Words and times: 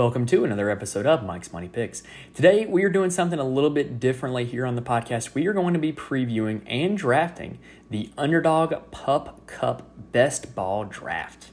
Welcome 0.00 0.24
to 0.28 0.44
another 0.46 0.70
episode 0.70 1.04
of 1.04 1.26
Mike's 1.26 1.52
Money 1.52 1.68
Picks. 1.68 2.02
Today 2.32 2.64
we 2.64 2.84
are 2.84 2.88
doing 2.88 3.10
something 3.10 3.38
a 3.38 3.44
little 3.44 3.68
bit 3.68 4.00
differently 4.00 4.46
here 4.46 4.64
on 4.64 4.74
the 4.74 4.80
podcast. 4.80 5.34
We 5.34 5.46
are 5.46 5.52
going 5.52 5.74
to 5.74 5.78
be 5.78 5.92
previewing 5.92 6.62
and 6.66 6.96
drafting 6.96 7.58
the 7.90 8.10
Underdog 8.16 8.72
Pup 8.90 9.46
Cup 9.46 10.10
Best 10.10 10.54
Ball 10.54 10.86
Draft. 10.86 11.50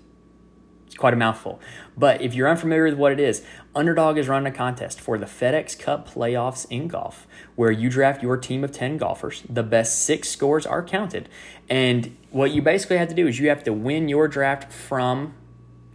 It's 0.85 0.95
quite 0.95 1.13
a 1.13 1.17
mouthful. 1.17 1.59
But 1.97 2.21
if 2.21 2.33
you're 2.33 2.47
unfamiliar 2.47 2.85
with 2.85 2.93
what 2.93 3.11
it 3.11 3.19
is, 3.19 3.43
Underdog 3.75 4.17
is 4.17 4.29
running 4.29 4.53
a 4.53 4.55
contest 4.55 5.01
for 5.01 5.17
the 5.17 5.25
FedEx 5.25 5.77
Cup 5.77 6.09
playoffs 6.09 6.65
in 6.69 6.87
golf, 6.87 7.27
where 7.55 7.71
you 7.71 7.89
draft 7.89 8.23
your 8.23 8.37
team 8.37 8.63
of 8.63 8.71
10 8.71 8.95
golfers. 8.95 9.43
The 9.49 9.61
best 9.61 10.05
six 10.05 10.29
scores 10.29 10.65
are 10.65 10.85
counted. 10.85 11.27
And 11.67 12.15
what 12.29 12.51
you 12.51 12.61
basically 12.61 12.97
have 12.97 13.09
to 13.09 13.13
do 13.13 13.27
is 13.27 13.39
you 13.39 13.49
have 13.49 13.65
to 13.65 13.73
win 13.73 14.07
your 14.07 14.29
draft 14.29 14.71
from 14.71 15.33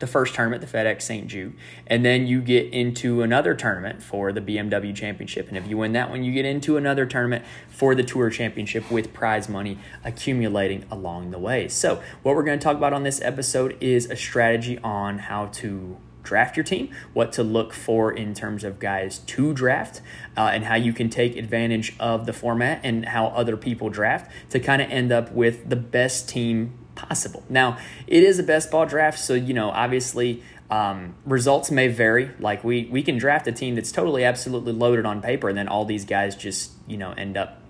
the 0.02 0.06
first 0.08 0.34
tournament, 0.34 0.60
the 0.60 0.66
FedEx 0.66 1.02
St. 1.02 1.28
Jude, 1.28 1.54
and 1.86 2.04
then 2.04 2.26
you 2.26 2.42
get 2.42 2.66
into 2.74 3.22
another 3.22 3.54
tournament 3.54 4.02
for 4.02 4.32
the 4.32 4.40
BMW 4.40 4.92
Championship. 4.94 5.46
And 5.46 5.56
if 5.56 5.68
you 5.68 5.78
win 5.78 5.92
that 5.92 6.10
one, 6.10 6.24
you 6.24 6.32
get 6.32 6.44
into 6.44 6.76
another 6.76 7.06
tournament 7.06 7.44
for 7.68 7.94
the 7.94 8.02
Tour 8.02 8.28
Championship 8.28 8.90
with 8.90 9.12
prize 9.12 9.48
money 9.48 9.78
accumulating 10.04 10.84
along 10.90 11.30
the 11.30 11.38
way. 11.38 11.68
So, 11.68 12.02
what 12.24 12.34
we're 12.34 12.42
going 12.42 12.58
to 12.58 12.62
talk 12.62 12.76
about 12.76 12.92
on 12.92 13.04
this 13.04 13.22
episode 13.22 13.76
is 13.80 14.10
a 14.10 14.16
strategy 14.16 14.76
on 14.80 15.20
how 15.20 15.46
to 15.46 15.96
draft 16.24 16.56
your 16.56 16.64
team, 16.64 16.90
what 17.12 17.32
to 17.32 17.44
look 17.44 17.72
for 17.72 18.12
in 18.12 18.34
terms 18.34 18.64
of 18.64 18.80
guys 18.80 19.18
to 19.18 19.54
draft, 19.54 20.00
uh, 20.36 20.50
and 20.52 20.64
how 20.64 20.74
you 20.74 20.92
can 20.92 21.10
take 21.10 21.36
advantage 21.36 21.94
of 22.00 22.26
the 22.26 22.32
format 22.32 22.80
and 22.82 23.06
how 23.06 23.26
other 23.28 23.56
people 23.56 23.88
draft 23.88 24.30
to 24.50 24.58
kind 24.58 24.82
of 24.82 24.90
end 24.90 25.12
up 25.12 25.30
with 25.30 25.68
the 25.68 25.76
best 25.76 26.28
team 26.28 26.76
possible. 26.94 27.42
Now, 27.48 27.78
it 28.06 28.22
is 28.22 28.38
a 28.38 28.42
best 28.42 28.70
ball 28.70 28.86
draft, 28.86 29.18
so 29.18 29.34
you 29.34 29.54
know, 29.54 29.70
obviously, 29.70 30.42
um, 30.70 31.14
results 31.26 31.70
may 31.70 31.88
vary. 31.88 32.30
Like 32.38 32.64
we 32.64 32.86
we 32.86 33.02
can 33.02 33.18
draft 33.18 33.46
a 33.46 33.52
team 33.52 33.74
that's 33.74 33.92
totally 33.92 34.24
absolutely 34.24 34.72
loaded 34.72 35.06
on 35.06 35.20
paper, 35.20 35.48
and 35.48 35.56
then 35.56 35.68
all 35.68 35.84
these 35.84 36.04
guys 36.04 36.36
just 36.36 36.72
you 36.86 36.96
know 36.96 37.12
end 37.12 37.36
up 37.36 37.62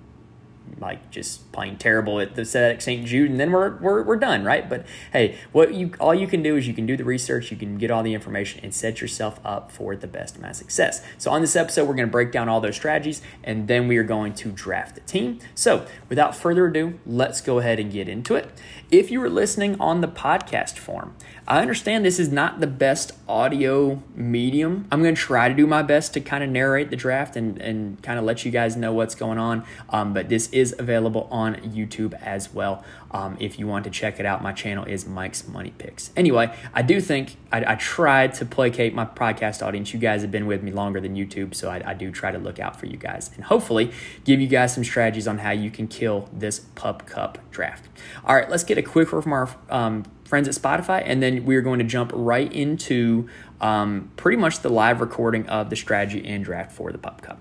like 0.79 1.11
just 1.11 1.51
playing 1.53 1.77
terrible 1.77 2.21
at 2.21 2.35
the 2.35 2.43
at 2.59 2.83
St. 2.83 3.07
Jude, 3.07 3.31
and 3.31 3.39
then 3.39 3.53
we're, 3.53 3.77
we're 3.77 4.03
we're 4.03 4.17
done, 4.17 4.45
right? 4.45 4.69
But 4.69 4.87
hey, 5.13 5.39
what 5.53 5.75
you 5.75 5.93
all 6.01 6.15
you 6.15 6.27
can 6.27 6.43
do 6.43 6.57
is 6.57 6.67
you 6.67 6.75
can 6.75 6.87
do 6.87 6.97
the 6.97 7.05
research, 7.05 7.51
you 7.51 7.57
can 7.57 7.79
get 7.79 7.91
all 7.91 8.03
the 8.03 8.15
information, 8.15 8.61
and 8.63 8.75
set 8.75 9.01
yourself 9.01 9.41
up 9.45 9.71
for 9.71 9.97
the 9.97 10.07
best 10.07 10.37
of 10.37 10.57
success. 10.57 11.05
So 11.19 11.31
on 11.31 11.41
this 11.41 11.57
episode, 11.57 11.85
we're 11.89 11.95
going 11.95 12.09
to 12.09 12.13
break 12.13 12.33
down 12.33 12.49
all 12.49 12.61
those 12.61 12.77
strategies, 12.77 13.23
and 13.45 13.69
then 13.69 13.89
we 13.89 13.97
are 13.97 14.05
going 14.05 14.35
to 14.35 14.51
draft 14.51 14.99
a 14.99 15.01
team. 15.03 15.39
So 15.55 15.87
without 16.09 16.35
further 16.35 16.67
ado, 16.67 16.99
let's 17.07 17.41
go 17.41 17.59
ahead 17.59 17.79
and 17.79 17.93
get 17.93 18.09
into 18.09 18.35
it. 18.35 18.51
If 18.93 19.11
you 19.11 19.21
were 19.21 19.31
listening 19.31 19.81
on 19.81 20.03
the 20.03 20.07
podcast 20.07 20.77
form, 20.77 21.15
I 21.49 21.63
understand 21.63 22.05
this 22.05 22.21
is 22.21 22.31
not 22.31 22.61
the 22.61 22.67
best 22.67 23.13
audio 23.27 24.03
medium. 24.15 24.87
I'm 24.93 25.03
going 25.03 25.15
to 25.15 25.21
try 25.21 25.49
to 25.49 25.55
do 25.55 25.67
my 25.67 25.81
best 25.81 26.13
to 26.13 26.21
kind 26.21 26.45
of 26.45 26.51
narrate 26.51 26.91
the 26.91 26.97
draft 26.97 27.35
and, 27.35 27.57
and 27.57 28.03
kind 28.03 28.19
of 28.19 28.27
let 28.27 28.45
you 28.45 28.51
guys 28.51 28.77
know 28.77 28.93
what's 28.93 29.15
going 29.15 29.39
on. 29.39 29.65
Um, 29.89 30.13
but 30.13 30.29
this 30.29 30.51
is 30.51 30.75
available 30.79 31.27
on 31.31 31.55
YouTube 31.57 32.13
as 32.21 32.53
well. 32.53 32.85
Um, 33.13 33.37
if 33.41 33.59
you 33.59 33.67
want 33.67 33.85
to 33.85 33.91
check 33.91 34.19
it 34.19 34.27
out, 34.27 34.43
my 34.43 34.53
channel 34.53 34.85
is 34.85 35.07
Mike's 35.07 35.47
Money 35.47 35.75
Picks. 35.77 36.11
Anyway, 36.17 36.55
I 36.73 36.83
do 36.83 37.01
think 37.01 37.37
I, 37.51 37.73
I 37.73 37.75
tried 37.75 38.35
to 38.35 38.47
placate 38.47 38.95
my 38.95 39.05
podcast 39.05 39.65
audience. 39.65 39.93
You 39.93 40.01
guys 40.01 40.23
have 40.23 40.31
been 40.31 40.47
with 40.47 40.63
me 40.63 40.73
longer 40.73 41.01
than 41.01 41.15
YouTube, 41.15 41.55
so 41.55 41.71
I, 41.71 41.91
I 41.91 41.95
do 41.95 42.11
try 42.11 42.31
to 42.31 42.39
look 42.39 42.59
out 42.59 42.79
for 42.79 42.87
you 42.87 42.97
guys 42.97 43.31
and 43.35 43.45
hopefully 43.45 43.93
give 44.25 44.41
you 44.41 44.47
guys 44.47 44.75
some 44.75 44.85
strategies 44.85 45.29
on 45.29 45.39
how 45.39 45.51
you 45.51 45.71
can 45.71 45.89
kill 45.89 46.29
this 46.33 46.61
Pup 46.75 47.07
Cup 47.07 47.39
draft. 47.51 47.89
All 48.25 48.35
right, 48.35 48.49
let's 48.49 48.65
get 48.65 48.79
a 48.79 48.83
quick 48.83 49.13
word 49.13 49.23
from 49.23 49.33
our 49.33 49.49
um, 49.69 50.05
friends 50.25 50.49
at 50.49 50.55
Spotify, 50.55 51.03
and 51.05 51.23
then 51.23 51.45
we're 51.45 51.61
going 51.63 51.79
to 51.79 51.85
jump 51.85 52.11
right 52.15 52.51
into 52.53 53.29
um, 53.61 54.11
pretty 54.17 54.39
much 54.39 54.61
the 54.61 54.71
live 54.71 55.01
recording 55.01 55.47
of 55.49 55.71
the 55.71 55.77
strategy 55.77 56.27
and 56.27 56.45
draft 56.45 56.73
for 56.73 56.91
the 56.91 56.99
Pup 56.99 57.21
Cup. 57.23 57.39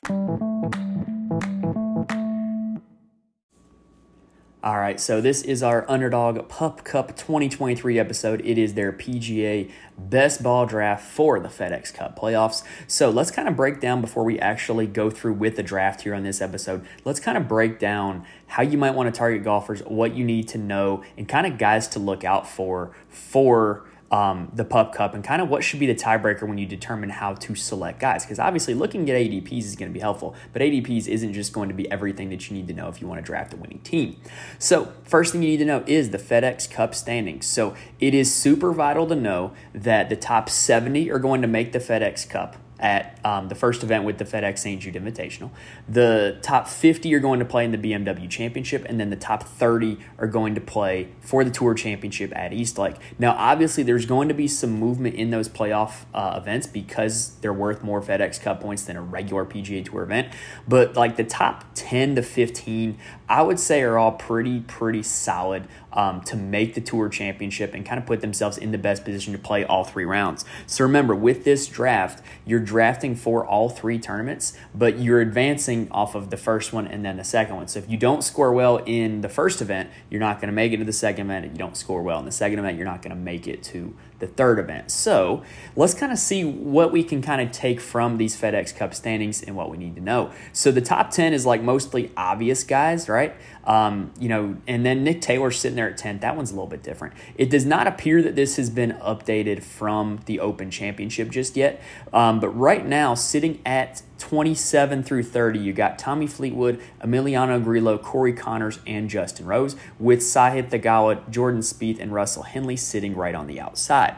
All 4.63 4.77
right, 4.77 4.99
so 4.99 5.21
this 5.21 5.41
is 5.41 5.63
our 5.63 5.89
Underdog 5.89 6.47
Pup 6.47 6.83
Cup 6.83 7.17
2023 7.17 7.97
episode. 7.97 8.41
It 8.45 8.59
is 8.59 8.75
their 8.75 8.93
PGA 8.93 9.71
best 9.97 10.43
ball 10.43 10.67
draft 10.67 11.03
for 11.03 11.39
the 11.39 11.47
FedEx 11.47 11.91
Cup 11.91 12.19
playoffs. 12.19 12.61
So 12.85 13.09
let's 13.09 13.31
kind 13.31 13.47
of 13.47 13.55
break 13.55 13.81
down 13.81 14.01
before 14.01 14.23
we 14.23 14.37
actually 14.39 14.85
go 14.85 15.09
through 15.09 15.33
with 15.33 15.55
the 15.55 15.63
draft 15.63 16.01
here 16.01 16.13
on 16.13 16.21
this 16.21 16.41
episode. 16.41 16.85
Let's 17.03 17.19
kind 17.19 17.39
of 17.39 17.47
break 17.47 17.79
down 17.79 18.23
how 18.45 18.61
you 18.61 18.77
might 18.77 18.93
want 18.93 19.11
to 19.11 19.17
target 19.17 19.43
golfers, 19.43 19.81
what 19.81 20.13
you 20.13 20.23
need 20.23 20.47
to 20.49 20.59
know, 20.59 21.03
and 21.17 21.27
kind 21.27 21.47
of 21.47 21.57
guys 21.57 21.87
to 21.87 21.99
look 21.99 22.23
out 22.23 22.47
for 22.47 22.91
for 23.09 23.87
um, 24.11 24.51
the 24.53 24.65
Pup 24.65 24.93
Cup 24.93 25.13
and 25.13 25.23
kind 25.23 25.41
of 25.41 25.49
what 25.49 25.63
should 25.63 25.79
be 25.79 25.87
the 25.87 25.95
tiebreaker 25.95 26.47
when 26.47 26.57
you 26.57 26.65
determine 26.65 27.09
how 27.09 27.33
to 27.33 27.55
select 27.55 27.99
guys. 27.99 28.23
Because 28.23 28.39
obviously, 28.39 28.73
looking 28.73 29.09
at 29.09 29.15
ADPs 29.15 29.63
is 29.63 29.75
going 29.75 29.89
to 29.89 29.93
be 29.93 30.01
helpful, 30.01 30.35
but 30.51 30.61
ADPs 30.61 31.07
isn't 31.07 31.33
just 31.33 31.53
going 31.53 31.69
to 31.69 31.75
be 31.75 31.89
everything 31.89 32.29
that 32.29 32.49
you 32.49 32.57
need 32.57 32.67
to 32.67 32.73
know 32.73 32.89
if 32.89 33.01
you 33.01 33.07
want 33.07 33.19
to 33.19 33.25
draft 33.25 33.53
a 33.53 33.57
winning 33.57 33.79
team. 33.79 34.17
So, 34.59 34.93
first 35.03 35.31
thing 35.31 35.41
you 35.41 35.49
need 35.49 35.57
to 35.57 35.65
know 35.65 35.83
is 35.87 36.09
the 36.09 36.17
FedEx 36.17 36.69
Cup 36.69 36.93
standings. 36.93 37.47
So, 37.47 37.75
it 37.99 38.13
is 38.13 38.33
super 38.33 38.73
vital 38.73 39.07
to 39.07 39.15
know 39.15 39.53
that 39.73 40.09
the 40.09 40.17
top 40.17 40.49
70 40.49 41.09
are 41.09 41.19
going 41.19 41.41
to 41.41 41.47
make 41.47 41.71
the 41.71 41.79
FedEx 41.79 42.27
Cup 42.29 42.57
at 42.81 43.19
um, 43.23 43.47
the 43.47 43.55
first 43.55 43.83
event 43.83 44.03
with 44.03 44.17
the 44.17 44.25
FedEx 44.25 44.59
St. 44.59 44.81
Jude 44.81 44.95
Invitational. 44.95 45.51
The 45.87 46.39
top 46.41 46.67
50 46.67 47.13
are 47.13 47.19
going 47.19 47.39
to 47.39 47.45
play 47.45 47.63
in 47.63 47.71
the 47.71 47.77
BMW 47.77 48.29
Championship, 48.29 48.85
and 48.89 48.99
then 48.99 49.09
the 49.09 49.15
top 49.15 49.43
30 49.43 49.99
are 50.17 50.27
going 50.27 50.55
to 50.55 50.61
play 50.61 51.09
for 51.21 51.43
the 51.43 51.51
Tour 51.51 51.73
Championship 51.73 52.35
at 52.35 52.51
Eastlake. 52.51 52.95
Now, 53.19 53.35
obviously, 53.37 53.83
there's 53.83 54.05
going 54.05 54.27
to 54.27 54.33
be 54.33 54.47
some 54.47 54.71
movement 54.71 55.15
in 55.15 55.29
those 55.29 55.47
playoff 55.47 56.05
uh, 56.13 56.39
events 56.41 56.65
because 56.65 57.35
they're 57.41 57.53
worth 57.53 57.83
more 57.83 58.01
FedEx 58.01 58.41
Cup 58.41 58.61
points 58.61 58.83
than 58.83 58.97
a 58.97 59.01
regular 59.01 59.45
PGA 59.45 59.85
Tour 59.85 60.03
event. 60.03 60.33
But 60.67 60.95
like 60.95 61.17
the 61.17 61.23
top 61.23 61.65
10 61.75 62.15
to 62.15 62.23
15, 62.23 62.97
I 63.29 63.41
would 63.43 63.59
say 63.59 63.83
are 63.83 63.97
all 63.97 64.13
pretty, 64.13 64.61
pretty 64.61 65.03
solid 65.03 65.67
um, 65.93 66.21
to 66.21 66.35
make 66.35 66.73
the 66.73 66.81
Tour 66.81 67.09
Championship 67.09 67.73
and 67.73 67.85
kind 67.85 67.99
of 67.99 68.05
put 68.05 68.21
themselves 68.21 68.57
in 68.57 68.71
the 68.71 68.77
best 68.77 69.03
position 69.03 69.33
to 69.33 69.39
play 69.39 69.63
all 69.63 69.83
three 69.83 70.05
rounds. 70.05 70.45
So 70.67 70.83
remember, 70.83 71.15
with 71.15 71.43
this 71.43 71.67
draft, 71.67 72.23
you're 72.45 72.59
drafting 72.59 73.15
for 73.15 73.45
all 73.45 73.69
three 73.69 73.99
tournaments, 73.99 74.57
but 74.73 74.99
you're 74.99 75.21
advancing 75.21 75.89
off 75.91 76.15
of 76.15 76.29
the 76.29 76.37
first 76.37 76.73
one 76.73 76.87
and 76.87 77.03
then 77.03 77.17
the 77.17 77.23
second 77.23 77.55
one. 77.55 77.67
So 77.67 77.79
if 77.79 77.89
you 77.89 77.97
don't 77.97 78.23
score 78.23 78.53
well 78.53 78.77
in 78.77 79.21
the 79.21 79.29
first 79.29 79.61
event, 79.61 79.89
you're 80.09 80.19
not 80.19 80.39
going 80.39 80.47
to 80.47 80.55
make 80.55 80.71
it 80.71 80.77
to 80.77 80.85
the 80.85 80.93
second 80.93 81.27
event. 81.27 81.45
If 81.45 81.51
you 81.51 81.57
don't 81.57 81.77
score 81.77 82.01
well 82.01 82.19
in 82.19 82.25
the 82.25 82.31
second 82.31 82.59
event, 82.59 82.77
you're 82.77 82.85
not 82.85 83.01
going 83.01 83.15
to 83.15 83.21
make 83.21 83.47
it 83.47 83.63
to 83.63 83.95
the 84.21 84.27
third 84.27 84.59
event. 84.59 84.89
So 84.89 85.43
let's 85.75 85.93
kind 85.93 86.13
of 86.13 86.17
see 86.17 86.45
what 86.45 86.93
we 86.93 87.03
can 87.03 87.21
kind 87.21 87.41
of 87.41 87.51
take 87.51 87.81
from 87.81 88.17
these 88.17 88.39
FedEx 88.39 88.73
Cup 88.73 88.93
standings 88.93 89.43
and 89.43 89.55
what 89.57 89.69
we 89.69 89.77
need 89.77 89.95
to 89.95 90.01
know. 90.01 90.31
So 90.53 90.71
the 90.71 90.79
top 90.79 91.11
10 91.11 91.33
is 91.33 91.45
like 91.45 91.61
mostly 91.61 92.11
obvious 92.15 92.63
guys, 92.63 93.09
right? 93.09 93.35
Um, 93.65 94.13
you 94.19 94.29
know, 94.29 94.57
and 94.67 94.85
then 94.85 95.03
Nick 95.03 95.21
Taylor 95.21 95.51
sitting 95.51 95.75
there 95.75 95.89
at 95.89 95.97
10. 95.97 96.19
That 96.19 96.37
one's 96.37 96.51
a 96.51 96.53
little 96.53 96.69
bit 96.69 96.83
different. 96.83 97.13
It 97.35 97.49
does 97.49 97.65
not 97.65 97.87
appear 97.87 98.21
that 98.21 98.35
this 98.35 98.55
has 98.55 98.69
been 98.69 98.93
updated 98.93 99.63
from 99.63 100.21
the 100.25 100.39
Open 100.39 100.71
Championship 100.71 101.29
just 101.29 101.57
yet. 101.57 101.81
Um, 102.13 102.39
but 102.39 102.49
right 102.49 102.85
now, 102.85 103.13
sitting 103.15 103.59
at 103.65 104.01
27 104.21 105.03
through 105.03 105.23
30, 105.23 105.59
you 105.59 105.73
got 105.73 105.97
Tommy 105.97 106.27
Fleetwood, 106.27 106.79
Emiliano 107.01 107.61
Grillo, 107.61 107.97
Corey 107.97 108.33
Conners, 108.33 108.79
and 108.85 109.09
Justin 109.09 109.47
Rose, 109.47 109.75
with 109.99 110.19
Sahith 110.19 110.69
Theegala, 110.69 111.27
Jordan 111.29 111.61
Spieth, 111.61 111.99
and 111.99 112.13
Russell 112.13 112.43
Henley 112.43 112.77
sitting 112.77 113.15
right 113.15 113.35
on 113.35 113.47
the 113.47 113.59
outside. 113.59 114.15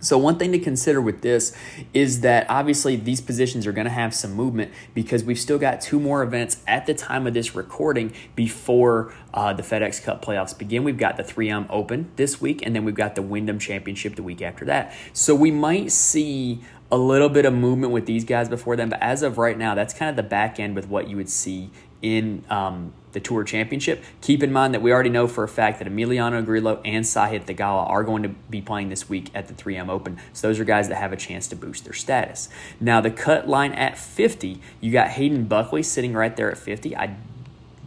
So, 0.00 0.16
one 0.16 0.38
thing 0.38 0.52
to 0.52 0.60
consider 0.60 1.00
with 1.00 1.22
this 1.22 1.56
is 1.92 2.20
that 2.20 2.46
obviously 2.48 2.94
these 2.94 3.20
positions 3.20 3.66
are 3.66 3.72
going 3.72 3.86
to 3.86 3.90
have 3.90 4.14
some 4.14 4.32
movement 4.32 4.72
because 4.94 5.24
we've 5.24 5.38
still 5.38 5.58
got 5.58 5.80
two 5.80 5.98
more 5.98 6.22
events 6.22 6.62
at 6.68 6.86
the 6.86 6.94
time 6.94 7.26
of 7.26 7.34
this 7.34 7.56
recording 7.56 8.12
before 8.36 9.12
uh, 9.34 9.52
the 9.52 9.64
FedEx 9.64 10.02
Cup 10.02 10.24
playoffs 10.24 10.56
begin. 10.56 10.84
We've 10.84 10.96
got 10.96 11.16
the 11.16 11.24
3M 11.24 11.66
Open 11.68 12.12
this 12.14 12.40
week, 12.40 12.64
and 12.64 12.76
then 12.76 12.84
we've 12.84 12.94
got 12.94 13.16
the 13.16 13.22
Wyndham 13.22 13.58
Championship 13.58 14.14
the 14.14 14.22
week 14.22 14.40
after 14.40 14.64
that. 14.66 14.94
So, 15.12 15.34
we 15.34 15.50
might 15.50 15.90
see 15.90 16.60
a 16.90 16.96
little 16.96 17.28
bit 17.28 17.44
of 17.44 17.52
movement 17.52 17.92
with 17.92 18.06
these 18.06 18.24
guys 18.24 18.48
before 18.48 18.76
then, 18.76 18.88
but 18.88 19.00
as 19.02 19.22
of 19.22 19.38
right 19.38 19.58
now, 19.58 19.74
that's 19.74 19.92
kind 19.92 20.08
of 20.08 20.16
the 20.16 20.22
back 20.22 20.58
end 20.58 20.74
with 20.74 20.88
what 20.88 21.08
you 21.08 21.16
would 21.16 21.28
see 21.28 21.70
in 22.00 22.44
um, 22.48 22.92
the 23.12 23.20
Tour 23.20 23.44
Championship. 23.44 24.02
Keep 24.20 24.42
in 24.42 24.52
mind 24.52 24.72
that 24.72 24.80
we 24.80 24.92
already 24.92 25.10
know 25.10 25.26
for 25.26 25.44
a 25.44 25.48
fact 25.48 25.80
that 25.80 25.88
Emiliano 25.88 26.44
Grillo 26.44 26.80
and 26.84 27.04
Sahith 27.04 27.44
Theegala 27.44 27.88
are 27.88 28.04
going 28.04 28.22
to 28.22 28.28
be 28.28 28.60
playing 28.60 28.88
this 28.88 29.08
week 29.08 29.30
at 29.34 29.48
the 29.48 29.54
3M 29.54 29.88
Open. 29.88 30.18
So 30.32 30.48
those 30.48 30.60
are 30.60 30.64
guys 30.64 30.88
that 30.88 30.96
have 30.96 31.12
a 31.12 31.16
chance 31.16 31.48
to 31.48 31.56
boost 31.56 31.84
their 31.84 31.92
status. 31.92 32.48
Now, 32.80 33.00
the 33.00 33.10
cut 33.10 33.48
line 33.48 33.72
at 33.72 33.98
50, 33.98 34.60
you 34.80 34.92
got 34.92 35.08
Hayden 35.08 35.44
Buckley 35.44 35.82
sitting 35.82 36.14
right 36.14 36.34
there 36.36 36.50
at 36.50 36.58
50. 36.58 36.96
I 36.96 37.16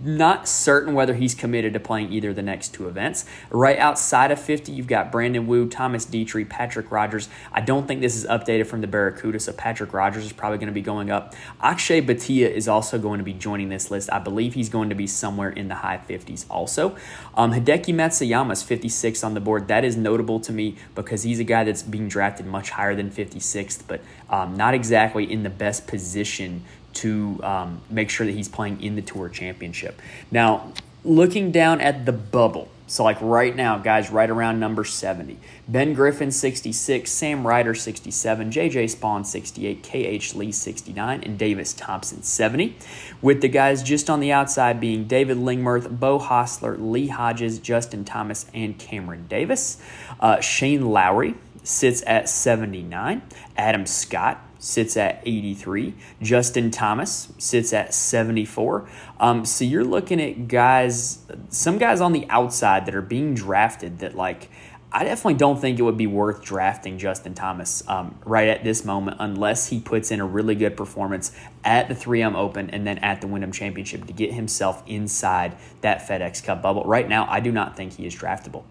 not 0.03 0.47
certain 0.47 0.93
whether 0.93 1.13
he's 1.13 1.35
committed 1.35 1.73
to 1.73 1.79
playing 1.79 2.11
either 2.11 2.29
of 2.29 2.35
the 2.35 2.41
next 2.41 2.73
two 2.73 2.87
events. 2.87 3.25
Right 3.49 3.77
outside 3.77 4.31
of 4.31 4.39
50, 4.41 4.71
you've 4.71 4.87
got 4.87 5.11
Brandon 5.11 5.47
Wu, 5.47 5.67
Thomas 5.67 6.05
Detry, 6.05 6.47
Patrick 6.47 6.91
Rodgers. 6.91 7.29
I 7.51 7.61
don't 7.61 7.87
think 7.87 8.01
this 8.01 8.15
is 8.15 8.25
updated 8.25 8.67
from 8.67 8.81
the 8.81 8.87
Barracuda, 8.87 9.39
so 9.39 9.53
Patrick 9.53 9.93
Rodgers 9.93 10.25
is 10.25 10.33
probably 10.33 10.57
going 10.57 10.67
to 10.67 10.73
be 10.73 10.81
going 10.81 11.11
up. 11.11 11.35
Akshay 11.61 12.01
Bhatia 12.01 12.49
is 12.49 12.67
also 12.67 12.97
going 12.97 13.19
to 13.19 13.23
be 13.23 13.33
joining 13.33 13.69
this 13.69 13.91
list. 13.91 14.11
I 14.11 14.19
believe 14.19 14.53
he's 14.53 14.69
going 14.69 14.89
to 14.89 14.95
be 14.95 15.07
somewhere 15.07 15.49
in 15.49 15.67
the 15.67 15.75
high 15.75 15.97
50s 15.97 16.45
also. 16.49 16.95
Um, 17.35 17.53
Hideki 17.53 17.93
Matsuyama 17.93 18.51
is 18.53 18.63
56 18.63 19.23
on 19.23 19.33
the 19.33 19.39
board. 19.39 19.67
That 19.67 19.85
is 19.85 19.95
notable 19.95 20.39
to 20.41 20.51
me 20.51 20.75
because 20.95 21.23
he's 21.23 21.39
a 21.39 21.43
guy 21.43 21.63
that's 21.63 21.83
being 21.83 22.07
drafted 22.07 22.45
much 22.45 22.71
higher 22.71 22.95
than 22.95 23.11
56th, 23.11 23.83
but 23.87 24.01
um, 24.29 24.55
not 24.55 24.73
exactly 24.73 25.31
in 25.31 25.43
the 25.43 25.49
best 25.49 25.87
position 25.87 26.63
to 26.95 27.39
um, 27.43 27.81
make 27.89 28.09
sure 28.09 28.25
that 28.25 28.33
he's 28.33 28.49
playing 28.49 28.81
in 28.81 28.95
the 28.95 29.01
Tour 29.01 29.29
Championship. 29.29 30.01
Now, 30.29 30.73
looking 31.03 31.51
down 31.51 31.81
at 31.81 32.05
the 32.05 32.11
bubble, 32.11 32.69
so 32.91 33.05
like 33.05 33.21
right 33.21 33.55
now, 33.55 33.77
guys, 33.77 34.11
right 34.11 34.29
around 34.29 34.59
number 34.59 34.83
70. 34.83 35.37
Ben 35.65 35.93
Griffin 35.93 36.29
66, 36.29 37.09
Sam 37.09 37.47
Ryder 37.47 37.73
67, 37.73 38.51
JJ 38.51 38.93
Spaun, 38.93 39.25
68, 39.25 39.81
KH 39.81 40.35
Lee 40.35 40.51
69, 40.51 41.23
and 41.23 41.39
Davis 41.39 41.71
Thompson 41.71 42.21
70. 42.21 42.75
With 43.21 43.39
the 43.39 43.47
guys 43.47 43.81
just 43.81 44.09
on 44.09 44.19
the 44.19 44.33
outside 44.33 44.81
being 44.81 45.05
David 45.05 45.37
Lingmerth, 45.37 46.01
Beau 46.01 46.19
Hossler, 46.19 46.75
Lee 46.77 47.07
Hodges, 47.07 47.59
Justin 47.59 48.03
Thomas, 48.03 48.45
and 48.53 48.77
Cameron 48.77 49.25
Davis. 49.29 49.81
Uh, 50.19 50.41
Shane 50.41 50.87
Lowry 50.87 51.35
sits 51.63 52.03
at 52.05 52.27
79. 52.27 53.21
Adam 53.55 53.85
Scott 53.85 54.45
sits 54.61 54.95
at 54.95 55.21
83. 55.25 55.93
Justin 56.21 56.69
Thomas 56.69 57.33
sits 57.37 57.73
at 57.73 57.93
74. 57.93 58.87
Um, 59.19 59.43
so 59.43 59.65
you're 59.65 59.83
looking 59.83 60.21
at 60.21 60.47
guys, 60.47 61.19
some 61.49 61.79
guys 61.79 61.99
on 61.99 62.13
the 62.13 62.27
outside 62.29 62.85
that 62.85 62.95
are 62.95 63.01
being 63.01 63.33
drafted 63.33 63.99
that 63.99 64.15
like 64.15 64.49
I 64.93 65.05
definitely 65.05 65.35
don't 65.35 65.59
think 65.59 65.79
it 65.79 65.83
would 65.83 65.97
be 65.97 66.07
worth 66.07 66.43
drafting 66.43 66.97
Justin 66.97 67.33
Thomas 67.33 67.81
um, 67.87 68.19
right 68.25 68.49
at 68.49 68.63
this 68.63 68.83
moment 68.83 69.17
unless 69.19 69.67
he 69.67 69.79
puts 69.79 70.11
in 70.11 70.19
a 70.19 70.25
really 70.25 70.53
good 70.53 70.75
performance 70.75 71.31
at 71.63 71.87
the 71.87 71.95
3M 71.95 72.35
Open 72.35 72.69
and 72.69 72.85
then 72.85 72.97
at 72.99 73.21
the 73.21 73.27
Wyndham 73.27 73.51
Championship 73.51 74.05
to 74.07 74.13
get 74.13 74.33
himself 74.33 74.83
inside 74.87 75.57
that 75.81 76.07
FedEx 76.07 76.43
Cup 76.43 76.61
bubble. 76.61 76.83
Right 76.83 77.07
now, 77.07 77.27
I 77.29 77.39
do 77.39 77.51
not 77.51 77.75
think 77.75 77.93
he 77.93 78.05
is 78.05 78.15
draftable. 78.15 78.63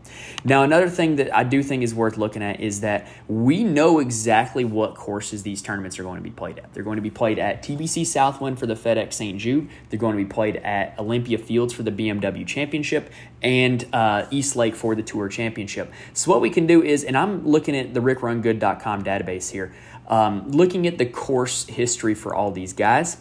Now, 0.45 0.63
another 0.63 0.89
thing 0.89 1.17
that 1.17 1.35
I 1.35 1.45
do 1.45 1.63
think 1.63 1.83
is 1.83 1.95
worth 1.95 2.17
looking 2.17 2.43
at 2.43 2.61
is 2.61 2.81
that 2.81 3.09
we 3.29 3.65
know 3.65 3.99
exactly 3.99 4.65
what 4.65 4.95
courses 4.95 5.43
these 5.43 5.63
tournaments 5.63 5.99
are 5.99 6.03
going 6.03 6.17
to 6.17 6.23
be 6.23 6.31
played 6.31 6.59
at. 6.59 6.73
They're 6.73 6.83
going 6.83 6.97
to 6.97 7.03
be 7.03 7.11
played 7.11 7.39
at 7.39 7.63
TPC 7.63 8.07
Southwind 8.07 8.59
for 8.59 8.67
the 8.67 8.75
FedEx 8.75 9.13
St. 9.13 9.39
Jude. 9.39 9.69
They're 9.89 9.99
going 9.99 10.17
to 10.17 10.23
be 10.23 10.29
played 10.29 10.57
at 10.57 10.99
Olympia 10.99 11.39
Fields 11.39 11.73
for 11.73 11.83
the 11.83 11.93
BMW 11.93 12.47
Championship 12.47 13.11
and 13.43 13.87
uh, 13.93 14.27
East 14.31 14.57
Lake 14.57 14.75
for 14.75 14.95
the 14.95 15.03
Tour 15.03 15.29
Championship. 15.29 15.93
So 16.13 16.31
what 16.31 16.41
we 16.41 16.51
can 16.51 16.67
do 16.67 16.83
is, 16.83 17.05
and 17.05 17.17
I'm 17.17 17.47
looking 17.47 17.77
at 17.77 17.95
the 17.95 18.01
rickrungood.com 18.01 19.05
database 19.05 19.51
here, 19.51 19.73
um, 20.09 20.51
looking 20.51 20.87
at 20.87 20.99
the 20.99 21.07
course 21.07 21.67
history 21.67 22.15
for 22.15 22.35
all 22.35 22.51
these 22.51 22.73
guys. 22.81 23.19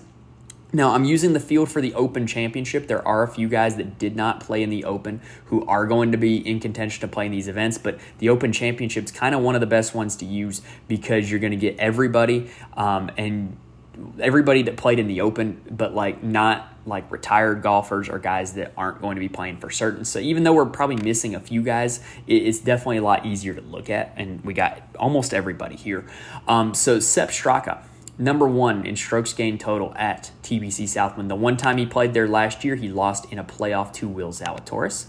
Now, 0.72 0.94
I'm 0.94 1.04
using 1.04 1.34
the 1.34 1.40
field 1.40 1.70
for 1.70 1.82
the 1.82 1.94
Open 1.96 2.28
Championship. 2.28 2.88
There 2.88 3.06
are 3.08 3.24
a 3.24 3.28
few 3.28 3.50
guys 3.50 3.76
that 3.78 3.98
did 3.98 4.16
not 4.16 4.40
play 4.40 4.62
in 4.62 4.70
the 4.70 4.86
Open 4.86 5.20
who 5.46 5.66
are 5.66 5.86
going 5.88 6.12
to 6.12 6.18
be 6.18 6.38
in 6.48 6.60
contention 6.60 7.02
to 7.02 7.08
play 7.08 7.26
in 7.26 7.32
these 7.32 7.48
events, 7.48 7.78
but 7.80 8.00
the 8.20 8.30
Open 8.30 8.54
Championship 8.54 9.04
is 9.04 9.12
kind 9.12 9.34
of 9.34 9.42
one 9.42 9.56
of 9.56 9.62
the 9.62 9.68
best 9.68 9.96
ones 9.96 10.16
to 10.18 10.26
use 10.26 10.62
because 10.88 11.30
you're 11.30 11.40
going 11.40 11.52
to 11.52 11.58
get 11.58 11.78
everybody 11.80 12.52
um, 12.78 13.10
and 13.18 13.58
everybody 14.20 14.62
that 14.64 14.78
played 14.78 15.00
in 15.00 15.08
the 15.08 15.22
Open, 15.22 15.60
but 15.72 15.96
like 15.96 16.24
not 16.24 16.72
like 16.86 17.12
retired 17.12 17.62
golfers 17.64 18.08
or 18.08 18.20
guys 18.20 18.54
that 18.54 18.72
aren't 18.78 19.02
going 19.02 19.16
to 19.16 19.20
be 19.20 19.30
playing 19.30 19.58
for 19.58 19.72
certain. 19.72 20.06
So 20.06 20.20
even 20.20 20.44
though 20.44 20.54
we're 20.54 20.68
probably 20.68 20.98
missing 20.98 21.34
a 21.34 21.40
few 21.40 21.64
guys, 21.64 22.00
it's 22.28 22.60
definitely 22.60 22.98
a 22.98 23.04
lot 23.04 23.26
easier 23.26 23.56
to 23.56 23.62
look 23.62 23.90
at, 23.90 24.14
and 24.18 24.44
we 24.46 24.54
got 24.54 24.82
almost 25.00 25.34
everybody 25.34 25.76
here. 25.76 26.08
Um, 26.48 26.74
so 26.76 27.00
Sepp 27.00 27.30
Straka, 27.30 27.84
number 28.20 28.48
one 28.48 28.86
in 28.86 28.96
strokes 28.96 29.34
gained 29.34 29.60
total 29.60 29.94
at 29.96 30.32
TPC 30.44 30.88
Southwind. 30.88 31.30
The 31.32 31.36
one 31.36 31.58
time 31.58 31.78
he 31.78 31.86
played 31.86 32.14
there 32.14 32.28
last 32.28 32.64
year, 32.64 32.76
he 32.76 32.90
lost 32.90 33.32
in 33.32 33.40
a 33.40 33.44
playoff 33.44 33.94
to 33.94 34.08
Will 34.08 34.32
Zalatoris. 34.32 35.08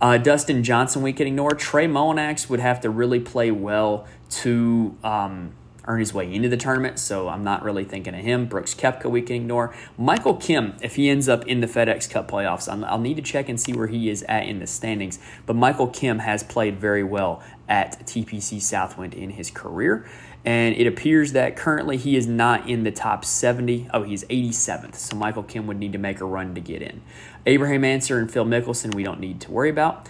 Uh, 0.00 0.18
Dustin 0.18 0.64
Johnson, 0.64 1.02
we 1.02 1.12
can 1.12 1.26
ignore. 1.26 1.52
Trey 1.52 1.86
Mullinax 1.86 2.50
would 2.50 2.60
have 2.60 2.80
to 2.80 2.90
really 2.90 3.20
play 3.20 3.50
well 3.50 4.06
to. 4.30 4.96
Um, 5.04 5.52
earn 5.86 6.00
his 6.00 6.12
way 6.12 6.32
into 6.32 6.48
the 6.48 6.56
tournament, 6.56 6.98
so 6.98 7.28
I'm 7.28 7.44
not 7.44 7.62
really 7.62 7.84
thinking 7.84 8.14
of 8.14 8.20
him. 8.20 8.46
Brooks 8.46 8.74
Koepka, 8.74 9.10
we 9.10 9.22
can 9.22 9.36
ignore. 9.36 9.74
Michael 9.96 10.34
Kim, 10.34 10.74
if 10.82 10.96
he 10.96 11.08
ends 11.08 11.28
up 11.28 11.46
in 11.46 11.60
the 11.60 11.66
FedEx 11.66 12.10
Cup 12.10 12.30
playoffs, 12.30 12.68
i 12.68 12.92
will 12.92 12.98
need 12.98 13.16
to 13.16 13.22
check 13.22 13.48
and 13.48 13.60
see 13.60 13.72
where 13.72 13.86
he 13.86 14.10
is 14.10 14.24
at 14.24 14.46
in 14.46 14.58
the 14.58 14.66
standings. 14.66 15.18
But 15.46 15.56
Michael 15.56 15.88
Kim 15.88 16.20
has 16.20 16.42
played 16.42 16.80
very 16.80 17.04
well 17.04 17.42
at 17.68 18.00
TPC 18.06 18.60
Southwind 18.60 19.14
in 19.14 19.30
his 19.30 19.50
career. 19.50 20.06
And 20.46 20.76
it 20.76 20.86
appears 20.86 21.32
that 21.32 21.56
currently 21.56 21.96
he 21.96 22.16
is 22.16 22.28
not 22.28 22.68
in 22.68 22.84
the 22.84 22.92
top 22.92 23.24
70. 23.24 23.88
Oh, 23.92 24.04
he's 24.04 24.22
87th. 24.24 24.94
So 24.94 25.16
Michael 25.16 25.42
Kim 25.42 25.66
would 25.66 25.78
need 25.78 25.92
to 25.92 25.98
make 25.98 26.20
a 26.20 26.24
run 26.24 26.54
to 26.54 26.60
get 26.60 26.82
in. 26.82 27.02
Abraham 27.44 27.84
Ancer 27.84 28.18
and 28.18 28.30
Phil 28.30 28.44
Mickelson, 28.44 28.94
we 28.94 29.02
don't 29.02 29.18
need 29.18 29.40
to 29.40 29.50
worry 29.50 29.70
about. 29.70 30.08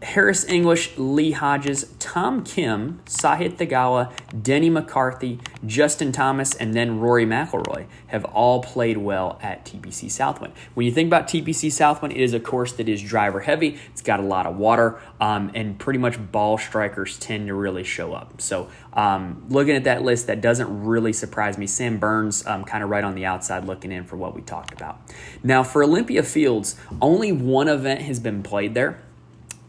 Harris 0.00 0.44
English, 0.44 0.96
Lee 0.96 1.32
Hodges, 1.32 1.92
Tom 1.98 2.44
Kim, 2.44 3.00
Sahith 3.04 3.56
Theegala, 3.56 4.12
Denny 4.42 4.70
McCarthy, 4.70 5.40
Justin 5.66 6.12
Thomas, 6.12 6.54
and 6.54 6.72
then 6.72 7.00
Rory 7.00 7.26
McIlroy 7.26 7.86
have 8.06 8.24
all 8.26 8.62
played 8.62 8.98
well 8.98 9.40
at 9.42 9.64
TPC 9.64 10.08
Southwind. 10.08 10.54
When 10.74 10.86
you 10.86 10.92
think 10.92 11.08
about 11.08 11.26
TPC 11.26 11.72
Southwind, 11.72 12.14
it 12.14 12.22
is 12.22 12.32
a 12.32 12.38
course 12.38 12.72
that 12.74 12.88
is 12.88 13.02
driver 13.02 13.40
heavy. 13.40 13.78
It's 13.90 14.00
got 14.00 14.20
a 14.20 14.22
lot 14.22 14.46
of 14.46 14.56
water, 14.56 15.00
um, 15.20 15.50
and 15.54 15.76
pretty 15.76 15.98
much 15.98 16.16
ball 16.30 16.58
strikers 16.58 17.18
tend 17.18 17.48
to 17.48 17.54
really 17.54 17.82
show 17.82 18.12
up. 18.12 18.40
So, 18.40 18.68
um, 18.92 19.46
looking 19.48 19.74
at 19.74 19.84
that 19.84 20.02
list, 20.02 20.28
that 20.28 20.40
doesn't 20.40 20.84
really 20.84 21.12
surprise 21.12 21.58
me. 21.58 21.66
Sam 21.66 21.98
Burns, 21.98 22.46
um, 22.46 22.64
kind 22.64 22.84
of 22.84 22.90
right 22.90 23.02
on 23.02 23.16
the 23.16 23.26
outside 23.26 23.64
looking 23.64 23.90
in 23.90 24.04
for 24.04 24.16
what 24.16 24.32
we 24.32 24.42
talked 24.42 24.72
about. 24.72 25.00
Now, 25.42 25.64
for 25.64 25.82
Olympia 25.82 26.22
Fields, 26.22 26.76
only 27.02 27.32
one 27.32 27.66
event 27.66 28.02
has 28.02 28.20
been 28.20 28.44
played 28.44 28.74
there 28.74 29.02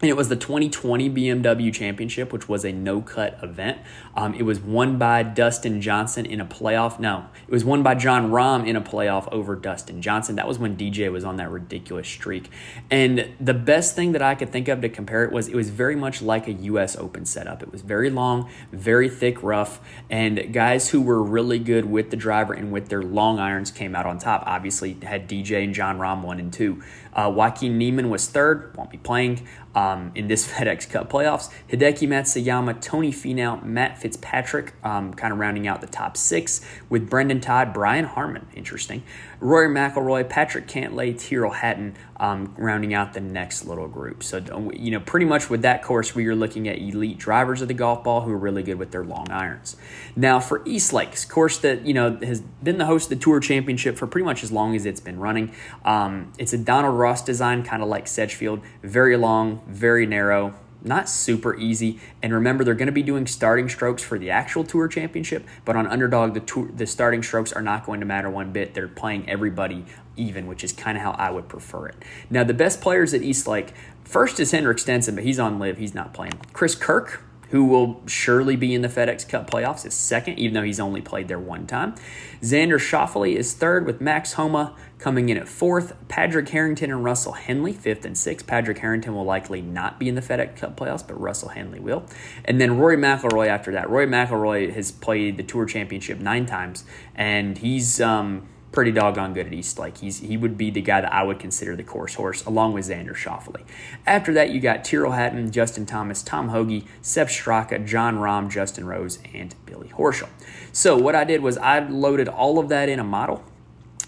and 0.00 0.08
it 0.08 0.16
was 0.16 0.28
the 0.28 0.36
2020 0.36 1.10
BMW 1.10 1.72
Championship, 1.72 2.32
which 2.32 2.48
was 2.48 2.64
a 2.64 2.72
no 2.72 3.02
cut 3.02 3.38
event. 3.42 3.78
Um, 4.16 4.34
it 4.34 4.42
was 4.42 4.60
won 4.60 4.98
by 4.98 5.22
Dustin 5.22 5.80
Johnson 5.80 6.26
in 6.26 6.40
a 6.40 6.44
playoff. 6.44 6.98
No, 6.98 7.26
it 7.46 7.52
was 7.52 7.64
won 7.64 7.82
by 7.82 7.94
Jon 7.94 8.30
Rahm 8.30 8.66
in 8.66 8.76
a 8.76 8.80
playoff 8.80 9.28
over 9.32 9.54
Dustin 9.54 10.02
Johnson. 10.02 10.36
That 10.36 10.48
was 10.48 10.58
when 10.58 10.76
DJ 10.76 11.10
was 11.12 11.24
on 11.24 11.36
that 11.36 11.50
ridiculous 11.50 12.08
streak. 12.08 12.50
And 12.90 13.30
the 13.40 13.54
best 13.54 13.94
thing 13.94 14.12
that 14.12 14.22
I 14.22 14.34
could 14.34 14.50
think 14.50 14.68
of 14.68 14.80
to 14.80 14.88
compare 14.88 15.24
it 15.24 15.32
was 15.32 15.48
it 15.48 15.54
was 15.54 15.70
very 15.70 15.96
much 15.96 16.22
like 16.22 16.48
a 16.48 16.52
U.S. 16.52 16.96
Open 16.96 17.24
setup. 17.24 17.62
It 17.62 17.70
was 17.70 17.82
very 17.82 18.10
long, 18.10 18.50
very 18.72 19.08
thick 19.08 19.42
rough, 19.42 19.80
and 20.08 20.52
guys 20.52 20.90
who 20.90 21.00
were 21.00 21.22
really 21.22 21.58
good 21.58 21.84
with 21.84 22.10
the 22.10 22.16
driver 22.16 22.52
and 22.52 22.72
with 22.72 22.88
their 22.88 23.02
long 23.02 23.38
irons 23.38 23.70
came 23.70 23.94
out 23.94 24.06
on 24.06 24.18
top. 24.18 24.42
Obviously, 24.46 24.96
had 25.02 25.28
DJ 25.28 25.64
and 25.64 25.74
Jon 25.74 25.98
Rahm 25.98 26.22
one 26.22 26.40
and 26.40 26.52
two. 26.52 26.82
Uh, 27.12 27.32
Joaquin 27.34 27.76
Niemann 27.76 28.08
was 28.08 28.28
third, 28.28 28.76
won't 28.76 28.90
be 28.90 28.98
playing 28.98 29.46
um, 29.74 30.12
in 30.14 30.28
this 30.28 30.46
FedEx 30.50 30.88
Cup 30.88 31.10
playoffs. 31.10 31.50
Hideki 31.68 32.08
Matsuyama, 32.08 32.80
Tony 32.80 33.12
Finau, 33.12 33.62
Matt 33.64 33.99
Fitzpatrick, 34.00 34.74
um, 34.84 35.12
kind 35.14 35.32
of 35.32 35.38
rounding 35.38 35.66
out 35.66 35.80
the 35.80 35.86
top 35.86 36.16
six 36.16 36.60
with 36.88 37.10
Brendon 37.10 37.40
Todd, 37.40 37.72
Brian 37.72 38.04
Harman, 38.04 38.46
interesting, 38.54 39.02
Rory 39.40 39.68
McIlroy, 39.68 40.28
Patrick 40.28 40.66
Cantlay, 40.66 41.18
Tyrrell 41.18 41.52
Hatton, 41.52 41.96
um, 42.18 42.54
rounding 42.58 42.92
out 42.92 43.14
the 43.14 43.20
next 43.20 43.64
little 43.64 43.88
group. 43.88 44.22
So, 44.22 44.70
you 44.74 44.90
know, 44.90 45.00
pretty 45.00 45.26
much 45.26 45.48
with 45.48 45.62
that 45.62 45.82
course, 45.82 46.14
we 46.14 46.26
are 46.26 46.34
looking 46.34 46.68
at 46.68 46.78
elite 46.78 47.18
drivers 47.18 47.62
of 47.62 47.68
the 47.68 47.74
golf 47.74 48.04
ball 48.04 48.20
who 48.22 48.30
are 48.32 48.38
really 48.38 48.62
good 48.62 48.78
with 48.78 48.90
their 48.90 49.04
long 49.04 49.30
irons. 49.30 49.76
Now, 50.14 50.40
for 50.40 50.62
East 50.66 50.92
Lakes, 50.92 51.24
course 51.24 51.58
that, 51.58 51.86
you 51.86 51.94
know, 51.94 52.18
has 52.22 52.40
been 52.40 52.78
the 52.78 52.86
host 52.86 53.10
of 53.10 53.18
the 53.18 53.24
Tour 53.24 53.40
Championship 53.40 53.96
for 53.96 54.06
pretty 54.06 54.24
much 54.24 54.42
as 54.44 54.52
long 54.52 54.76
as 54.76 54.84
it's 54.84 55.00
been 55.00 55.18
running. 55.18 55.54
Um, 55.84 56.32
it's 56.38 56.52
a 56.52 56.58
Donald 56.58 56.98
Ross 56.98 57.22
design, 57.24 57.62
kind 57.62 57.82
of 57.82 57.88
like 57.88 58.06
Sedgefield, 58.06 58.60
very 58.82 59.16
long, 59.16 59.62
very 59.66 60.06
narrow, 60.06 60.54
not 60.82 61.08
super 61.08 61.56
easy. 61.56 62.00
And 62.22 62.32
remember, 62.32 62.64
they're 62.64 62.74
going 62.74 62.86
to 62.86 62.92
be 62.92 63.02
doing 63.02 63.26
starting 63.26 63.68
strokes 63.68 64.02
for 64.02 64.18
the 64.18 64.30
actual 64.30 64.64
Tour 64.64 64.88
Championship, 64.88 65.46
but 65.64 65.76
on 65.76 65.86
Underdog, 65.86 66.34
the 66.34 66.40
tour, 66.40 66.68
the 66.74 66.86
starting 66.86 67.22
strokes 67.22 67.52
are 67.52 67.62
not 67.62 67.86
going 67.86 68.00
to 68.00 68.06
matter 68.06 68.30
one 68.30 68.52
bit. 68.52 68.74
They're 68.74 68.88
playing 68.88 69.28
everybody 69.28 69.84
even, 70.16 70.46
which 70.46 70.64
is 70.64 70.72
kind 70.72 70.96
of 70.96 71.02
how 71.02 71.12
I 71.12 71.30
would 71.30 71.48
prefer 71.48 71.86
it. 71.88 71.96
Now, 72.28 72.44
the 72.44 72.54
best 72.54 72.80
players 72.80 73.14
at 73.14 73.22
East 73.22 73.46
Lake, 73.46 73.72
first 74.04 74.40
is 74.40 74.50
Henrik 74.50 74.78
Stenson, 74.78 75.14
but 75.14 75.24
he's 75.24 75.38
on 75.38 75.58
LIV. 75.58 75.78
He's 75.78 75.94
not 75.94 76.12
playing. 76.12 76.38
Chris 76.52 76.74
Kirk, 76.74 77.22
who 77.50 77.64
will 77.64 78.00
surely 78.06 78.56
be 78.56 78.74
in 78.74 78.82
the 78.82 78.88
FedEx 78.88 79.28
Cup 79.28 79.50
playoffs, 79.50 79.84
is 79.84 79.94
second, 79.94 80.38
even 80.38 80.54
though 80.54 80.62
he's 80.62 80.80
only 80.80 81.00
played 81.00 81.28
there 81.28 81.38
one 81.38 81.66
time. 81.66 81.94
Xander 82.42 82.78
Schauffele 82.78 83.34
is 83.34 83.54
third, 83.54 83.86
with 83.86 84.00
Max 84.00 84.34
Homa 84.34 84.74
coming 84.98 85.28
in 85.28 85.36
at 85.36 85.48
fourth. 85.48 85.96
Patrick 86.08 86.48
Harrington 86.48 86.90
and 86.90 87.04
Russell 87.04 87.32
Henley, 87.32 87.72
fifth 87.72 88.04
and 88.04 88.16
sixth. 88.16 88.46
Patrick 88.46 88.78
Harrington 88.78 89.14
will 89.14 89.24
likely 89.24 89.60
not 89.60 89.98
be 89.98 90.08
in 90.08 90.14
the 90.14 90.20
FedEx 90.20 90.56
Cup 90.56 90.76
playoffs, 90.76 91.06
but 91.06 91.20
Russell 91.20 91.50
Henley 91.50 91.80
will. 91.80 92.04
And 92.44 92.60
then 92.60 92.78
Rory 92.78 92.96
McIlroy 92.96 93.48
after 93.48 93.72
that. 93.72 93.90
Rory 93.90 94.06
McIlroy 94.06 94.72
has 94.72 94.92
played 94.92 95.36
the 95.36 95.42
Tour 95.42 95.66
Championship 95.66 96.18
nine 96.18 96.46
times, 96.46 96.84
and 97.14 97.58
he's 97.58 98.00
um, 98.00 98.46
pretty 98.72 98.92
doggone 98.92 99.34
good 99.34 99.46
at 99.46 99.52
East 99.52 99.78
Lake. 99.78 99.98
He's 99.98 100.20
he 100.20 100.36
would 100.36 100.56
be 100.56 100.70
the 100.70 100.80
guy 100.80 101.00
that 101.00 101.12
I 101.12 101.22
would 101.22 101.38
consider 101.38 101.76
the 101.76 101.82
course 101.82 102.14
horse, 102.14 102.44
along 102.44 102.72
with 102.72 102.86
Xander 102.86 103.14
Schauffele. 103.14 103.62
After 104.06 104.32
that, 104.34 104.50
you 104.50 104.60
got 104.60 104.84
Tyrrell 104.84 105.12
Hatton, 105.12 105.50
Justin 105.50 105.86
Thomas, 105.86 106.22
Tom 106.22 106.48
Hoge, 106.48 106.84
Sepp 107.02 107.28
Straka, 107.28 107.84
Jon 107.84 108.18
Rahm, 108.18 108.50
Justin 108.50 108.86
Rose, 108.86 109.18
and 109.34 109.54
Billy 109.66 109.88
Horschel. 109.88 110.28
So 110.72 110.96
what 110.96 111.14
I 111.14 111.24
did 111.24 111.42
was 111.42 111.58
I 111.58 111.80
loaded 111.80 112.28
all 112.28 112.58
of 112.58 112.68
that 112.68 112.88
in 112.88 112.98
a 112.98 113.04
model 113.04 113.44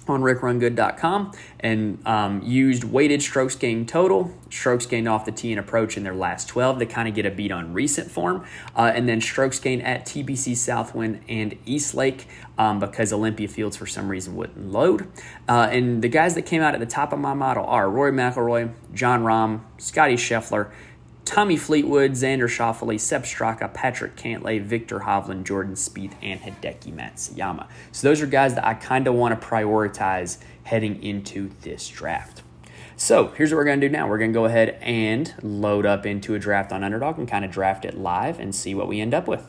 on 0.08 0.22
rickrungood.com 0.22 1.32
and 1.60 2.06
um, 2.06 2.42
used 2.42 2.84
weighted 2.84 3.22
strokes 3.22 3.54
gained 3.54 3.88
total, 3.88 4.32
strokes 4.50 4.86
gained 4.86 5.08
off 5.08 5.24
the 5.24 5.32
tee 5.32 5.52
and 5.52 5.60
approach 5.60 5.96
in 5.96 6.02
their 6.02 6.14
last 6.14 6.48
12 6.48 6.80
to 6.80 6.86
kind 6.86 7.08
of 7.08 7.14
get 7.14 7.26
a 7.26 7.30
beat 7.30 7.52
on 7.52 7.72
recent 7.72 8.10
form, 8.10 8.44
uh, 8.76 8.92
and 8.94 9.08
then 9.08 9.20
strokes 9.20 9.58
gained 9.58 9.82
at 9.82 10.04
TPC 10.06 10.56
Southwind 10.56 11.20
and 11.28 11.56
East 11.64 11.94
Lake 11.94 12.26
um, 12.58 12.78
because 12.78 13.12
Olympia 13.12 13.48
Fields 13.48 13.76
for 13.76 13.86
some 13.86 14.08
reason 14.08 14.36
wouldn't 14.36 14.70
load. 14.70 15.08
Uh, 15.48 15.68
and 15.70 16.02
the 16.02 16.08
guys 16.08 16.34
that 16.34 16.42
came 16.42 16.62
out 16.62 16.74
at 16.74 16.80
the 16.80 16.86
top 16.86 17.12
of 17.12 17.18
my 17.18 17.34
model 17.34 17.64
are 17.64 17.88
Rory 17.88 18.12
McIlroy, 18.12 18.72
Jon 18.94 19.22
Rahm, 19.22 19.60
Scotty 19.78 20.14
Scheffler, 20.14 20.70
Tommy 21.24 21.56
Fleetwood, 21.56 22.12
Xander 22.12 22.48
Schauffele, 22.48 22.98
Sepp 22.98 23.22
Straka, 23.22 23.72
Patrick 23.72 24.16
Cantlay, 24.16 24.60
Viktor 24.60 25.00
Hovland, 25.00 25.44
Jordan 25.44 25.74
Spieth, 25.74 26.14
and 26.20 26.40
Hideki 26.40 26.94
Matsuyama. 26.94 27.68
So 27.92 28.08
those 28.08 28.20
are 28.20 28.26
guys 28.26 28.54
that 28.56 28.66
I 28.66 28.74
kind 28.74 29.06
of 29.06 29.14
want 29.14 29.40
to 29.40 29.46
prioritize 29.46 30.38
heading 30.64 31.02
into 31.02 31.50
this 31.62 31.88
draft. 31.88 32.42
So 32.96 33.28
here's 33.28 33.50
what 33.50 33.58
we're 33.58 33.64
going 33.64 33.80
to 33.80 33.88
do 33.88 33.92
now. 33.92 34.08
We're 34.08 34.18
going 34.18 34.32
to 34.32 34.38
go 34.38 34.44
ahead 34.44 34.78
and 34.80 35.32
load 35.42 35.86
up 35.86 36.06
into 36.06 36.34
a 36.34 36.38
draft 36.38 36.72
on 36.72 36.84
Underdog 36.84 37.18
and 37.18 37.26
kind 37.26 37.44
of 37.44 37.50
draft 37.50 37.84
it 37.84 37.96
live 37.96 38.38
and 38.38 38.54
see 38.54 38.74
what 38.74 38.88
we 38.88 39.00
end 39.00 39.14
up 39.14 39.26
with. 39.26 39.46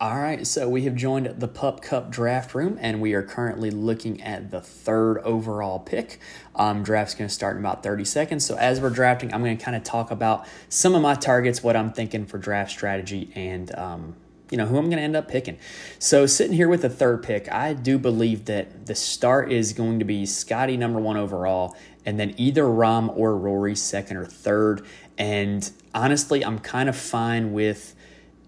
All 0.00 0.16
right, 0.16 0.46
so 0.46 0.66
we 0.66 0.84
have 0.84 0.94
joined 0.94 1.26
the 1.26 1.46
Pup 1.46 1.82
Cup 1.82 2.10
draft 2.10 2.54
room, 2.54 2.78
and 2.80 3.02
we 3.02 3.12
are 3.12 3.22
currently 3.22 3.70
looking 3.70 4.22
at 4.22 4.50
the 4.50 4.62
third 4.62 5.18
overall 5.18 5.78
pick. 5.78 6.18
Um, 6.56 6.82
draft's 6.82 7.14
going 7.14 7.28
to 7.28 7.34
start 7.34 7.56
in 7.56 7.60
about 7.60 7.82
30 7.82 8.06
seconds. 8.06 8.46
So, 8.46 8.56
as 8.56 8.80
we're 8.80 8.88
drafting, 8.88 9.30
I'm 9.34 9.44
going 9.44 9.58
to 9.58 9.62
kind 9.62 9.76
of 9.76 9.84
talk 9.84 10.10
about 10.10 10.46
some 10.70 10.94
of 10.94 11.02
my 11.02 11.16
targets, 11.16 11.62
what 11.62 11.76
I'm 11.76 11.92
thinking 11.92 12.24
for 12.24 12.38
draft 12.38 12.70
strategy, 12.70 13.30
and 13.34 13.76
um, 13.76 14.16
you 14.50 14.56
know 14.56 14.64
who 14.64 14.78
I'm 14.78 14.86
going 14.86 14.96
to 14.96 15.02
end 15.02 15.16
up 15.16 15.28
picking. 15.28 15.58
So, 15.98 16.24
sitting 16.24 16.56
here 16.56 16.70
with 16.70 16.80
the 16.80 16.88
third 16.88 17.22
pick, 17.22 17.52
I 17.52 17.74
do 17.74 17.98
believe 17.98 18.46
that 18.46 18.86
the 18.86 18.94
start 18.94 19.52
is 19.52 19.74
going 19.74 19.98
to 19.98 20.06
be 20.06 20.24
Scotty 20.24 20.78
number 20.78 20.98
one 20.98 21.18
overall, 21.18 21.76
and 22.06 22.18
then 22.18 22.32
either 22.38 22.62
Rahm 22.62 23.14
or 23.14 23.36
Rory 23.36 23.76
second 23.76 24.16
or 24.16 24.24
third. 24.24 24.82
And 25.18 25.70
honestly, 25.94 26.42
I'm 26.42 26.58
kind 26.58 26.88
of 26.88 26.96
fine 26.96 27.52
with 27.52 27.94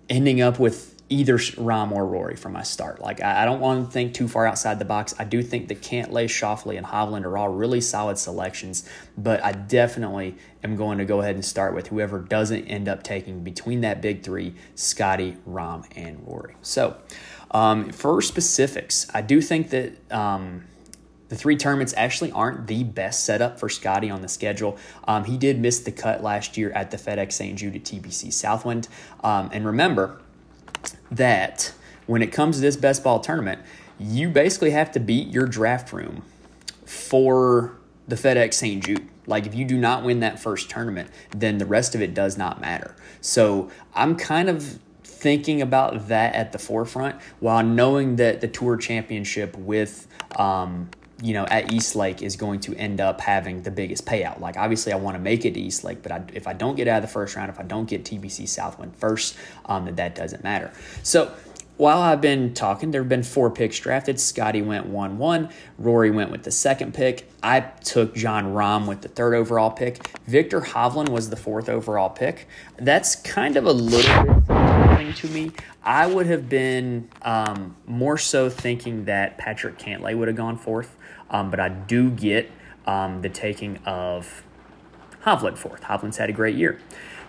ending 0.08 0.40
up 0.40 0.58
with 0.58 0.91
either 1.12 1.36
Rahm 1.36 1.92
or 1.92 2.06
Rory 2.06 2.36
for 2.36 2.48
my 2.48 2.62
start. 2.62 3.00
Like 3.00 3.22
I, 3.22 3.42
I, 3.42 3.44
don't 3.44 3.60
want 3.60 3.84
to 3.84 3.92
think 3.92 4.14
too 4.14 4.28
far 4.28 4.46
outside 4.46 4.78
the 4.78 4.84
box. 4.84 5.14
I 5.18 5.24
do 5.24 5.42
think 5.42 5.68
that 5.68 5.82
Cantlay, 5.82 6.24
Schauffele, 6.24 6.76
and 6.76 6.86
Hovland 6.86 7.24
are 7.24 7.36
all 7.36 7.50
really 7.50 7.80
solid 7.80 8.18
selections, 8.18 8.88
but 9.16 9.44
I 9.44 9.52
definitely 9.52 10.36
am 10.64 10.76
going 10.76 10.98
to 10.98 11.04
go 11.04 11.20
ahead 11.20 11.34
and 11.34 11.44
start 11.44 11.74
with 11.74 11.88
whoever 11.88 12.18
doesn't 12.18 12.64
end 12.64 12.88
up 12.88 13.02
taking 13.02 13.44
between 13.44 13.82
that 13.82 14.00
big 14.00 14.22
three: 14.22 14.54
Scotty, 14.74 15.36
Rahm, 15.46 15.86
and 15.94 16.26
Rory. 16.26 16.56
So 16.62 16.96
um, 17.50 17.90
for 17.90 18.22
specifics, 18.22 19.06
I 19.12 19.20
do 19.20 19.40
think 19.40 19.70
that. 19.70 20.12
Um, 20.12 20.64
the 21.28 21.38
three 21.38 21.56
tournaments 21.56 21.94
actually 21.96 22.30
aren't 22.32 22.66
the 22.66 22.84
best 22.84 23.24
setup 23.24 23.58
for 23.58 23.70
Scotty 23.70 24.10
on 24.10 24.20
the 24.20 24.28
schedule. 24.28 24.76
Um, 25.08 25.24
he 25.24 25.38
did 25.38 25.58
miss 25.58 25.78
the 25.78 25.90
cut 25.90 26.22
last 26.22 26.58
year 26.58 26.70
at 26.72 26.90
the 26.90 26.98
FedEx 26.98 27.32
St. 27.32 27.58
Jude 27.58 27.74
at 27.74 27.84
TPC 27.84 28.30
Southwind. 28.30 28.86
Um, 29.24 29.48
and 29.50 29.64
remember, 29.64 30.20
that 31.16 31.72
when 32.06 32.22
it 32.22 32.32
comes 32.32 32.56
to 32.56 32.62
this 32.62 32.76
best 32.76 33.04
ball 33.04 33.20
tournament, 33.20 33.60
you 33.98 34.28
basically 34.28 34.70
have 34.70 34.90
to 34.92 35.00
beat 35.00 35.28
your 35.28 35.46
draft 35.46 35.92
room 35.92 36.22
for 36.84 37.76
the 38.08 38.16
FedEx 38.16 38.54
St. 38.54 38.84
Jude. 38.84 39.08
Like 39.26 39.46
if 39.46 39.54
you 39.54 39.64
do 39.64 39.78
not 39.78 40.02
win 40.02 40.20
that 40.20 40.40
first 40.40 40.68
tournament, 40.68 41.10
then 41.30 41.58
the 41.58 41.66
rest 41.66 41.94
of 41.94 42.02
it 42.02 42.14
does 42.14 42.36
not 42.36 42.60
matter. 42.60 42.96
So 43.20 43.70
I'm 43.94 44.16
kind 44.16 44.48
of 44.48 44.80
thinking 45.04 45.62
about 45.62 46.08
that 46.08 46.34
at 46.34 46.50
the 46.50 46.58
forefront 46.58 47.20
while 47.38 47.62
knowing 47.62 48.16
that 48.16 48.40
the 48.40 48.48
tour 48.48 48.76
championship 48.76 49.56
with 49.56 50.08
um, 50.36 50.90
you 51.22 51.32
know, 51.34 51.46
at 51.46 51.72
East 51.72 51.94
Lake 51.94 52.20
is 52.20 52.36
going 52.36 52.60
to 52.60 52.74
end 52.74 53.00
up 53.00 53.20
having 53.20 53.62
the 53.62 53.70
biggest 53.70 54.04
payout. 54.04 54.40
Like, 54.40 54.56
obviously, 54.56 54.92
I 54.92 54.96
want 54.96 55.14
to 55.14 55.20
make 55.20 55.44
it 55.44 55.54
to 55.54 55.60
East 55.60 55.84
Lake, 55.84 56.02
but 56.02 56.10
I, 56.12 56.22
if 56.34 56.48
I 56.48 56.52
don't 56.52 56.74
get 56.74 56.88
out 56.88 56.96
of 56.96 57.02
the 57.02 57.12
first 57.12 57.36
round, 57.36 57.48
if 57.48 57.60
I 57.60 57.62
don't 57.62 57.88
get 57.88 58.04
TPC 58.04 58.48
Southwind 58.48 58.96
first, 58.96 59.36
um, 59.66 59.84
then 59.84 59.94
that 59.94 60.14
doesn't 60.14 60.42
matter. 60.42 60.72
So, 61.02 61.32
while 61.78 62.00
I've 62.00 62.20
been 62.20 62.52
talking, 62.54 62.90
there 62.90 63.00
have 63.00 63.08
been 63.08 63.22
four 63.22 63.50
picks 63.50 63.78
drafted. 63.80 64.20
Scotty 64.20 64.62
went 64.62 64.86
1 64.86 65.18
1. 65.18 65.48
Rory 65.78 66.10
went 66.10 66.30
with 66.30 66.42
the 66.42 66.50
second 66.50 66.92
pick. 66.92 67.28
I 67.42 67.60
took 67.60 68.14
Jon 68.14 68.52
Rahm 68.52 68.86
with 68.86 69.00
the 69.00 69.08
third 69.08 69.34
overall 69.34 69.70
pick. 69.70 70.06
Viktor 70.26 70.60
Hovland 70.60 71.08
was 71.08 71.30
the 71.30 71.36
fourth 71.36 71.68
overall 71.68 72.10
pick. 72.10 72.46
That's 72.76 73.16
kind 73.16 73.56
of 73.56 73.64
a 73.64 73.72
little 73.72 74.24
bit 74.24 74.44
surprising 74.46 75.12
to 75.14 75.28
me. 75.34 75.52
I 75.82 76.06
would 76.06 76.26
have 76.26 76.48
been 76.48 77.08
um, 77.22 77.76
more 77.86 78.18
so 78.18 78.48
thinking 78.48 79.06
that 79.06 79.38
Patrick 79.38 79.78
Cantlay 79.78 80.16
would 80.16 80.28
have 80.28 80.36
gone 80.36 80.58
fourth. 80.58 80.96
Um, 81.32 81.50
but 81.50 81.58
I 81.58 81.68
do 81.70 82.10
get 82.10 82.50
um, 82.86 83.22
the 83.22 83.28
taking 83.28 83.78
of 83.78 84.44
Hovland 85.24 85.56
fourth. 85.56 85.82
Hovland's 85.82 86.18
had 86.18 86.30
a 86.30 86.32
great 86.32 86.56
year. 86.56 86.78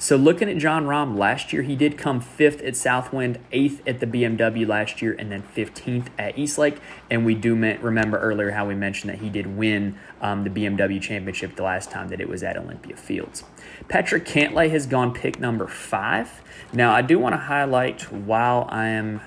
So 0.03 0.17
looking 0.17 0.49
at 0.49 0.57
Jon 0.57 0.85
Rahm 0.85 1.17
last 1.17 1.53
year, 1.53 1.61
he 1.61 1.77
did 1.77 1.97
come 1.97 2.19
fifth 2.19 2.61
at 2.61 2.75
Southwind, 2.75 3.39
eighth 3.53 3.81
at 3.87 4.01
the 4.01 4.05
BMW 4.05 4.67
last 4.67 5.01
year, 5.01 5.15
and 5.17 5.31
then 5.31 5.43
15th 5.55 6.07
at 6.19 6.37
Eastlake. 6.37 6.79
And 7.09 7.25
we 7.25 7.35
do 7.35 7.55
remember 7.55 8.19
earlier 8.19 8.51
how 8.51 8.67
we 8.67 8.75
mentioned 8.75 9.13
that 9.13 9.19
he 9.19 9.29
did 9.29 9.55
win 9.55 9.97
um, 10.19 10.43
the 10.43 10.49
BMW 10.49 11.01
championship 11.01 11.55
the 11.55 11.63
last 11.63 11.89
time 11.89 12.09
that 12.09 12.19
it 12.19 12.27
was 12.27 12.43
at 12.43 12.57
Olympia 12.57 12.97
Fields. 12.97 13.45
Patrick 13.87 14.25
Cantlay 14.25 14.69
has 14.71 14.87
gone 14.87 15.13
pick 15.13 15.39
number 15.39 15.67
five. 15.67 16.41
Now, 16.73 16.91
I 16.93 17.01
do 17.01 17.17
want 17.17 17.33
to 17.33 17.39
highlight 17.39 18.11
while 18.11 18.67
I 18.69 18.87
am 18.87 19.21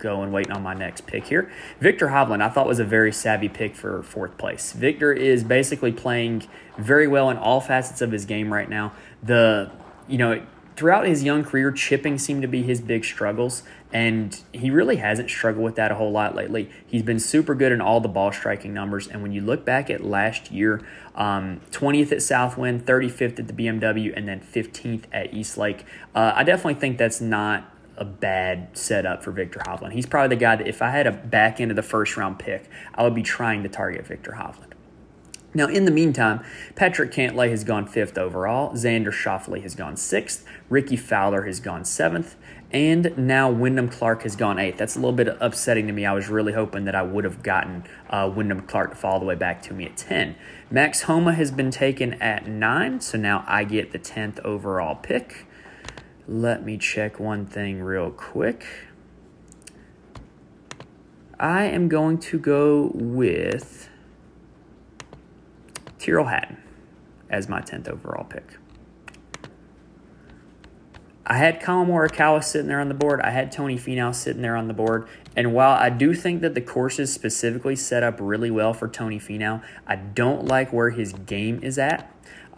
going 0.00 0.32
waiting 0.32 0.52
on 0.52 0.62
my 0.62 0.74
next 0.74 1.06
pick 1.06 1.26
here. 1.26 1.50
Viktor 1.80 2.08
Hovland, 2.08 2.42
I 2.42 2.48
thought 2.48 2.66
was 2.66 2.80
a 2.80 2.84
very 2.84 3.12
savvy 3.12 3.48
pick 3.48 3.74
for 3.76 4.02
fourth 4.02 4.36
place. 4.36 4.72
Viktor 4.72 5.12
is 5.12 5.44
basically 5.44 5.92
playing 5.92 6.48
very 6.76 7.06
well 7.06 7.30
in 7.30 7.36
all 7.36 7.60
facets 7.60 8.00
of 8.00 8.10
his 8.10 8.24
game 8.24 8.52
right 8.52 8.68
now. 8.68 8.92
The 9.22 9.70
you 10.08 10.18
know 10.18 10.42
throughout 10.80 11.06
his 11.06 11.22
young 11.22 11.44
career, 11.44 11.70
chipping 11.70 12.16
seemed 12.16 12.40
to 12.40 12.48
be 12.48 12.62
his 12.62 12.80
big 12.80 13.04
struggles, 13.04 13.62
and 13.92 14.40
he 14.50 14.70
really 14.70 14.96
hasn't 14.96 15.28
struggled 15.28 15.62
with 15.62 15.74
that 15.74 15.90
a 15.90 15.94
whole 15.94 16.10
lot 16.10 16.34
lately. 16.34 16.70
He's 16.86 17.02
been 17.02 17.20
super 17.20 17.54
good 17.54 17.70
in 17.70 17.82
all 17.82 18.00
the 18.00 18.08
ball 18.08 18.32
striking 18.32 18.72
numbers, 18.72 19.06
and 19.06 19.20
when 19.20 19.30
you 19.30 19.42
look 19.42 19.66
back 19.66 19.90
at 19.90 20.02
last 20.02 20.50
year, 20.50 20.82
um, 21.14 21.60
20th 21.70 22.12
at 22.12 22.22
Southwind, 22.22 22.86
35th 22.86 23.38
at 23.38 23.46
the 23.46 23.52
BMW, 23.52 24.10
and 24.16 24.26
then 24.26 24.40
15th 24.40 25.04
at 25.12 25.34
Eastlake, 25.34 25.84
uh, 26.14 26.32
I 26.34 26.44
definitely 26.44 26.80
think 26.80 26.96
that's 26.96 27.20
not 27.20 27.69
a 28.00 28.04
bad 28.04 28.76
setup 28.76 29.22
for 29.22 29.30
Viktor 29.30 29.60
Hovland. 29.60 29.92
He's 29.92 30.06
probably 30.06 30.34
the 30.34 30.40
guy 30.40 30.56
that 30.56 30.66
if 30.66 30.82
I 30.82 30.90
had 30.90 31.06
a 31.06 31.12
back 31.12 31.60
end 31.60 31.70
of 31.70 31.76
the 31.76 31.82
first 31.82 32.16
round 32.16 32.38
pick, 32.38 32.68
I 32.94 33.04
would 33.04 33.14
be 33.14 33.22
trying 33.22 33.62
to 33.62 33.68
target 33.68 34.06
Viktor 34.06 34.32
Hovland. 34.32 34.72
Now, 35.52 35.66
in 35.66 35.84
the 35.84 35.90
meantime, 35.90 36.44
Patrick 36.76 37.10
Cantlay 37.10 37.50
has 37.50 37.64
gone 37.64 37.86
fifth 37.86 38.16
overall. 38.16 38.72
Xander 38.74 39.12
Schauffele 39.12 39.60
has 39.62 39.74
gone 39.74 39.96
sixth. 39.96 40.44
Rickie 40.68 40.96
Fowler 40.96 41.42
has 41.42 41.58
gone 41.58 41.84
seventh. 41.84 42.36
And 42.72 43.18
now 43.18 43.50
Wyndham 43.50 43.88
Clark 43.88 44.22
has 44.22 44.36
gone 44.36 44.60
eighth. 44.60 44.78
That's 44.78 44.94
a 44.94 45.00
little 45.00 45.12
bit 45.12 45.36
upsetting 45.40 45.88
to 45.88 45.92
me. 45.92 46.06
I 46.06 46.12
was 46.12 46.28
really 46.28 46.52
hoping 46.52 46.84
that 46.84 46.94
I 46.94 47.02
would 47.02 47.24
have 47.24 47.42
gotten 47.42 47.82
uh, 48.08 48.30
Wyndham 48.32 48.60
Clark 48.60 48.90
to 48.90 48.96
fall 48.96 49.14
all 49.14 49.18
the 49.18 49.26
way 49.26 49.34
back 49.34 49.60
to 49.62 49.74
me 49.74 49.86
at 49.86 49.96
10. 49.96 50.36
Max 50.70 51.02
Homa 51.02 51.32
has 51.32 51.50
been 51.50 51.72
taken 51.72 52.14
at 52.22 52.46
9, 52.46 53.00
so 53.00 53.18
now 53.18 53.44
I 53.48 53.64
get 53.64 53.90
the 53.90 53.98
10th 53.98 54.38
overall 54.44 54.94
pick. 54.94 55.46
Let 56.30 56.64
me 56.64 56.78
check 56.78 57.18
one 57.18 57.44
thing 57.44 57.82
real 57.82 58.12
quick. 58.12 58.64
I 61.40 61.64
am 61.64 61.88
going 61.88 62.18
to 62.18 62.38
go 62.38 62.92
with 62.94 63.88
Tyrrell 65.98 66.26
Hatton 66.26 66.62
as 67.28 67.48
my 67.48 67.60
10th 67.60 67.88
overall 67.88 68.22
pick. 68.22 68.58
I 71.26 71.36
had 71.36 71.60
Collin 71.60 71.88
Morikawa 71.88 72.44
sitting 72.44 72.68
there 72.68 72.80
on 72.80 72.86
the 72.86 72.94
board. 72.94 73.20
I 73.22 73.30
had 73.30 73.50
Tony 73.50 73.76
Finau 73.76 74.14
sitting 74.14 74.42
there 74.42 74.54
on 74.54 74.68
the 74.68 74.74
board. 74.74 75.08
And 75.34 75.52
while 75.52 75.72
I 75.72 75.90
do 75.90 76.14
think 76.14 76.42
that 76.42 76.54
the 76.54 76.60
course 76.60 77.00
is 77.00 77.12
specifically 77.12 77.74
set 77.74 78.04
up 78.04 78.18
really 78.20 78.52
well 78.52 78.72
for 78.72 78.86
Tony 78.86 79.18
Finau, 79.18 79.64
I 79.84 79.96
don't 79.96 80.44
like 80.44 80.72
where 80.72 80.90
his 80.90 81.12
game 81.12 81.58
is 81.60 81.76
at. 81.76 82.08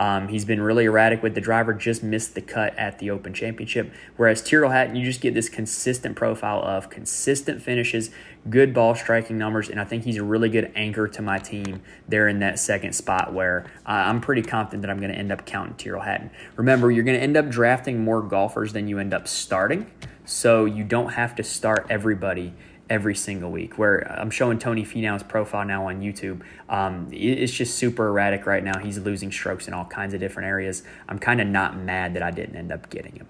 Um, 0.03 0.27
he's 0.27 0.45
been 0.45 0.61
really 0.61 0.87
erratic 0.87 1.23
with 1.23 1.37
the 1.37 1.41
driver, 1.41 1.73
just 1.73 2.03
missed 2.03 2.35
the 2.35 2.41
cut 2.41 2.77
at 2.77 2.99
the 2.99 3.09
Open 3.11 3.33
Championship. 3.33 3.93
Whereas 4.17 4.43
Tyrrell 4.43 4.73
Hatton, 4.73 4.97
you 4.97 5.05
just 5.05 5.21
get 5.21 5.33
this 5.33 5.49
consistent 5.49 6.17
profile 6.17 6.61
of 6.61 6.91
consistent 6.91 7.63
finishes, 7.63 8.11
good 8.51 8.75
ball 8.75 8.97
striking 8.97 9.39
numbers, 9.39 9.69
and 9.69 9.81
I 9.81 9.85
think 9.85 10.03
he's 10.03 10.17
a 10.17 10.25
really 10.25 10.49
good 10.49 10.73
anchor 10.75 11.07
to 11.07 11.23
my 11.23 11.39
team 11.39 11.83
there 12.09 12.27
in 12.27 12.41
that 12.41 12.59
second 12.59 12.95
spot 12.95 13.33
where 13.33 13.65
uh, 13.87 13.91
I'm 13.91 14.21
pretty 14.21 14.43
confident 14.43 14.83
that 14.83 14.91
I'm 14.91 14.99
going 14.99 15.13
to 15.13 15.17
end 15.17 15.31
up 15.31 15.47
counting 15.47 15.77
Tyrrell 15.77 16.03
Hatton. 16.03 16.33
Remember, 16.57 16.91
you're 16.91 17.05
going 17.05 17.17
to 17.17 17.23
end 17.23 17.37
up 17.37 17.49
drafting 17.49 18.03
more 18.03 18.23
golfers 18.23 18.73
than 18.73 18.89
you 18.89 18.99
end 18.99 19.15
up 19.15 19.29
starting, 19.29 19.89
so 20.25 20.65
you 20.65 20.83
don't 20.83 21.13
have 21.13 21.37
to 21.37 21.45
start 21.45 21.87
everybody 21.89 22.55
every 22.93 23.15
single 23.15 23.51
week. 23.51 23.79
Where 23.79 24.07
I'm 24.21 24.31
showing 24.31 24.59
Tony 24.59 24.85
Finau's 24.85 25.23
profile 25.23 25.65
now 25.65 25.89
on 25.89 26.03
YouTube. 26.03 26.43
Um, 26.69 27.09
it's 27.11 27.53
just 27.53 27.79
super 27.79 28.09
erratic 28.09 28.45
right 28.45 28.63
now. 28.63 28.79
He's 28.79 28.99
losing 28.99 29.33
strokes 29.33 29.67
in 29.67 29.73
all 29.73 29.87
kinds 29.87 30.13
of 30.13 30.21
different 30.21 30.47
areas. 30.47 30.83
I'm 31.09 31.19
kind 31.19 31.41
of 31.41 31.47
not 31.47 31.75
mad 31.75 32.13
that 32.13 32.23
I 32.23 32.31
didn't 32.31 32.55
end 32.55 32.71
up 32.71 32.91
getting 32.91 33.17
him. 33.17 33.27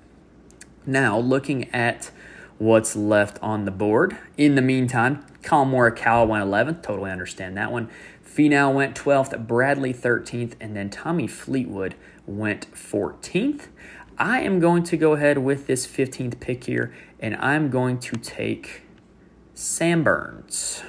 Now, 0.84 1.16
looking 1.16 1.72
at 1.72 2.10
what's 2.58 2.96
left 2.96 3.38
on 3.40 3.64
the 3.64 3.70
board. 3.70 4.16
In 4.36 4.56
the 4.56 4.62
meantime, 4.62 5.24
Collin 5.44 5.70
Morikawa 5.70 6.26
went 6.26 6.44
11th. 6.44 6.82
Totally 6.82 7.12
understand 7.12 7.56
that 7.56 7.70
one. 7.70 7.88
Finau 8.26 8.74
went 8.74 8.96
12th, 8.96 9.46
Bradley 9.46 9.94
13th, 9.94 10.54
and 10.60 10.74
then 10.74 10.90
Tommy 10.90 11.28
Fleetwood 11.28 11.94
went 12.26 12.72
14th. 12.72 13.68
I 14.18 14.40
am 14.40 14.58
going 14.58 14.82
to 14.84 14.96
go 14.96 15.12
ahead 15.12 15.38
with 15.38 15.68
this 15.68 15.86
15th 15.86 16.40
pick 16.40 16.64
here, 16.64 16.92
and 17.20 17.36
I'm 17.36 17.70
going 17.70 17.98
to 18.00 18.16
take 18.16 18.81
Sam 19.62 20.02
Burns. 20.02 20.82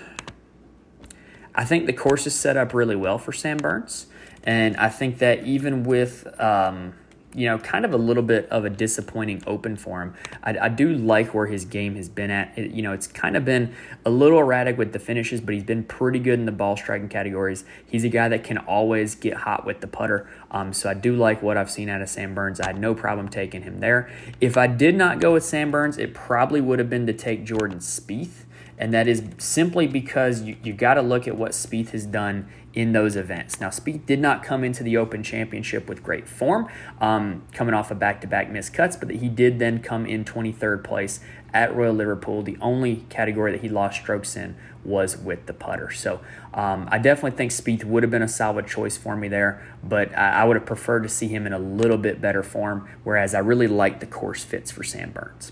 I 1.53 1.63
think 1.63 1.85
the 1.85 1.93
course 1.93 2.25
is 2.25 2.33
set 2.33 2.57
up 2.57 2.73
really 2.73 2.95
well 2.95 3.19
for 3.19 3.31
Sam 3.31 3.57
Burns, 3.57 4.07
and 4.43 4.75
I 4.77 4.89
think 4.89 5.19
that 5.19 5.43
even 5.45 5.83
with 5.83 6.27
um, 6.41 6.95
you 7.35 7.47
know, 7.47 7.57
kind 7.57 7.85
of 7.85 7.93
a 7.93 7.97
little 7.97 8.23
bit 8.23 8.47
of 8.49 8.65
a 8.65 8.69
disappointing 8.69 9.43
open 9.47 9.75
for 9.75 10.01
him. 10.01 10.13
I, 10.43 10.57
I 10.57 10.69
do 10.69 10.93
like 10.93 11.33
where 11.33 11.47
his 11.47 11.65
game 11.65 11.95
has 11.95 12.09
been 12.09 12.29
at. 12.29 12.57
It, 12.57 12.71
you 12.71 12.81
know, 12.81 12.93
it's 12.93 13.07
kind 13.07 13.35
of 13.35 13.43
been 13.43 13.73
a 14.05 14.09
little 14.09 14.39
erratic 14.39 14.77
with 14.77 14.93
the 14.93 14.99
finishes, 14.99 15.41
but 15.41 15.53
he's 15.53 15.63
been 15.63 15.83
pretty 15.83 16.19
good 16.19 16.39
in 16.39 16.45
the 16.45 16.51
ball 16.51 16.77
striking 16.77 17.09
categories. 17.09 17.65
He's 17.85 18.03
a 18.03 18.09
guy 18.09 18.29
that 18.29 18.43
can 18.43 18.57
always 18.59 19.15
get 19.15 19.33
hot 19.33 19.65
with 19.65 19.81
the 19.81 19.87
putter. 19.87 20.29
Um, 20.51 20.73
so 20.73 20.89
I 20.89 20.93
do 20.93 21.15
like 21.15 21.41
what 21.41 21.57
I've 21.57 21.71
seen 21.71 21.89
out 21.89 22.01
of 22.01 22.09
Sam 22.09 22.35
Burns. 22.35 22.59
I 22.59 22.67
had 22.67 22.79
no 22.79 22.93
problem 22.93 23.29
taking 23.29 23.63
him 23.63 23.79
there. 23.79 24.09
If 24.39 24.57
I 24.57 24.67
did 24.67 24.95
not 24.95 25.19
go 25.19 25.33
with 25.33 25.43
Sam 25.43 25.71
Burns, 25.71 25.97
it 25.97 26.13
probably 26.13 26.61
would 26.61 26.79
have 26.79 26.89
been 26.89 27.07
to 27.07 27.13
take 27.13 27.43
Jordan 27.43 27.79
Spieth 27.79 28.42
and 28.77 28.93
that 28.93 29.07
is 29.07 29.23
simply 29.37 29.87
because 29.87 30.41
you, 30.41 30.57
you 30.63 30.73
got 30.73 30.95
to 30.95 31.01
look 31.01 31.27
at 31.27 31.35
what 31.35 31.51
Spieth 31.51 31.89
has 31.89 32.05
done 32.05 32.47
in 32.73 32.91
those 32.91 33.15
events. 33.15 33.61
Now, 33.61 33.69
Spieth 33.69 34.05
did 34.05 34.19
not 34.19 34.43
come 34.43 34.63
into 34.63 34.83
the 34.83 34.97
Open 34.97 35.21
Championship 35.21 35.87
with 35.87 36.01
great 36.01 36.27
form, 36.27 36.67
um, 36.99 37.43
coming 37.51 37.75
off 37.75 37.91
of 37.91 37.99
back-to-back 37.99 38.49
missed 38.49 38.73
cuts, 38.73 38.95
but 38.95 39.09
he 39.11 39.29
did 39.29 39.59
then 39.59 39.79
come 39.79 40.05
in 40.05 40.25
23rd 40.25 40.83
place 40.83 41.19
at 41.53 41.75
Royal 41.75 41.93
Liverpool. 41.93 42.41
The 42.41 42.57
only 42.59 43.05
category 43.09 43.51
that 43.51 43.61
he 43.61 43.69
lost 43.69 44.01
strokes 44.01 44.35
in 44.35 44.55
was 44.83 45.15
with 45.15 45.45
the 45.45 45.53
putter. 45.53 45.91
So 45.91 46.19
um, 46.53 46.89
I 46.91 46.97
definitely 46.97 47.37
think 47.37 47.51
Spieth 47.51 47.83
would 47.83 48.03
have 48.03 48.11
been 48.11 48.23
a 48.23 48.27
solid 48.27 48.67
choice 48.67 48.97
for 48.97 49.15
me 49.15 49.27
there, 49.27 49.63
but 49.83 50.17
I, 50.17 50.41
I 50.41 50.43
would 50.45 50.57
have 50.57 50.65
preferred 50.65 51.03
to 51.03 51.09
see 51.09 51.27
him 51.27 51.45
in 51.45 51.53
a 51.53 51.59
little 51.59 51.97
bit 51.97 52.19
better 52.19 52.43
form, 52.43 52.89
whereas 53.03 53.35
I 53.35 53.39
really 53.39 53.67
like 53.67 53.99
the 53.99 54.07
course 54.07 54.43
fits 54.43 54.71
for 54.71 54.83
Sam 54.83 55.11
Burns. 55.11 55.51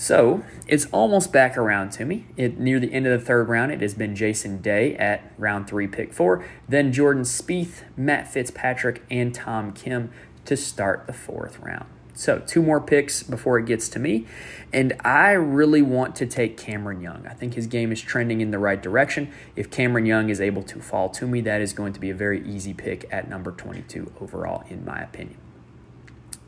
So 0.00 0.44
it's 0.68 0.86
almost 0.92 1.32
back 1.32 1.58
around 1.58 1.90
to 1.92 2.04
me. 2.04 2.26
It, 2.36 2.56
near 2.56 2.78
the 2.78 2.92
end 2.92 3.08
of 3.08 3.18
the 3.18 3.26
third 3.26 3.48
round, 3.48 3.72
it 3.72 3.80
has 3.80 3.94
been 3.94 4.14
Jason 4.14 4.62
Day 4.62 4.94
at 4.94 5.32
round 5.36 5.66
three, 5.66 5.88
pick 5.88 6.14
four, 6.14 6.44
then 6.68 6.92
Jordan 6.92 7.24
Spieth, 7.24 7.82
Matt 7.96 8.32
Fitzpatrick, 8.32 9.02
and 9.10 9.34
Tom 9.34 9.72
Kim 9.72 10.12
to 10.44 10.56
start 10.56 11.08
the 11.08 11.12
fourth 11.12 11.58
round. 11.58 11.86
So 12.14 12.38
two 12.38 12.62
more 12.62 12.80
picks 12.80 13.24
before 13.24 13.58
it 13.58 13.66
gets 13.66 13.88
to 13.90 13.98
me, 13.98 14.26
and 14.72 14.92
I 15.04 15.32
really 15.32 15.82
want 15.82 16.14
to 16.16 16.26
take 16.26 16.56
Cameron 16.56 17.00
Young. 17.00 17.26
I 17.26 17.34
think 17.34 17.54
his 17.54 17.66
game 17.66 17.90
is 17.90 18.00
trending 18.00 18.40
in 18.40 18.52
the 18.52 18.58
right 18.58 18.80
direction. 18.80 19.32
If 19.56 19.68
Cameron 19.68 20.06
Young 20.06 20.30
is 20.30 20.40
able 20.40 20.62
to 20.64 20.80
fall 20.80 21.08
to 21.10 21.26
me, 21.26 21.40
that 21.40 21.60
is 21.60 21.72
going 21.72 21.92
to 21.92 22.00
be 22.00 22.10
a 22.10 22.14
very 22.14 22.48
easy 22.48 22.72
pick 22.72 23.06
at 23.10 23.28
number 23.28 23.50
22 23.50 24.12
overall, 24.20 24.64
in 24.68 24.84
my 24.84 25.00
opinion. 25.00 25.38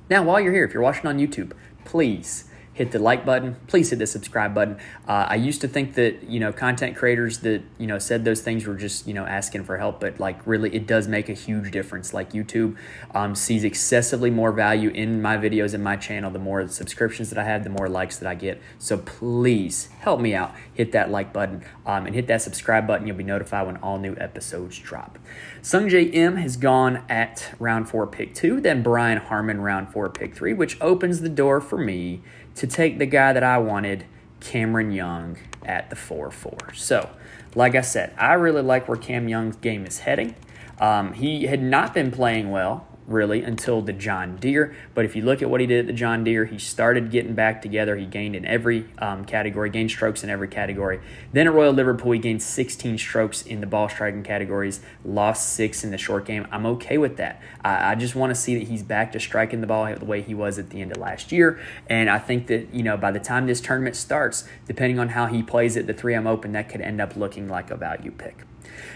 Now, 0.09 0.23
while 0.23 0.41
you're 0.41 0.53
here, 0.53 0.65
if 0.65 0.73
you're 0.73 0.83
watching 0.83 1.07
on 1.07 1.19
YouTube, 1.19 1.53
please 1.85 2.50
hit 2.81 2.93
the 2.93 2.99
like 2.99 3.27
button. 3.27 3.57
Please 3.67 3.91
hit 3.91 3.99
the 3.99 4.07
subscribe 4.07 4.55
button. 4.55 4.79
Uh, 5.07 5.27
I 5.29 5.35
used 5.35 5.61
to 5.61 5.69
think 5.69 5.97
that 5.97 6.23
you 6.25 6.41
know 6.41 6.51
content 6.51 6.97
creators 6.97 7.41
that 7.41 7.61
you 7.77 7.87
know 7.87 7.99
said 7.99 8.25
those 8.25 8.41
things 8.41 8.65
were 8.65 8.75
just 8.75 9.07
you 9.07 9.13
know 9.13 9.27
asking 9.27 9.65
for 9.65 9.77
help, 9.77 10.01
but 10.01 10.19
like 10.19 10.41
really, 10.47 10.75
it 10.75 10.87
does 10.87 11.07
make 11.07 11.29
a 11.29 11.35
huge 11.35 11.71
difference. 11.73 12.15
Like 12.15 12.33
YouTube 12.33 12.79
um, 13.15 13.35
sees 13.35 13.65
excessively 13.65 14.31
more 14.31 14.51
value 14.51 14.89
in 14.89 15.21
my 15.21 15.37
videos 15.37 15.75
and 15.75 15.85
my 15.85 15.97
channel. 15.97 16.31
The 16.31 16.39
more 16.39 16.67
subscriptions 16.69 17.29
that 17.29 17.39
I 17.39 17.45
have, 17.45 17.65
the 17.65 17.71
more 17.71 17.87
likes 17.87 18.17
that 18.17 18.27
I 18.27 18.35
get. 18.35 18.63
So 18.79 18.97
please 18.97 19.91
help 19.99 20.19
me 20.19 20.35
out. 20.35 20.55
Hit 20.73 20.93
that 20.93 21.11
like 21.11 21.35
button 21.35 21.63
um, 21.85 22.07
and 22.07 22.15
hit 22.15 22.29
that 22.29 22.41
subscribe 22.41 22.87
button. 22.87 23.07
You'll 23.07 23.19
be 23.19 23.25
notified 23.25 23.67
when 23.67 23.77
all 23.77 23.99
new 23.99 24.17
episodes 24.17 24.79
drop. 24.79 25.19
Sungjae 25.61 26.15
Im 26.15 26.37
has 26.37 26.57
gone 26.57 27.05
at 27.11 27.55
round 27.59 27.91
four, 27.91 28.07
pick 28.07 28.35
two. 28.35 28.59
Then 28.59 28.83
Brian 28.83 29.19
Harman 29.19 29.61
round 29.61 29.93
four, 29.93 30.09
pick 30.09 30.35
three, 30.35 30.55
which 30.55 30.81
opens 30.81 31.21
the 31.21 31.29
door 31.29 31.61
for 31.61 31.77
me 31.77 32.23
to 32.57 32.67
take 32.67 32.99
the 32.99 33.07
guy 33.07 33.33
that 33.33 33.43
I 33.43 33.59
wanted, 33.59 34.05
Cameron 34.41 34.93
Young, 34.93 35.39
at 35.65 35.91
the 35.91 35.97
4 35.97 36.31
4. 36.31 36.75
So, 36.75 37.11
like 37.55 37.75
I 37.75 37.81
said, 37.81 38.15
I 38.17 38.35
really 38.35 38.63
like 38.63 38.89
where 38.89 38.97
Cam 38.97 39.29
Young's 39.29 39.57
game 39.57 39.87
is 39.87 40.01
heading. 40.01 40.35
Um, 40.81 41.13
he 41.13 41.45
had 41.47 41.63
not 41.63 41.93
been 41.93 42.11
playing 42.11 42.51
well 42.51 42.87
really 43.11 43.43
until 43.43 43.83
the 43.83 43.93
John 43.93 44.37
Deere. 44.37 44.75
But 44.95 45.05
if 45.05 45.17
you 45.17 45.23
look 45.23 45.43
at 45.43 45.51
what 45.51 45.61
he 45.61 45.67
did 45.67 45.81
at 45.81 45.87
the 45.87 45.93
John 45.93 46.25
Deere, 46.25 46.45
he 46.45 46.59
started 46.59 47.11
getting 47.11 47.35
back 47.35 47.61
together. 47.61 47.97
He 47.97 48.07
gained 48.07 48.37
in 48.37 48.47
every 48.47 48.87
um, 48.99 49.25
category, 49.25 49.69
gained 49.69 49.91
strokes 49.91 50.23
in 50.23 50.31
every 50.31 50.49
category. 50.49 51.01
Then 51.33 51.47
at 51.47 51.53
Royal 51.53 51.73
Liverpool, 51.73 52.13
he 52.13 52.19
gained 52.19 52.43
16 52.43 52.99
strokes 52.99 53.43
in 53.43 53.61
the 53.61 53.67
ball 53.67 53.89
striking 53.89 54.23
categories, 54.23 54.81
lost 55.05 55.53
six 55.53 55.83
in 55.83 55.91
the 55.91 55.99
short 55.99 56.25
game. 56.25 56.47
I'm 56.53 56.65
okay 56.67 56.99
with 56.99 57.17
that. 57.17 57.43
I, 57.65 57.93
I 57.93 57.95
just 57.97 58.15
want 58.15 58.31
to 58.31 58.41
see 58.41 58.57
that 58.59 58.69
he's 58.69 58.83
back 58.83 59.13
to 59.13 59.21
striking 59.21 59.61
the 59.61 59.67
ball 59.67 59.93
the 59.95 60.05
way 60.05 60.23
he 60.23 60.35
was 60.35 60.59
at 60.59 60.71
the 60.71 60.81
end 60.81 60.93
of 60.93 60.99
last 60.99 61.33
year. 61.33 61.61
And 61.89 62.09
I 62.09 62.19
think 62.19 62.47
that, 62.47 62.73
you 62.73 62.85
know, 62.85 62.97
by 62.97 63.11
the 63.11 63.21
time 63.21 63.47
this 63.47 63.61
tournament 63.61 63.97
starts, 63.97 64.47
depending 64.67 64.99
on 64.99 65.11
how 65.11 65.27
he 65.27 65.43
plays 65.43 65.77
at 65.77 65.87
the 65.87 65.95
3M 65.95 66.27
Open, 66.27 66.53
that 66.53 66.69
could 66.69 66.81
end 66.81 67.01
up 67.01 67.17
looking 67.17 67.49
like 67.49 67.71
a 67.71 67.77
value 67.77 68.13
pick. 68.13 68.45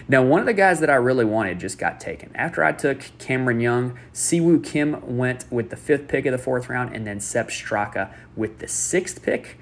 Now, 0.07 0.21
one 0.21 0.39
of 0.39 0.45
the 0.45 0.53
guys 0.53 0.79
that 0.81 0.89
I 0.89 0.95
really 0.95 1.25
wanted 1.25 1.59
just 1.59 1.79
got 1.79 1.99
taken. 1.99 2.29
After 2.35 2.63
I 2.63 2.73
took 2.73 3.11
Cameron 3.17 3.59
Young, 3.59 3.97
Si 4.13 4.39
Woo 4.39 4.59
Kim 4.59 5.17
went 5.17 5.51
with 5.51 5.71
the 5.71 5.75
fifth 5.75 6.07
pick 6.07 6.27
of 6.27 6.31
the 6.31 6.37
fourth 6.37 6.69
round, 6.69 6.95
and 6.95 7.07
then 7.07 7.19
Sepp 7.19 7.49
Straka 7.49 8.13
with 8.35 8.59
the 8.59 8.67
sixth 8.67 9.23
pick. 9.23 9.57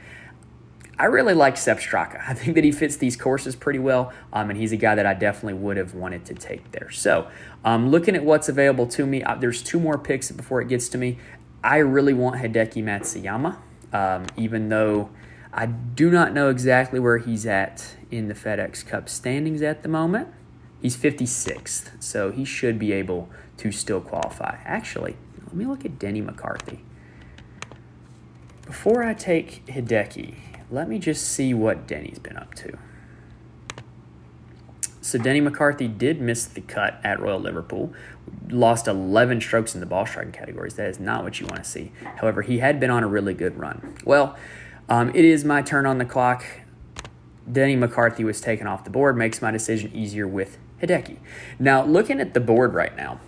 I 1.00 1.06
really 1.06 1.34
like 1.34 1.56
Sepp 1.56 1.80
Straka. 1.80 2.22
I 2.28 2.34
think 2.34 2.56
that 2.56 2.66
he 2.66 2.74
fits 2.74 2.98
these 2.98 3.16
courses 3.16 3.56
pretty 3.56 3.80
well, 3.80 4.12
um, 4.34 4.50
and 4.50 4.60
he's 4.60 4.74
a 4.74 4.78
guy 4.78 4.96
that 4.96 5.06
I 5.06 5.14
definitely 5.14 5.60
would 5.62 5.78
have 5.78 5.94
wanted 5.94 6.26
to 6.26 6.34
take 6.34 6.72
there. 6.72 6.92
So, 6.92 7.28
um, 7.64 7.90
looking 7.90 8.16
at 8.16 8.26
what's 8.26 8.50
available 8.50 8.88
to 8.88 9.06
me, 9.06 9.24
uh, 9.24 9.36
there's 9.36 9.64
two 9.64 9.80
more 9.80 9.98
picks 9.98 10.30
before 10.30 10.62
it 10.62 10.68
gets 10.68 10.90
to 10.90 10.98
me. 10.98 11.20
I 11.64 11.78
really 11.78 12.14
want 12.14 12.36
Hideki 12.42 12.84
Matsuyama, 12.84 13.58
um, 13.94 14.26
even 14.36 14.68
though 14.68 15.10
I 15.56 15.68
do 15.68 16.10
not 16.10 16.34
know 16.34 16.50
exactly 16.50 17.00
where 17.00 17.20
he's 17.20 17.46
at 17.46 17.96
in 18.10 18.28
the 18.28 18.34
FedEx 18.34 18.86
Cup 18.86 19.08
standings 19.08 19.62
at 19.62 19.84
the 19.84 19.90
moment. 19.90 20.30
He's 20.82 20.98
56th, 20.98 22.02
so 22.02 22.32
he 22.32 22.44
should 22.44 22.80
be 22.80 22.92
able 22.92 23.30
to 23.58 23.72
still 23.72 24.02
qualify. 24.02 24.58
Actually, 24.66 25.16
let 25.46 25.54
me 25.54 25.66
look 25.66 25.86
at 25.86 26.00
Denny 26.00 26.22
McCarthy. 26.22 26.84
Before 28.66 29.04
I 29.04 29.14
take 29.14 29.64
Hideki, 29.68 30.36
let 30.72 30.90
me 30.90 30.98
just 30.98 31.28
see 31.28 31.54
what 31.54 31.86
Denny's 31.86 32.18
been 32.18 32.36
up 32.36 32.56
to. 32.56 32.78
So 35.02 35.20
Denny 35.20 35.42
McCarthy 35.42 35.88
did 35.88 36.20
miss 36.20 36.46
the 36.46 36.62
cut 36.62 37.00
at 37.04 37.20
Royal 37.20 37.40
Liverpool, 37.40 37.94
lost 38.50 38.88
11 38.88 39.42
strokes 39.42 39.76
in 39.76 39.82
the 39.82 39.86
ball 39.86 40.08
striking 40.08 40.32
categories. 40.32 40.74
That 40.76 40.90
is 40.90 41.00
not 41.00 41.24
what 41.24 41.40
you 41.40 41.46
want 41.46 41.64
to 41.64 41.70
see. 41.70 41.92
However, 42.18 42.42
he 42.42 42.60
had 42.60 42.80
been 42.80 42.90
on 42.90 43.04
a 43.04 43.08
really 43.08 43.34
good 43.34 43.60
run. 43.60 43.96
Well, 44.04 44.36
um, 44.90 45.10
it 45.10 45.26
is 45.26 45.44
my 45.46 45.62
turn 45.62 45.86
on 45.86 45.98
the 45.98 46.06
clock. 46.06 46.44
Denny 47.52 47.76
McCarthy 47.76 48.24
was 48.24 48.40
taken 48.40 48.68
off 48.68 48.84
the 48.84 48.90
board, 48.90 49.18
makes 49.18 49.42
my 49.42 49.52
decision 49.52 49.92
easier 49.94 50.28
with 50.28 50.58
Hideki. 50.82 51.18
Now, 51.60 51.84
looking 51.84 52.20
at 52.20 52.34
the 52.34 52.40
board 52.40 52.74
right 52.74 52.96
now, 52.96 53.20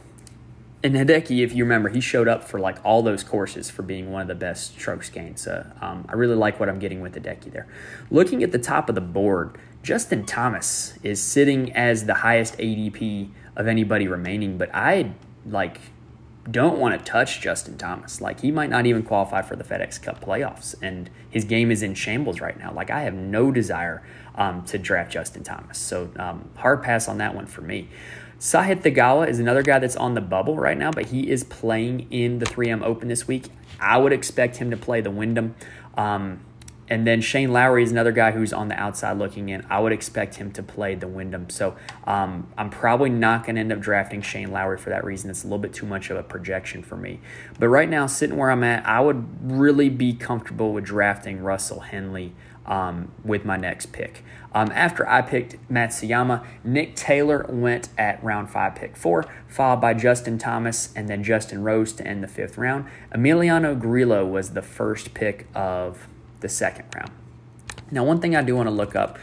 and 0.83 0.93
Hideki, 0.93 1.43
if 1.43 1.53
you 1.53 1.63
remember, 1.63 1.89
he 1.89 1.99
showed 1.99 2.27
up 2.27 2.43
for 2.43 2.59
like 2.59 2.77
all 2.85 3.01
those 3.01 3.23
courses 3.23 3.71
for 3.71 3.81
being 3.81 4.11
one 4.11 4.21
of 4.21 4.27
the 4.27 4.35
best 4.35 4.73
strokes 4.73 5.09
gains. 5.09 5.47
Uh, 5.47 5.65
um, 5.81 6.05
I 6.07 6.13
really 6.13 6.35
like 6.35 6.59
what 6.59 6.69
I'm 6.69 6.77
getting 6.77 7.01
with 7.01 7.15
Hideki 7.15 7.51
there. 7.51 7.67
Looking 8.11 8.43
at 8.43 8.51
the 8.51 8.59
top 8.59 8.87
of 8.87 8.93
the 8.93 9.01
board, 9.01 9.57
Justin 9.81 10.25
Thomas 10.25 10.93
is 11.01 11.21
sitting 11.21 11.73
as 11.73 12.05
the 12.05 12.13
highest 12.13 12.57
ADP 12.59 13.31
of 13.55 13.67
anybody 13.67 14.07
remaining, 14.07 14.59
but 14.59 14.69
I 14.75 15.13
like 15.47 15.79
don't 16.49 16.79
want 16.79 16.97
to 16.97 17.11
touch 17.11 17.41
Justin 17.41 17.77
Thomas. 17.77 18.21
Like 18.21 18.41
he 18.41 18.51
might 18.51 18.69
not 18.69 18.85
even 18.85 19.03
qualify 19.03 19.41
for 19.41 19.55
the 19.55 19.63
FedEx 19.63 20.01
Cup 20.01 20.23
playoffs, 20.23 20.75
and 20.81 21.09
his 21.29 21.43
game 21.45 21.71
is 21.71 21.81
in 21.81 21.95
shambles 21.95 22.39
right 22.39 22.57
now. 22.57 22.71
Like 22.71 22.89
I 22.89 23.01
have 23.01 23.13
no 23.13 23.51
desire 23.51 24.03
um, 24.35 24.63
to 24.65 24.77
draft 24.77 25.11
Justin 25.11 25.43
Thomas, 25.43 25.77
so 25.77 26.11
um, 26.17 26.49
hard 26.55 26.83
pass 26.83 27.07
on 27.07 27.17
that 27.17 27.33
one 27.35 27.47
for 27.47 27.61
me. 27.61 27.89
Sahith 28.39 28.81
Theegala 28.81 29.27
is 29.27 29.39
another 29.39 29.63
guy 29.63 29.79
that's 29.79 29.95
on 29.95 30.13
the 30.13 30.21
bubble 30.21 30.57
right 30.57 30.77
now, 30.77 30.91
but 30.91 31.07
he 31.07 31.29
is 31.29 31.43
playing 31.43 32.11
in 32.11 32.39
the 32.39 32.45
3M 32.45 32.83
Open 32.83 33.07
this 33.07 33.27
week. 33.27 33.45
I 33.79 33.97
would 33.97 34.11
expect 34.11 34.57
him 34.57 34.69
to 34.71 34.77
play 34.77 35.01
the 35.01 35.09
Wyndham. 35.09 35.55
Um, 35.97 36.41
and 36.87 37.07
then 37.07 37.21
Shane 37.21 37.51
Lowry 37.51 37.83
is 37.83 37.91
another 37.91 38.11
guy 38.11 38.31
who's 38.31 38.53
on 38.53 38.67
the 38.67 38.79
outside 38.79 39.17
looking 39.17 39.49
in. 39.49 39.65
I 39.69 39.79
would 39.79 39.91
expect 39.91 40.35
him 40.35 40.51
to 40.51 40.61
play 40.61 40.93
the 40.93 41.07
Wyndham. 41.07 41.49
So 41.49 41.75
um, 42.05 42.47
I'm 42.57 42.69
probably 42.69 43.09
not 43.09 43.43
going 43.43 43.55
to 43.55 43.61
end 43.61 43.73
up 43.73 43.79
drafting 43.79 44.21
Shane 44.21 44.51
Lowry 44.51 44.77
for 44.77 44.91
that 44.91 45.03
reason. 45.03 45.29
It's 45.29 45.43
a 45.43 45.47
little 45.47 45.59
bit 45.59 45.73
too 45.73 45.87
much 45.87 46.09
of 46.11 46.17
a 46.17 46.23
projection 46.23 46.83
for 46.83 46.95
me. 46.95 47.21
But 47.59 47.69
right 47.69 47.89
now, 47.89 48.05
sitting 48.05 48.37
where 48.37 48.51
I'm 48.51 48.63
at, 48.63 48.85
I 48.85 48.99
would 48.99 49.51
really 49.51 49.89
be 49.89 50.13
comfortable 50.13 50.73
with 50.73 50.85
drafting 50.85 51.41
Russell 51.41 51.79
Henley 51.79 52.33
um, 52.67 53.11
with 53.23 53.45
my 53.45 53.57
next 53.57 53.87
pick. 53.87 54.23
Um, 54.53 54.71
after 54.73 55.07
I 55.07 55.21
picked 55.21 55.55
Matsuyama, 55.69 56.45
Nick 56.63 56.95
Taylor 56.95 57.45
went 57.49 57.89
at 57.97 58.23
round 58.23 58.49
five, 58.49 58.75
pick 58.75 58.95
four, 58.95 59.25
followed 59.47 59.81
by 59.81 59.93
Justin 59.93 60.37
Thomas 60.37 60.93
and 60.95 61.09
then 61.09 61.23
Justin 61.23 61.63
Rose 61.63 61.93
to 61.93 62.07
end 62.07 62.23
the 62.23 62.27
fifth 62.27 62.57
round. 62.57 62.85
Emiliano 63.13 63.77
Grillo 63.77 64.25
was 64.25 64.51
the 64.51 64.61
first 64.61 65.13
pick 65.13 65.47
of 65.53 66.07
the 66.45 66.49
second 66.49 66.85
round. 66.95 67.11
Now, 67.89 68.03
one 68.03 68.21
thing 68.21 68.35
I 68.35 68.43
do 68.43 68.55
want 68.55 68.67
to 68.67 68.73
look 68.73 68.95
up 68.95 69.17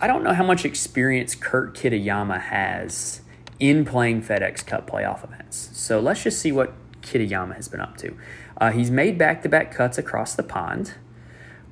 I 0.00 0.06
don't 0.06 0.22
know 0.22 0.32
how 0.32 0.44
much 0.44 0.64
experience 0.64 1.34
Kurt 1.34 1.74
Kitayama 1.74 2.40
has 2.40 3.22
in 3.58 3.84
playing 3.84 4.22
FedEx 4.22 4.64
Cup 4.64 4.88
playoff 4.88 5.24
events. 5.24 5.70
So 5.72 5.98
let's 5.98 6.22
just 6.22 6.38
see 6.40 6.52
what 6.52 6.72
Kitayama 7.02 7.56
has 7.56 7.66
been 7.66 7.80
up 7.80 7.96
to. 7.96 8.16
Uh, 8.60 8.70
he's 8.70 8.92
made 8.92 9.18
back 9.18 9.42
to 9.42 9.48
back 9.48 9.72
cuts 9.72 9.98
across 9.98 10.36
the 10.36 10.44
pond. 10.44 10.94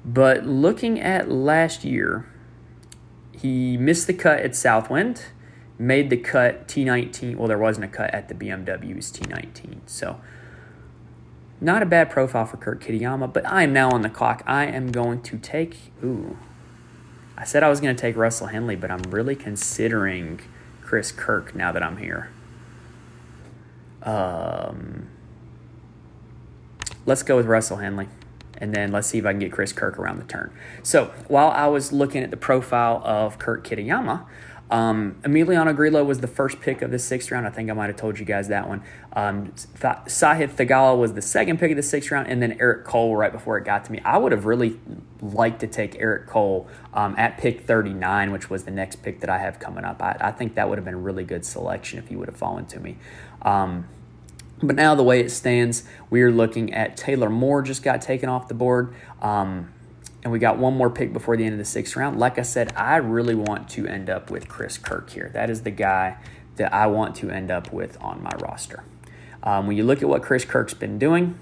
But 0.05 0.45
looking 0.45 1.01
at 1.01 1.31
last 1.31 1.85
year, 1.85 2.29
he 3.31 3.77
missed 3.77 4.09
the 4.09 4.15
cut 4.15 4.41
at 4.41 4.57
Southwind, 4.57 5.27
made 5.79 6.11
the 6.11 6.17
cut 6.17 6.67
T19. 6.67 7.37
Well, 7.37 7.47
there 7.47 7.59
wasn't 7.59 7.85
a 7.85 7.89
cut 7.89 8.13
at 8.13 8.29
the 8.29 8.35
BMW's 8.35 9.13
T19. 9.13 9.81
So, 9.87 10.21
not 11.61 11.83
a 11.83 11.87
bad 11.87 12.11
profile 12.11 12.47
for 12.47 12.57
Kurt 12.57 12.81
Kitayama, 12.81 13.33
but 13.33 13.47
I 13.47 13.63
am 13.63 13.73
now 13.73 13.91
on 13.91 14.03
the 14.03 14.11
clock. 14.11 14.43
I 14.47 14.67
am 14.67 14.93
going 14.93 15.23
to 15.23 15.39
take. 15.39 15.77
Ooh. 16.05 16.37
I 17.37 17.45
said 17.45 17.63
I 17.63 17.69
was 17.69 17.81
going 17.81 17.95
to 17.95 18.01
take 18.01 18.17
Russell 18.17 18.49
Henley, 18.49 18.77
but 18.77 18.91
I'm 18.91 19.03
really 19.11 19.37
considering 19.37 20.41
Chris 20.83 21.13
Kirk 21.13 21.55
now 21.55 21.73
that 21.73 21.83
I'm 21.83 21.99
here. 21.99 22.31
Um, 24.03 25.09
let's 27.05 27.23
go 27.23 27.37
with 27.37 27.47
Russell 27.47 27.79
Henley 27.79 28.09
and 28.59 28.75
then 28.75 28.93
let's 28.93 29.09
see 29.09 29.19
if 29.19 29.27
I 29.27 29.33
can 29.33 29.41
get 29.41 29.53
Chris 29.53 29.73
Kirk 29.73 29.99
around 29.99 30.19
the 30.19 30.25
turn. 30.25 30.53
So 30.83 31.13
while 31.29 31.51
I 31.51 31.67
was 31.67 31.93
looking 31.93 32.23
at 32.23 32.31
the 32.31 32.37
profile 32.37 33.03
of 33.05 33.39
Kurt 33.39 33.65
Kitayama, 33.65 34.25
um, 34.71 35.17
Emiliano 35.23 35.75
Grillo 35.75 36.03
was 36.03 36.21
the 36.21 36.27
first 36.27 36.61
pick 36.61 36.83
of 36.83 36.91
the 36.91 36.99
sixth 36.99 37.31
round. 37.31 37.47
I 37.47 37.51
think 37.51 37.71
I 37.71 37.73
might 37.73 37.87
have 37.87 37.97
told 37.97 38.19
you 38.19 38.25
guys 38.25 38.49
that 38.49 38.69
one. 38.69 38.83
Um, 39.13 39.53
Th- 39.81 39.95
Sahith 40.07 40.57
Theegala 40.57 40.99
was 40.99 41.13
the 41.13 41.23
second 41.23 41.61
pick 41.61 41.71
of 41.71 41.77
the 41.77 41.83
sixth 41.83 42.11
round, 42.11 42.27
and 42.29 42.43
then 42.43 42.57
Eric 42.59 42.85
Cole 42.85 43.17
right 43.17 43.31
before 43.31 43.59
it 43.59 43.65
got 43.65 43.85
to 43.85 43.93
me. 43.93 44.01
I 44.05 44.19
would 44.19 44.33
have 44.33 44.45
really 44.45 44.81
liked 45.23 45.61
to 45.61 45.69
take 45.69 45.97
Eric 46.01 46.27
Cole 46.27 46.69
um, 46.93 47.15
at 47.17 47.39
pick 47.39 47.63
39, 47.63 48.33
which 48.33 48.51
was 48.51 48.65
the 48.65 48.71
next 48.73 48.97
pick 48.97 49.21
that 49.21 49.31
I 49.31 49.39
have 49.39 49.61
coming 49.61 49.85
up. 49.85 50.03
I, 50.03 50.17
I, 50.21 50.33
think 50.33 50.57
that 50.57 50.69
would 50.69 50.79
have 50.79 50.85
been 50.85 50.95
a 50.95 50.99
really 50.99 51.25
good 51.25 51.45
selection 51.45 51.99
if 51.99 52.09
he 52.09 52.17
would 52.17 52.29
have 52.29 52.37
fallen 52.37 52.67
to 52.67 52.81
me. 52.81 52.97
Um, 53.43 53.87
but 54.63 54.75
now, 54.75 54.95
the 54.95 55.03
way 55.03 55.21
it 55.21 55.31
stands, 55.31 55.85
we 56.09 56.23
are 56.23 56.31
looking 56.31 56.73
at 56.73 56.97
Taylor 56.97 57.29
Moore 57.29 57.63
just 57.63 57.83
got 57.83 58.01
taken 58.01 58.29
off 58.29 58.49
the 58.49 58.55
board. 58.55 58.95
Um, 59.21 59.73
and 60.27 60.33
we 60.33 60.41
got 60.41 60.59
one 60.59 60.77
more 60.77 60.91
pick 60.91 61.13
before 61.13 61.37
the 61.37 61.45
end 61.45 61.53
of 61.53 61.59
the 61.61 61.65
sixth 61.65 61.95
round. 61.95 62.19
Like 62.19 62.37
I 62.37 62.43
said, 62.43 62.73
I 62.75 62.97
really 62.97 63.37
want 63.37 63.69
to 63.69 63.87
end 63.87 64.11
up 64.11 64.29
with 64.29 64.49
Chris 64.49 64.77
Kirk 64.77 65.11
here. 65.11 65.31
That 65.33 65.51
is 65.51 65.63
the 65.63 65.71
guy 65.71 66.17
that 66.57 66.75
I 66.75 66.89
want 66.89 67.15
to 67.17 67.31
end 67.31 67.53
up 67.53 67.73
with 67.73 67.97
on 68.03 68.25
my 68.25 68.33
roster. 68.41 68.83
Um, 69.45 69.69
when 69.69 69.77
you 69.77 69.85
look 69.85 70.03
at 70.03 70.09
what 70.09 70.25
Chris 70.25 70.45
Kirk's 70.45 70.75
been 70.75 70.99
doing, 70.99 71.39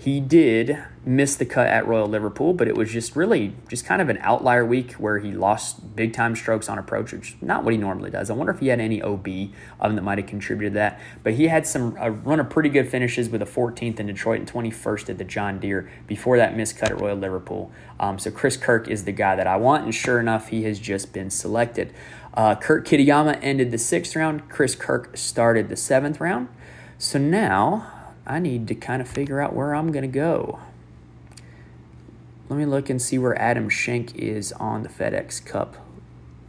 he 0.00 0.20
did 0.20 0.78
miss 1.04 1.34
the 1.34 1.44
cut 1.44 1.66
at 1.66 1.84
Royal 1.84 2.06
Liverpool, 2.06 2.52
but 2.52 2.68
it 2.68 2.76
was 2.76 2.92
just 2.92 3.16
really 3.16 3.52
just 3.68 3.84
kind 3.84 4.00
of 4.00 4.08
an 4.08 4.18
outlier 4.20 4.64
week 4.64 4.92
where 4.92 5.18
he 5.18 5.32
lost 5.32 5.96
big 5.96 6.12
time 6.12 6.36
strokes 6.36 6.68
on 6.68 6.78
approach, 6.78 7.12
which 7.12 7.30
is 7.30 7.42
not 7.42 7.64
what 7.64 7.72
he 7.72 7.78
normally 7.78 8.08
does. 8.08 8.30
I 8.30 8.34
wonder 8.34 8.52
if 8.52 8.60
he 8.60 8.68
had 8.68 8.78
any 8.78 9.02
OB 9.02 9.26
um, 9.80 9.96
that 9.96 10.02
might 10.02 10.18
have 10.18 10.28
contributed 10.28 10.74
to 10.74 10.78
that. 10.78 11.00
But 11.24 11.34
he 11.34 11.48
had 11.48 11.66
some 11.66 11.96
a 11.98 12.12
run 12.12 12.38
of 12.38 12.48
pretty 12.48 12.68
good 12.68 12.88
finishes 12.88 13.28
with 13.28 13.42
a 13.42 13.44
14th 13.44 13.98
in 13.98 14.06
Detroit 14.06 14.38
and 14.38 14.48
21st 14.48 15.10
at 15.10 15.18
the 15.18 15.24
John 15.24 15.58
Deere 15.58 15.90
before 16.06 16.36
that 16.36 16.56
missed 16.56 16.78
cut 16.78 16.92
at 16.92 17.00
Royal 17.00 17.16
Liverpool. 17.16 17.72
Um, 17.98 18.20
so 18.20 18.30
Chris 18.30 18.56
Kirk 18.56 18.86
is 18.86 19.04
the 19.04 19.12
guy 19.12 19.34
that 19.34 19.48
I 19.48 19.56
want, 19.56 19.82
and 19.82 19.92
sure 19.92 20.20
enough, 20.20 20.48
he 20.48 20.62
has 20.62 20.78
just 20.78 21.12
been 21.12 21.28
selected. 21.28 21.92
Uh, 22.34 22.54
Kurt 22.54 22.86
Kitayama 22.86 23.40
ended 23.42 23.72
the 23.72 23.78
sixth 23.78 24.14
round. 24.14 24.48
Chris 24.48 24.76
Kirk 24.76 25.16
started 25.16 25.68
the 25.68 25.76
seventh 25.76 26.20
round. 26.20 26.46
So 26.98 27.18
now 27.18 27.97
I 28.28 28.38
need 28.38 28.68
to 28.68 28.74
kind 28.74 29.00
of 29.00 29.08
figure 29.08 29.40
out 29.40 29.54
where 29.54 29.74
I'm 29.74 29.90
going 29.90 30.02
to 30.02 30.08
go. 30.08 30.58
Let 32.48 32.58
me 32.58 32.66
look 32.66 32.88
and 32.88 33.00
see 33.00 33.18
where 33.18 33.38
Adam 33.40 33.68
Schenk 33.68 34.14
is 34.14 34.52
on 34.52 34.82
the 34.82 34.88
FedEx 34.88 35.44
Cup 35.44 35.76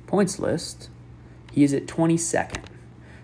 points 0.07 0.39
list. 0.39 0.89
He 1.51 1.63
is 1.63 1.73
at 1.73 1.87
22nd. 1.87 2.65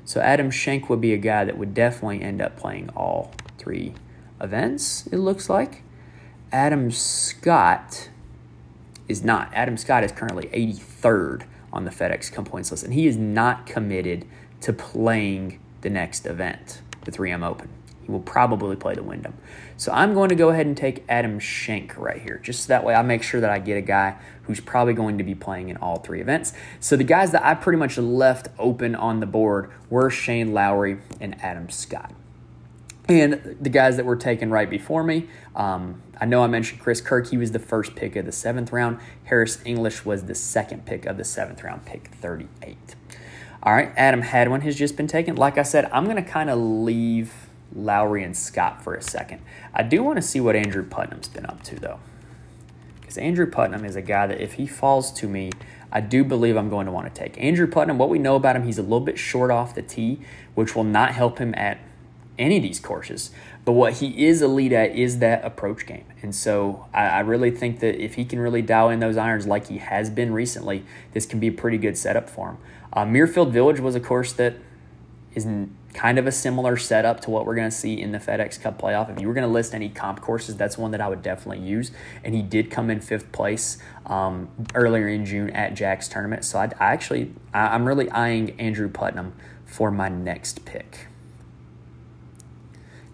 So 0.05 0.21
Adam 0.21 0.51
Schenk 0.51 0.89
would 0.89 1.01
be 1.01 1.13
a 1.13 1.17
guy 1.17 1.45
that 1.45 1.57
would 1.57 1.73
definitely 1.73 2.21
end 2.21 2.41
up 2.41 2.57
playing 2.57 2.89
all 2.95 3.33
three 3.57 3.93
events, 4.39 5.07
it 5.07 5.17
looks 5.17 5.49
like. 5.49 5.83
Adam 6.51 6.91
Scott 6.91 8.09
is 9.07 9.23
not. 9.23 9.49
Adam 9.53 9.77
Scott 9.77 10.03
is 10.03 10.11
currently 10.11 10.47
83rd 10.47 11.45
on 11.73 11.85
the 11.85 11.91
FedEx 11.91 12.31
Cup 12.31 12.45
points 12.45 12.71
list, 12.71 12.83
and 12.83 12.93
he 12.93 13.07
is 13.07 13.17
not 13.17 13.65
committed 13.65 14.25
to 14.61 14.71
playing 14.71 15.59
the 15.81 15.89
next 15.89 16.25
event, 16.25 16.81
the 17.03 17.11
3M 17.11 17.43
Open. 17.45 17.69
He 18.05 18.11
will 18.11 18.19
probably 18.19 18.75
play 18.75 18.93
the 18.93 19.01
Wyndham. 19.01 19.35
So 19.77 19.91
I'm 19.91 20.13
going 20.13 20.29
to 20.29 20.35
go 20.35 20.49
ahead 20.49 20.67
and 20.67 20.77
take 20.77 21.03
Adam 21.09 21.39
Schenk 21.39 21.97
right 21.97 22.21
here. 22.21 22.39
Just 22.43 22.67
that 22.67 22.83
way 22.83 22.93
I 22.93 23.01
make 23.01 23.23
sure 23.23 23.41
that 23.41 23.49
I 23.49 23.57
get 23.57 23.77
a 23.77 23.81
guy 23.81 24.17
who's 24.43 24.59
probably 24.59 24.93
going 24.93 25.17
to 25.17 25.23
be 25.23 25.33
playing 25.33 25.69
in 25.69 25.77
all 25.77 25.97
three 25.97 26.21
events. 26.21 26.53
So 26.79 26.95
the 26.95 27.03
guys 27.03 27.31
that 27.31 27.43
I 27.43 27.55
pretty 27.55 27.79
much 27.79 27.97
left 27.97 28.49
open 28.59 28.93
on 28.93 29.21
the 29.21 29.25
board 29.25 29.71
were 29.89 30.09
Shane 30.11 30.53
Lowry 30.53 30.99
and 31.19 31.35
Adam 31.41 31.69
Scott. 31.69 32.13
And 33.07 33.57
the 33.59 33.69
guys 33.69 33.97
that 33.97 34.05
were 34.05 34.15
taken 34.15 34.49
right 34.49 34.69
before 34.69 35.03
me, 35.03 35.27
um, 35.55 36.01
I 36.19 36.25
know 36.25 36.43
I 36.43 36.47
mentioned 36.47 36.81
Chris 36.81 37.01
Kirk. 37.01 37.29
He 37.29 37.37
was 37.37 37.51
the 37.51 37.59
first 37.59 37.95
pick 37.95 38.15
of 38.15 38.25
the 38.25 38.31
seventh 38.31 38.71
round. 38.71 38.99
Harris 39.25 39.59
English 39.65 40.05
was 40.05 40.25
the 40.25 40.35
second 40.35 40.85
pick 40.85 41.05
of 41.05 41.17
the 41.17 41.23
seventh 41.23 41.63
round, 41.63 41.85
pick 41.85 42.07
38. 42.07 42.95
All 43.61 43.73
right, 43.73 43.91
Adam 43.97 44.21
Hadwin 44.21 44.61
has 44.61 44.75
just 44.75 44.95
been 44.95 45.07
taken. 45.07 45.35
Like 45.35 45.57
I 45.57 45.63
said, 45.63 45.89
I'm 45.91 46.05
going 46.05 46.23
to 46.23 46.29
kind 46.29 46.49
of 46.49 46.59
leave 46.59 47.44
Lowry 47.75 48.23
and 48.23 48.35
Scott 48.35 48.83
for 48.83 48.95
a 48.95 49.01
second. 49.01 49.41
I 49.73 49.83
do 49.83 50.03
want 50.03 50.17
to 50.17 50.21
see 50.21 50.39
what 50.39 50.55
Andrew 50.55 50.83
Putnam's 50.83 51.27
been 51.27 51.45
up 51.45 51.61
to, 51.63 51.79
though. 51.79 51.99
Because 52.99 53.17
Andrew 53.17 53.49
Putnam 53.49 53.85
is 53.85 53.95
a 53.95 54.01
guy 54.01 54.27
that 54.27 54.41
if 54.41 54.53
he 54.53 54.65
falls 54.65 55.11
to 55.13 55.27
me, 55.27 55.51
I 55.91 56.01
do 56.01 56.23
believe 56.23 56.57
I'm 56.57 56.69
going 56.69 56.85
to 56.87 56.91
want 56.91 57.13
to 57.13 57.21
take. 57.21 57.41
Andrew 57.41 57.67
Putnam, 57.67 57.97
what 57.97 58.09
we 58.09 58.19
know 58.19 58.35
about 58.35 58.55
him, 58.55 58.63
he's 58.63 58.77
a 58.77 58.83
little 58.83 58.99
bit 58.99 59.17
short 59.17 59.51
off 59.51 59.75
the 59.75 59.81
tee, 59.81 60.19
which 60.55 60.75
will 60.75 60.83
not 60.83 61.11
help 61.11 61.37
him 61.37 61.53
at 61.55 61.79
any 62.37 62.57
of 62.57 62.63
these 62.63 62.79
courses. 62.79 63.31
But 63.63 63.73
what 63.73 63.93
he 63.93 64.25
is 64.25 64.41
elite 64.41 64.73
at 64.73 64.95
is 64.95 65.19
that 65.19 65.43
approach 65.43 65.85
game. 65.85 66.05
And 66.21 66.35
so 66.35 66.85
I, 66.93 67.05
I, 67.05 67.19
really 67.21 67.49
think 67.49 67.79
that 67.79 67.95
if 67.95 68.15
he 68.15 68.25
can 68.25 68.39
really 68.39 68.61
dial 68.61 68.89
in 68.89 68.99
those 68.99 69.17
irons 69.17 69.47
like 69.47 69.67
he 69.67 69.77
has 69.77 70.09
been 70.09 70.33
recently, 70.33 70.83
this 71.13 71.25
can 71.25 71.39
be 71.39 71.47
a 71.47 71.51
pretty 71.51 71.77
good 71.77 71.97
setup 71.97 72.29
for 72.29 72.49
him. 72.49 72.57
Uh, 72.93 73.05
Muirfield 73.05 73.51
Village 73.51 73.79
was 73.79 73.95
a 73.95 73.99
course 73.99 74.33
that 74.33 74.55
is 75.33 75.47
kind 75.95 76.19
of 76.19 76.27
a 76.27 76.31
similar 76.31 76.75
setup 76.75 77.21
to 77.21 77.31
what 77.31 77.45
we're 77.45 77.55
going 77.55 77.69
to 77.69 77.75
see 77.75 77.99
in 77.99 78.11
the 78.11 78.19
FedEx 78.19 78.61
Cup 78.61 78.79
playoff. 78.79 79.09
If 79.09 79.21
you 79.21 79.27
were 79.27 79.33
going 79.33 79.47
to 79.47 79.51
list 79.51 79.73
any 79.73 79.87
comp 79.87 80.21
courses, 80.21 80.57
that's 80.57 80.77
one 80.77 80.91
that 80.91 80.99
I 80.99 81.07
would 81.07 81.21
definitely 81.21 81.65
use. 81.65 81.91
And 82.23 82.35
he 82.35 82.41
did 82.41 82.69
come 82.69 82.89
in 82.89 82.99
fifth 82.99 83.31
place 83.31 83.77
um, 84.05 84.49
earlier 84.75 85.07
in 85.07 85.25
June 85.25 85.49
at 85.51 85.73
Jack's 85.73 86.09
tournament. 86.09 86.43
So 86.43 86.59
I, 86.59 86.65
I 86.65 86.91
actually, 86.93 87.33
I, 87.53 87.67
I'm 87.67 87.85
really 87.85 88.09
eyeing 88.11 88.59
Andrew 88.59 88.89
Putnam 88.89 89.33
for 89.65 89.89
my 89.89 90.09
next 90.09 90.65
pick. 90.65 91.07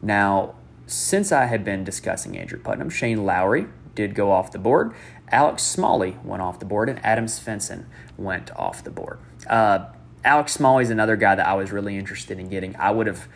Now, 0.02 0.56
since 0.88 1.32
I 1.32 1.46
had 1.46 1.64
been 1.64 1.84
discussing 1.84 2.36
Andrew 2.36 2.60
Putnam, 2.60 2.90
Shane 2.90 3.24
Lowry 3.24 3.68
did 3.94 4.16
go 4.16 4.32
off 4.32 4.52
the 4.52 4.60
board. 4.60 4.94
Alex 5.30 5.62
Smalley 5.64 6.18
went 6.24 6.42
off 6.42 6.60
the 6.60 6.66
board, 6.66 6.90
and 6.90 7.00
Adam 7.06 7.28
Svensson 7.28 7.86
went 8.18 8.52
off 8.56 8.84
the 8.84 8.90
board. 8.90 9.20
Uh, 9.48 9.86
Alex 10.24 10.54
Smalley 10.54 10.84
is 10.84 10.90
another 10.90 11.16
guy 11.16 11.36
that 11.36 11.48
I 11.48 11.54
was 11.56 11.72
really 11.72 11.98
interested 11.98 12.40
in 12.40 12.50
getting. 12.50 12.76
I 12.76 12.92
would 12.92 13.08
have 13.08 13.28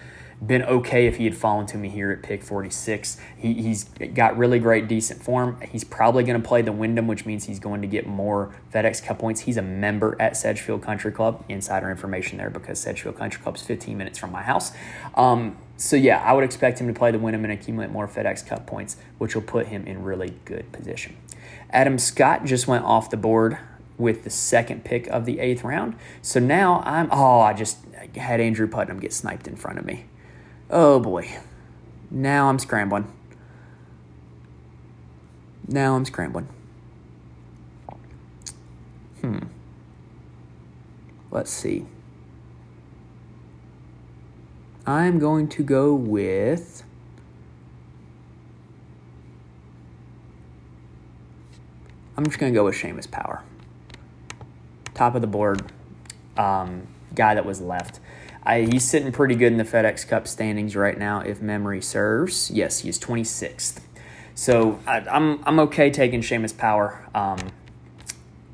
been 0.46 0.64
okay 0.64 1.08
if 1.08 1.16
he 1.16 1.24
had 1.24 1.36
fallen 1.36 1.66
to 1.66 1.78
me 1.78 1.90
here 1.90 2.12
at 2.12 2.22
pick 2.22 2.44
46. 2.44 3.18
He, 3.38 3.54
he's 3.54 3.86
got 3.86 4.38
really 4.38 4.60
great, 4.60 4.88
decent 4.88 5.24
form. 5.24 5.60
He's 5.62 5.84
probably 5.84 6.24
going 6.24 6.42
to 6.42 6.48
play 6.48 6.62
the 6.62 6.72
Wyndham, 6.72 7.08
which 7.08 7.26
means 7.26 7.46
he's 7.46 7.60
going 7.60 7.82
to 7.82 7.88
get 7.88 8.06
more 8.06 8.54
FedEx 8.74 9.04
Cup 9.04 9.20
points. 9.20 9.42
He's 9.42 9.58
a 9.58 9.62
member 9.62 10.16
at 10.20 10.36
Sedgefield 10.36 10.82
Country 10.82 11.12
Club. 11.12 11.44
Insider 11.48 11.90
information 11.90 12.38
there 12.38 12.50
because 12.50 12.80
Sedgefield 12.80 13.18
Country 13.18 13.42
Club 13.42 13.56
is 13.56 13.62
15 13.62 13.98
minutes 13.98 14.20
from 14.20 14.32
my 14.32 14.42
house. 14.42 14.72
Um, 15.16 15.58
so, 15.78 15.96
yeah, 15.96 16.22
I 16.22 16.34
would 16.34 16.44
expect 16.44 16.80
him 16.80 16.88
to 16.88 16.94
play 16.94 17.12
the 17.12 17.20
Wyndham 17.20 17.44
and 17.44 17.54
accumulate 17.54 17.92
more 17.92 18.08
FedEx 18.08 18.46
Cup 18.46 18.68
points, 18.68 18.98
which 19.18 19.36
will 19.36 19.42
put 19.42 19.68
him 19.68 19.88
in 19.88 20.04
really 20.04 20.36
good 20.46 20.72
position. 20.72 21.16
Adam 21.70 21.98
Scott 21.98 22.46
just 22.46 22.68
went 22.68 22.84
off 22.84 23.10
the 23.10 23.18
board 23.18 23.58
with 23.98 24.24
the 24.24 24.30
second 24.30 24.84
pick 24.84 25.08
of 25.08 25.26
the 25.26 25.40
eighth 25.40 25.64
round. 25.64 25.96
So 26.22 26.40
now 26.40 26.82
I'm, 26.86 27.10
oh, 27.12 27.40
I 27.42 27.54
just 27.54 27.80
had 28.16 28.40
Andrew 28.40 28.68
Putnam 28.68 29.00
get 29.00 29.14
sniped 29.14 29.48
in 29.48 29.56
front 29.56 29.80
of 29.80 29.86
me. 29.86 30.06
Oh 30.70 31.00
boy. 31.00 31.38
Now 32.12 32.50
I'm 32.50 32.60
scrambling. 32.60 33.12
Now 35.68 35.96
I'm 35.96 36.06
scrambling. 36.06 36.48
Hmm. 39.22 39.40
Let's 41.32 41.52
see. 41.52 41.86
I'm 44.86 45.18
going 45.18 45.48
to 45.50 45.64
go 45.64 45.96
with 45.96 46.84
I'm 52.18 52.26
just 52.26 52.40
going 52.40 52.54
to 52.54 52.58
go 52.58 52.66
with 52.66 52.76
Seamus 52.76 53.10
Power. 53.10 53.44
Top 54.96 55.14
of 55.14 55.22
the 55.22 55.28
board 55.28 55.72
um, 56.38 56.88
guy 57.14 57.36
that 57.36 57.46
was 57.46 57.62
left. 57.62 58.00
I, 58.44 58.62
he's 58.62 58.84
sitting 58.84 59.12
pretty 59.12 59.36
good 59.36 59.52
in 59.52 59.58
the 59.58 59.64
FedEx 59.64 60.08
Cup 60.08 60.28
standings 60.28 60.76
right 60.76 60.98
now, 60.98 61.20
if 61.20 61.42
memory 61.42 61.82
serves. 61.82 62.50
Yes, 62.52 62.80
he's 62.80 63.00
26th. 63.00 63.82
So 64.36 64.80
I, 64.86 64.98
am 64.98 65.08
I'm, 65.10 65.44
I'm 65.46 65.60
okay 65.62 65.90
taking 65.90 66.22
Seamus 66.22 66.56
Power. 66.56 67.08
Um, 67.16 67.40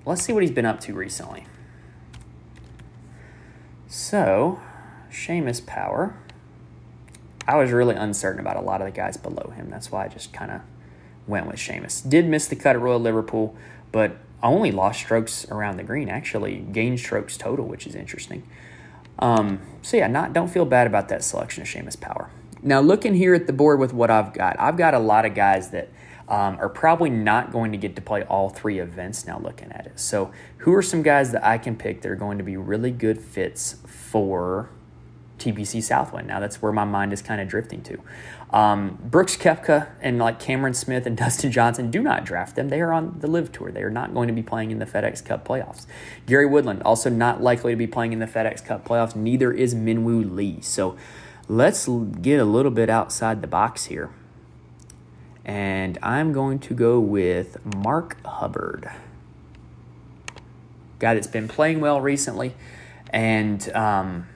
let's 0.05 0.21
see 0.21 0.33
what 0.33 0.43
he's 0.43 0.51
been 0.51 0.65
up 0.65 0.79
to 0.81 0.93
recently. 0.93 1.45
So, 3.87 4.59
Seamus 5.11 5.65
Power. 5.65 6.17
I 7.47 7.57
was 7.57 7.71
really 7.71 7.95
uncertain 7.95 8.39
about 8.39 8.55
a 8.55 8.61
lot 8.61 8.81
of 8.81 8.85
the 8.85 8.91
guys 8.91 9.17
below 9.17 9.51
him. 9.55 9.69
That's 9.69 9.91
why 9.91 10.05
I 10.05 10.07
just 10.07 10.31
kind 10.31 10.51
of 10.51 10.61
went 11.27 11.47
with 11.47 11.57
Seamus. 11.57 12.07
Did 12.07 12.27
miss 12.27 12.47
the 12.47 12.55
cut 12.55 12.75
at 12.75 12.81
Royal 12.81 12.99
Liverpool, 12.99 13.55
but 13.91 14.17
only 14.43 14.71
lost 14.71 14.99
strokes 14.99 15.49
around 15.49 15.77
the 15.77 15.83
green. 15.83 16.09
Actually, 16.09 16.57
gained 16.57 16.99
strokes 16.99 17.37
total, 17.37 17.67
which 17.67 17.85
is 17.85 17.95
interesting. 17.95 18.43
Um, 19.19 19.61
so 19.81 19.97
yeah, 19.97 20.07
not 20.07 20.33
don't 20.33 20.49
feel 20.49 20.65
bad 20.65 20.87
about 20.87 21.09
that 21.09 21.23
selection 21.23 21.61
of 21.61 21.67
Seamus 21.67 21.99
Power. 21.99 22.29
Now 22.63 22.79
looking 22.79 23.15
here 23.15 23.33
at 23.33 23.47
the 23.47 23.53
board 23.53 23.79
with 23.79 23.93
what 23.93 24.09
I've 24.09 24.33
got, 24.33 24.59
I've 24.59 24.77
got 24.77 24.93
a 24.93 24.99
lot 24.99 25.25
of 25.25 25.33
guys 25.35 25.71
that 25.71 25.89
um, 26.27 26.57
are 26.59 26.69
probably 26.69 27.09
not 27.09 27.51
going 27.51 27.71
to 27.71 27.77
get 27.77 27.95
to 27.95 28.01
play 28.01 28.23
all 28.23 28.49
three 28.49 28.79
events. 28.79 29.25
Now 29.25 29.39
looking 29.39 29.71
at 29.71 29.85
it, 29.85 29.99
so 29.99 30.31
who 30.57 30.73
are 30.73 30.81
some 30.81 31.01
guys 31.01 31.31
that 31.31 31.45
I 31.45 31.57
can 31.57 31.75
pick 31.75 32.01
that 32.01 32.11
are 32.11 32.15
going 32.15 32.37
to 32.37 32.43
be 32.43 32.57
really 32.57 32.91
good 32.91 33.19
fits 33.19 33.77
for 33.85 34.69
TPC 35.41 35.81
Southwind. 35.81 36.27
Now 36.27 36.39
that's 36.39 36.61
where 36.61 36.71
my 36.71 36.85
mind 36.85 37.13
is 37.13 37.21
kind 37.21 37.41
of 37.41 37.47
drifting 37.47 37.81
to. 37.83 37.99
Um, 38.51 38.99
Brooks 39.01 39.37
Koepka 39.37 39.89
and 40.01 40.19
like 40.19 40.39
Cameron 40.39 40.73
Smith 40.73 41.05
and 41.05 41.15
Dustin 41.17 41.51
Johnson 41.51 41.89
do 41.89 42.01
not 42.01 42.25
draft 42.25 42.55
them. 42.55 42.69
They 42.69 42.81
are 42.81 42.91
on 42.91 43.19
the 43.19 43.27
LIV 43.27 43.51
Tour. 43.51 43.71
They 43.71 43.83
are 43.83 43.89
not 43.89 44.13
going 44.13 44.27
to 44.27 44.33
be 44.33 44.43
playing 44.43 44.71
in 44.71 44.79
the 44.79 44.85
FedEx 44.85 45.23
Cup 45.23 45.47
playoffs. 45.47 45.85
Gary 46.25 46.45
Woodland 46.45 46.83
also 46.83 47.09
not 47.09 47.41
likely 47.41 47.71
to 47.73 47.77
be 47.77 47.87
playing 47.87 48.13
in 48.13 48.19
the 48.19 48.25
FedEx 48.25 48.63
Cup 48.63 48.85
playoffs. 48.85 49.15
Neither 49.15 49.51
is 49.51 49.73
Min 49.73 50.03
Woo 50.03 50.23
Lee. 50.23 50.59
So 50.61 50.97
let's 51.47 51.87
get 51.87 52.39
a 52.39 52.45
little 52.45 52.71
bit 52.71 52.89
outside 52.89 53.41
the 53.41 53.47
box 53.47 53.85
here. 53.85 54.11
And 55.43 55.97
I'm 56.03 56.33
going 56.33 56.59
to 56.59 56.73
go 56.73 56.99
with 56.99 57.57
Mark 57.77 58.23
Hubbard. 58.25 58.91
Guy 60.99 61.15
that's 61.15 61.25
been 61.25 61.47
playing 61.47 61.79
well 61.79 61.99
recently. 61.99 62.53
And 63.09 63.67
um, 63.73 64.27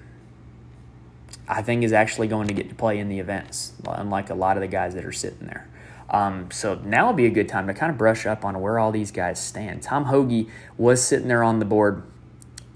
I 1.47 1.61
think 1.61 1.83
is 1.83 1.93
actually 1.93 2.27
going 2.27 2.47
to 2.47 2.53
get 2.53 2.69
to 2.69 2.75
play 2.75 2.99
in 2.99 3.09
the 3.09 3.19
events, 3.19 3.73
unlike 3.87 4.29
a 4.29 4.35
lot 4.35 4.57
of 4.57 4.61
the 4.61 4.67
guys 4.67 4.95
that 4.95 5.05
are 5.05 5.11
sitting 5.11 5.47
there. 5.47 5.69
Um, 6.09 6.49
so 6.51 6.75
now 6.75 7.07
would 7.07 7.15
be 7.15 7.25
a 7.25 7.31
good 7.31 7.49
time 7.49 7.67
to 7.67 7.73
kind 7.73 7.91
of 7.91 7.97
brush 7.97 8.25
up 8.25 8.45
on 8.45 8.59
where 8.61 8.79
all 8.79 8.91
these 8.91 9.11
guys 9.11 9.43
stand. 9.43 9.81
Tom 9.81 10.05
Hoge 10.05 10.47
was 10.77 11.03
sitting 11.03 11.27
there 11.27 11.43
on 11.43 11.59
the 11.59 11.65
board, 11.65 12.03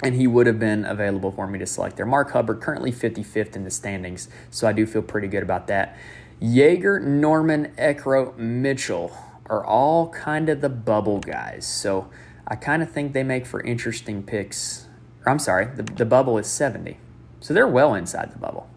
and 0.04 0.16
he 0.16 0.28
would 0.28 0.48
have 0.48 0.60
been 0.60 0.86
available 0.86 1.32
for 1.32 1.48
me 1.48 1.60
to 1.60 1.66
select 1.66 1.98
there. 1.98 2.06
Mark 2.06 2.32
Hubbard 2.32 2.62
currently 2.62 2.92
55th 2.92 3.56
in 3.56 3.64
the 3.64 3.72
standings, 3.72 4.30
so 4.50 4.68
I 4.68 4.74
do 4.74 4.86
feel 4.86 5.02
pretty 5.02 5.28
good 5.28 5.44
about 5.44 5.68
that. 5.68 5.98
Jaeger, 6.40 7.00
Norrman, 7.02 7.76
Eckroat, 7.76 8.38
Mitchell 8.38 9.16
are 9.50 9.66
all 9.66 10.10
kind 10.10 10.48
of 10.48 10.62
the 10.62 10.70
bubble 10.70 11.20
guys. 11.20 11.68
So 11.68 12.10
I 12.48 12.56
kind 12.56 12.82
of 12.82 12.90
think 12.92 13.14
they 13.14 13.24
make 13.24 13.46
for 13.46 13.62
interesting 13.62 14.24
picks. 14.24 14.88
Or 15.26 15.32
I'm 15.32 15.40
sorry, 15.40 15.66
the, 15.76 15.84
the 15.84 16.06
bubble 16.06 16.38
is 16.38 16.48
70. 16.48 16.98
So 17.40 17.54
they're 17.54 17.68
well 17.68 17.94
inside 17.94 18.32
the 18.32 18.40
bubble. 18.40 18.70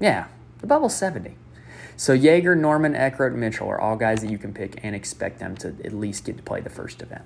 Yeah, 0.00 0.26
the 0.58 0.66
bubble's 0.66 0.96
70. 0.96 1.36
So 1.96 2.12
Jaeger, 2.12 2.56
Norrman, 2.56 2.96
Eckroat, 2.98 3.34
Mitchell 3.34 3.68
are 3.68 3.80
all 3.80 3.96
guys 3.96 4.20
that 4.22 4.30
you 4.30 4.38
can 4.38 4.52
pick 4.52 4.80
and 4.82 4.96
expect 4.96 5.38
them 5.38 5.56
to 5.58 5.68
at 5.84 5.92
least 5.92 6.24
get 6.24 6.36
to 6.36 6.42
play 6.42 6.60
the 6.60 6.70
first 6.70 7.02
event. 7.02 7.22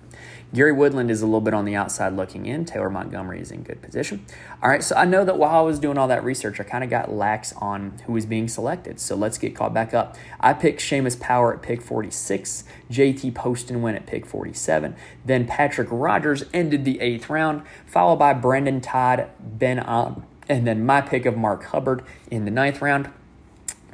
Gary 0.53 0.73
Woodland 0.73 1.11
is 1.11 1.23
a 1.23 1.27
little 1.27 1.41
bit 1.41 1.55
on 1.55 1.65
the 1.65 1.75
outside 1.75 2.15
looking 2.15 2.47
in. 2.47 2.65
Taylor 2.65 2.91
Montgomery 2.91 3.41
is 3.41 3.51
in 3.51 3.63
good 3.63 3.81
position. 3.81 4.27
All 4.63 4.69
right, 4.69 4.83
so 4.83 4.95
I 4.97 5.05
know 5.05 5.25
that 5.25 5.39
while 5.39 5.59
I 5.59 5.63
was 5.63 5.79
doing 5.79 5.97
all 5.97 6.09
that 6.09 6.23
research, 6.23 6.61
I 6.61 6.65
kind 6.65 6.85
of 6.85 6.91
got 6.91 7.11
lax 7.11 7.53
on 7.55 7.99
who 8.07 8.13
was 8.13 8.27
being 8.27 8.49
selected. 8.49 9.01
So 9.01 9.17
let's 9.17 9.39
get 9.39 9.55
caught 9.55 9.73
back 9.73 9.95
up. 9.95 10.17
I 10.41 10.53
picked 10.53 10.81
Seamus 10.81 11.19
Power 11.19 11.55
at 11.55 11.63
pick 11.63 11.81
46, 11.81 12.65
JT 12.91 13.35
Poston 13.35 13.81
went 13.81 13.97
at 13.97 14.07
pick 14.07 14.27
47. 14.27 14.97
Then 15.25 15.47
Patrick 15.47 15.89
Rodgers 15.91 16.45
ended 16.53 16.85
the 16.85 17.01
eighth 17.01 17.31
round, 17.31 17.63
followed 17.87 18.17
by 18.17 18.35
Brendon 18.35 18.81
Todd, 18.81 19.31
Ben, 19.41 19.79
and 19.79 20.67
then 20.67 20.85
my 20.85 21.01
pick 21.01 21.27
of 21.27 21.37
Mark 21.37 21.65
Hubbard 21.65 22.03
in 22.31 22.45
the 22.45 22.51
ninth 22.51 22.81
round 22.81 23.11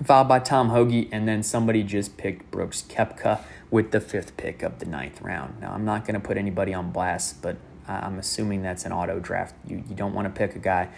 followed 0.03 0.29
by 0.29 0.41
Tom 0.41 0.71
Hoge, 0.71 1.09
and 1.13 1.29
then 1.29 1.43
somebody 1.43 1.83
just 1.83 2.17
picked 2.17 2.51
Brooks 2.51 2.83
Koepka 2.89 3.41
with 3.71 3.93
the 3.93 4.01
fifth 4.01 4.37
pick 4.37 4.63
of 4.63 4.79
the 4.79 4.87
ninth 4.87 5.21
round. 5.21 5.61
Now, 5.61 5.73
I'm 5.73 5.85
not 5.85 6.05
going 6.05 6.15
to 6.15 6.27
put 6.27 6.37
anybody 6.37 6.75
on 6.75 6.91
blast, 6.91 7.43
but 7.43 7.57
I'm 7.87 8.19
assuming 8.19 8.63
that's 8.63 8.85
an 8.85 8.93
auto 8.93 9.21
draft. 9.21 9.55
You, 9.67 9.85
you 9.89 9.95
don't 9.95 10.15
want 10.15 10.27
to 10.27 10.37
pick 10.37 10.57
a 10.57 10.59
guy 10.59 10.89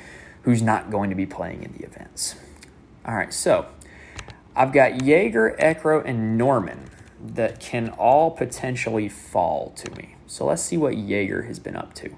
who's 0.42 0.62
not 0.62 0.90
going 0.90 1.10
to 1.10 1.16
be 1.16 1.26
playing 1.26 1.62
in 1.62 1.72
the 1.72 1.84
events. 1.84 2.36
All 3.04 3.14
right, 3.14 3.32
so 3.32 3.66
I've 4.54 4.72
got 4.72 5.02
Jaeger, 5.02 5.56
Eckroat, 5.58 6.04
and 6.06 6.40
Norrman 6.40 6.86
that 7.20 7.60
can 7.60 7.90
all 7.90 8.30
potentially 8.30 9.08
fall 9.08 9.70
to 9.76 9.90
me. 9.92 10.14
So 10.26 10.46
let's 10.46 10.62
see 10.62 10.76
what 10.76 10.96
Jaeger 10.96 11.42
has 11.42 11.58
been 11.58 11.76
up 11.76 11.94
to. 11.94 12.16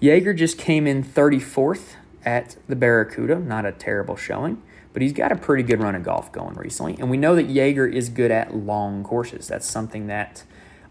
Jaeger 0.00 0.34
just 0.34 0.58
came 0.58 0.86
in 0.86 1.04
34th 1.04 1.94
at 2.24 2.56
the 2.68 2.76
Barracuda, 2.76 3.38
not 3.38 3.64
a 3.64 3.72
terrible 3.72 4.16
showing 4.16 4.62
but 4.92 5.02
he's 5.02 5.12
got 5.12 5.32
a 5.32 5.36
pretty 5.36 5.62
good 5.62 5.80
run 5.80 5.94
of 5.94 6.02
golf 6.02 6.30
going 6.32 6.54
recently. 6.54 6.96
And 6.98 7.10
we 7.10 7.16
know 7.16 7.34
that 7.34 7.48
Jaeger 7.48 7.86
is 7.86 8.08
good 8.08 8.30
at 8.30 8.54
long 8.54 9.04
courses. 9.04 9.48
That's 9.48 9.66
something 9.66 10.06
that 10.08 10.44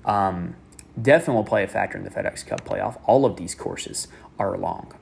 um, 0.06 0.56
definitely 1.00 1.36
will 1.36 1.44
play 1.44 1.64
a 1.64 1.68
factor 1.68 1.98
in 1.98 2.04
the 2.04 2.10
FedEx 2.10 2.46
Cup 2.46 2.66
playoff. 2.66 3.00
All 3.06 3.26
of 3.26 3.38
these 3.38 3.56
courses 3.56 4.08
are 4.40 4.58
long. 4.58 4.94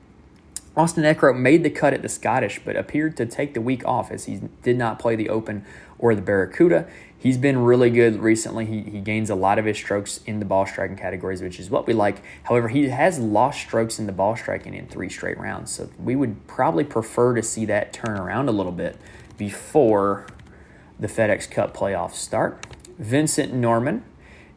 Austin 0.76 1.02
Eckroat 1.02 1.36
made 1.36 1.64
the 1.64 1.70
cut 1.70 1.92
at 1.92 2.02
the 2.02 2.08
Scottish, 2.08 2.60
but 2.64 2.76
appeared 2.76 3.16
to 3.16 3.26
take 3.26 3.54
the 3.54 3.60
week 3.60 3.84
off 3.84 4.10
as 4.10 4.26
he 4.26 4.40
did 4.62 4.78
not 4.78 4.98
play 4.98 5.16
the 5.16 5.28
Open 5.28 5.64
or 5.98 6.14
the 6.14 6.22
Barracuda. 6.22 6.86
He's 7.20 7.36
been 7.36 7.58
really 7.58 7.90
good 7.90 8.18
recently. 8.18 8.64
He, 8.64 8.80
he 8.80 9.00
gains 9.00 9.28
a 9.28 9.34
lot 9.34 9.58
of 9.58 9.66
his 9.66 9.76
strokes 9.76 10.20
in 10.24 10.38
the 10.38 10.46
ball 10.46 10.64
striking 10.64 10.96
categories, 10.96 11.42
which 11.42 11.60
is 11.60 11.68
what 11.68 11.86
we 11.86 11.92
like. 11.92 12.22
However, 12.44 12.68
he 12.68 12.88
has 12.88 13.18
lost 13.18 13.60
strokes 13.60 13.98
in 13.98 14.06
the 14.06 14.12
ball 14.12 14.36
striking 14.36 14.72
in 14.72 14.86
three 14.86 15.10
straight 15.10 15.38
rounds. 15.38 15.70
So 15.70 15.90
we 15.98 16.16
would 16.16 16.46
probably 16.46 16.82
prefer 16.82 17.34
to 17.34 17.42
see 17.42 17.66
that 17.66 17.92
turn 17.92 18.18
around 18.18 18.48
a 18.48 18.52
little 18.52 18.72
bit 18.72 18.96
before 19.36 20.28
the 20.98 21.08
FedEx 21.08 21.50
Cup 21.50 21.76
playoffs 21.76 22.14
start. 22.14 22.66
Vincent 22.98 23.52
Norrman 23.52 24.00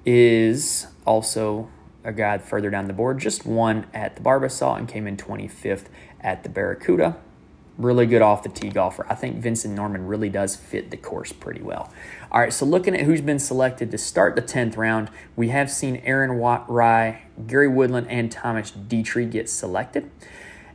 is 0.06 0.88
also 1.06 1.69
a 2.06 2.13
guy 2.13 2.38
further 2.38 2.69
down 2.69 2.88
the 2.88 2.93
board, 2.93 3.19
just 3.19 3.45
won 3.45 3.88
at 3.93 4.15
the 4.15 4.21
Barbasol 4.21 4.78
and 4.78 4.88
came 4.88 5.06
in 5.06 5.17
25th 5.17 5.88
at 6.21 6.43
the 6.43 6.49
Barracuda 6.49 7.17
really 7.78 8.06
good 8.06 8.22
off 8.22 8.44
the 8.44 8.50
tee 8.50 8.70
golfer. 8.70 9.06
I 9.10 9.16
think 9.16 9.38
Vincent 9.38 9.78
Norrman 9.78 10.08
really 10.08 10.30
does 10.30 10.56
fit 10.56 10.92
the 10.92 10.98
course 10.98 11.32
pretty 11.32 11.62
well. 11.62 11.92
All 12.32 12.40
right, 12.40 12.54
so 12.54 12.66
looking 12.66 12.96
at 12.96 13.02
who's 13.02 13.22
been 13.22 13.40
selected 13.40 13.92
to 13.92 13.98
start 13.98 14.36
the 14.36 14.42
10th 14.42 14.78
round, 14.78 15.10
we 15.36 15.50
have 15.50 15.72
seen 15.72 15.98
Aaron 15.98 16.38
Watt 16.38 16.70
Rye, 16.70 17.24
Gary 17.48 17.68
Woodland, 17.68 18.08
and 18.10 18.32
Thomas 18.32 18.72
Detry 18.72 19.30
get 19.30 19.50
selected. 19.50 20.10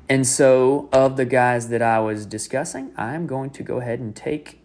And 0.08 0.26
so, 0.26 0.88
of 0.92 1.16
the 1.16 1.26
guys 1.26 1.68
that 1.68 1.82
I 1.82 2.00
was 2.00 2.24
discussing, 2.24 2.92
I'm 2.96 3.26
going 3.26 3.50
to 3.50 3.62
go 3.62 3.78
ahead 3.78 4.00
and 4.00 4.16
take, 4.16 4.60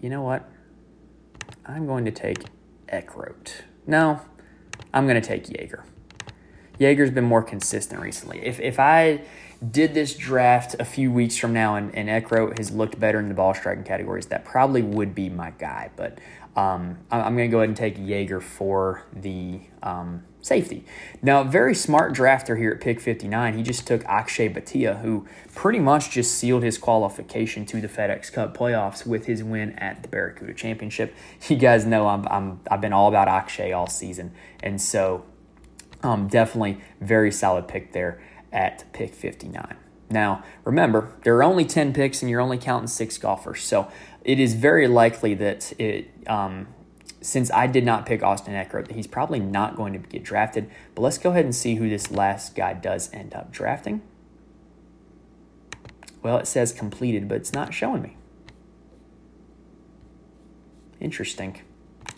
you 0.00 0.08
know 0.08 0.22
what? 0.22 0.48
I'm 1.66 1.86
going 1.86 2.04
to 2.04 2.12
take 2.12 2.44
Eckroat. 2.92 3.62
No, 3.86 4.20
I'm 4.92 5.06
going 5.06 5.20
to 5.20 5.26
take 5.26 5.48
Jaeger. 5.50 5.84
Jaeger's 6.78 7.10
been 7.10 7.24
more 7.24 7.42
consistent 7.42 8.00
recently. 8.00 8.44
If, 8.44 8.60
if 8.60 8.78
I 8.78 9.22
did 9.70 9.94
this 9.94 10.14
draft 10.14 10.76
a 10.78 10.84
few 10.84 11.10
weeks 11.10 11.36
from 11.36 11.52
now 11.52 11.76
and, 11.76 11.94
and 11.94 12.08
Eckroat 12.08 12.58
has 12.58 12.70
looked 12.70 12.98
better 12.98 13.18
in 13.18 13.28
the 13.28 13.34
ball 13.34 13.54
striking 13.54 13.84
categories, 13.84 14.26
that 14.26 14.44
probably 14.44 14.82
would 14.82 15.14
be 15.14 15.28
my 15.28 15.50
guy. 15.52 15.90
But 15.96 16.18
um, 16.56 16.98
I'm 17.10 17.36
going 17.36 17.48
to 17.48 17.52
go 17.52 17.58
ahead 17.58 17.68
and 17.68 17.76
take 17.76 17.98
Jaeger 17.98 18.40
for 18.40 19.02
the 19.12 19.60
um, 19.82 20.22
safety. 20.40 20.84
Now, 21.20 21.42
very 21.42 21.74
smart 21.74 22.12
drafter 22.14 22.56
here 22.56 22.70
at 22.72 22.80
pick 22.80 23.00
59. 23.00 23.56
He 23.56 23.62
just 23.62 23.86
took 23.86 24.04
Akshay 24.04 24.48
Bhatia, 24.50 25.00
who 25.00 25.26
pretty 25.54 25.80
much 25.80 26.10
just 26.10 26.34
sealed 26.36 26.62
his 26.62 26.78
qualification 26.78 27.66
to 27.66 27.80
the 27.80 27.88
FedEx 27.88 28.32
Cup 28.32 28.56
playoffs 28.56 29.04
with 29.04 29.26
his 29.26 29.42
win 29.42 29.72
at 29.72 30.02
the 30.02 30.08
Barracuda 30.08 30.54
Championship. 30.54 31.14
You 31.48 31.56
guys 31.56 31.84
know 31.86 32.08
I'm, 32.08 32.26
I'm, 32.28 32.60
I've 32.70 32.80
been 32.80 32.92
all 32.92 33.08
about 33.08 33.28
Akshay 33.28 33.72
all 33.72 33.86
season. 33.86 34.32
And 34.62 34.80
so 34.80 35.24
um, 36.02 36.26
definitely 36.26 36.80
very 37.00 37.30
solid 37.30 37.68
pick 37.68 37.92
there 37.92 38.20
at 38.54 38.90
pick 38.92 39.12
59. 39.12 39.76
Now, 40.10 40.44
remember, 40.64 41.12
there 41.24 41.36
are 41.36 41.42
only 41.42 41.64
10 41.64 41.92
picks 41.92 42.22
and 42.22 42.30
you're 42.30 42.40
only 42.40 42.56
counting 42.56 42.86
six 42.86 43.18
golfers. 43.18 43.62
So 43.62 43.90
it 44.22 44.38
is 44.38 44.54
very 44.54 44.86
likely 44.86 45.34
that 45.34 45.72
it, 45.78 46.10
um, 46.28 46.68
since 47.20 47.50
I 47.50 47.66
did 47.66 47.84
not 47.84 48.06
pick 48.06 48.22
Austin 48.22 48.54
Eckroat, 48.54 48.90
he's 48.92 49.06
probably 49.06 49.40
not 49.40 49.76
going 49.76 49.92
to 49.94 49.98
get 49.98 50.22
drafted. 50.22 50.70
But 50.94 51.02
let's 51.02 51.18
go 51.18 51.30
ahead 51.30 51.44
and 51.44 51.54
see 51.54 51.74
who 51.74 51.88
this 51.88 52.10
last 52.10 52.54
guy 52.54 52.74
does 52.74 53.12
end 53.12 53.34
up 53.34 53.50
drafting. 53.50 54.02
Well, 56.22 56.38
it 56.38 56.46
says 56.46 56.72
completed, 56.72 57.28
but 57.28 57.36
it's 57.36 57.52
not 57.52 57.74
showing 57.74 58.02
me. 58.02 58.16
Interesting. 61.00 61.60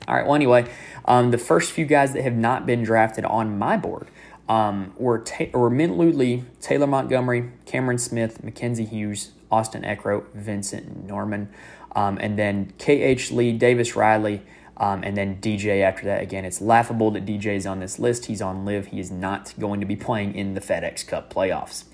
All 0.07 0.15
right, 0.15 0.25
well, 0.25 0.37
anyway, 0.37 0.71
um, 1.07 1.33
the 1.33 1.39
first 1.39 1.73
few 1.73 1.85
guys 1.85 2.13
that 2.13 2.23
have 2.23 2.37
not 2.37 2.67
been 2.67 2.85
drafted 2.85 3.25
on 3.25 3.59
my 3.59 3.77
board 3.77 4.07
um, 4.49 4.93
were, 4.97 5.19
Ta- 5.19 5.47
were 5.53 5.71
Mint 5.71 5.97
Ludley, 5.97 6.45
Taylor 6.61 6.87
Montgomery, 6.87 7.51
Cameron 7.65 7.99
Smith, 7.99 8.43
Mackenzie 8.45 8.85
Hughes, 8.85 9.33
Austin 9.51 9.83
Eckroat, 9.83 10.33
Vincent 10.35 11.07
Norrman, 11.07 11.49
um, 11.95 12.19
and 12.21 12.39
then 12.39 12.73
K.H. 12.79 13.31
Lee, 13.31 13.53
Davis 13.53 13.97
Riley, 13.97 14.43
um, 14.77 15.03
and 15.03 15.17
then 15.17 15.41
DJ 15.41 15.83
after 15.83 16.05
that. 16.05 16.23
Again, 16.23 16.45
it's 16.45 16.61
laughable 16.61 17.11
that 17.13 17.25
DJ 17.25 17.57
is 17.57 17.67
on 17.67 17.81
this 17.81 17.99
list. 17.99 18.27
He's 18.27 18.43
on 18.43 18.65
LIV. 18.65 18.89
He 18.89 19.01
is 19.01 19.11
not 19.11 19.55
going 19.59 19.81
to 19.81 19.87
be 19.87 19.97
playing 19.97 20.35
in 20.35 20.55
the 20.55 20.61
FedEx 20.61 21.07
Cup 21.07 21.33
playoffs. 21.33 21.85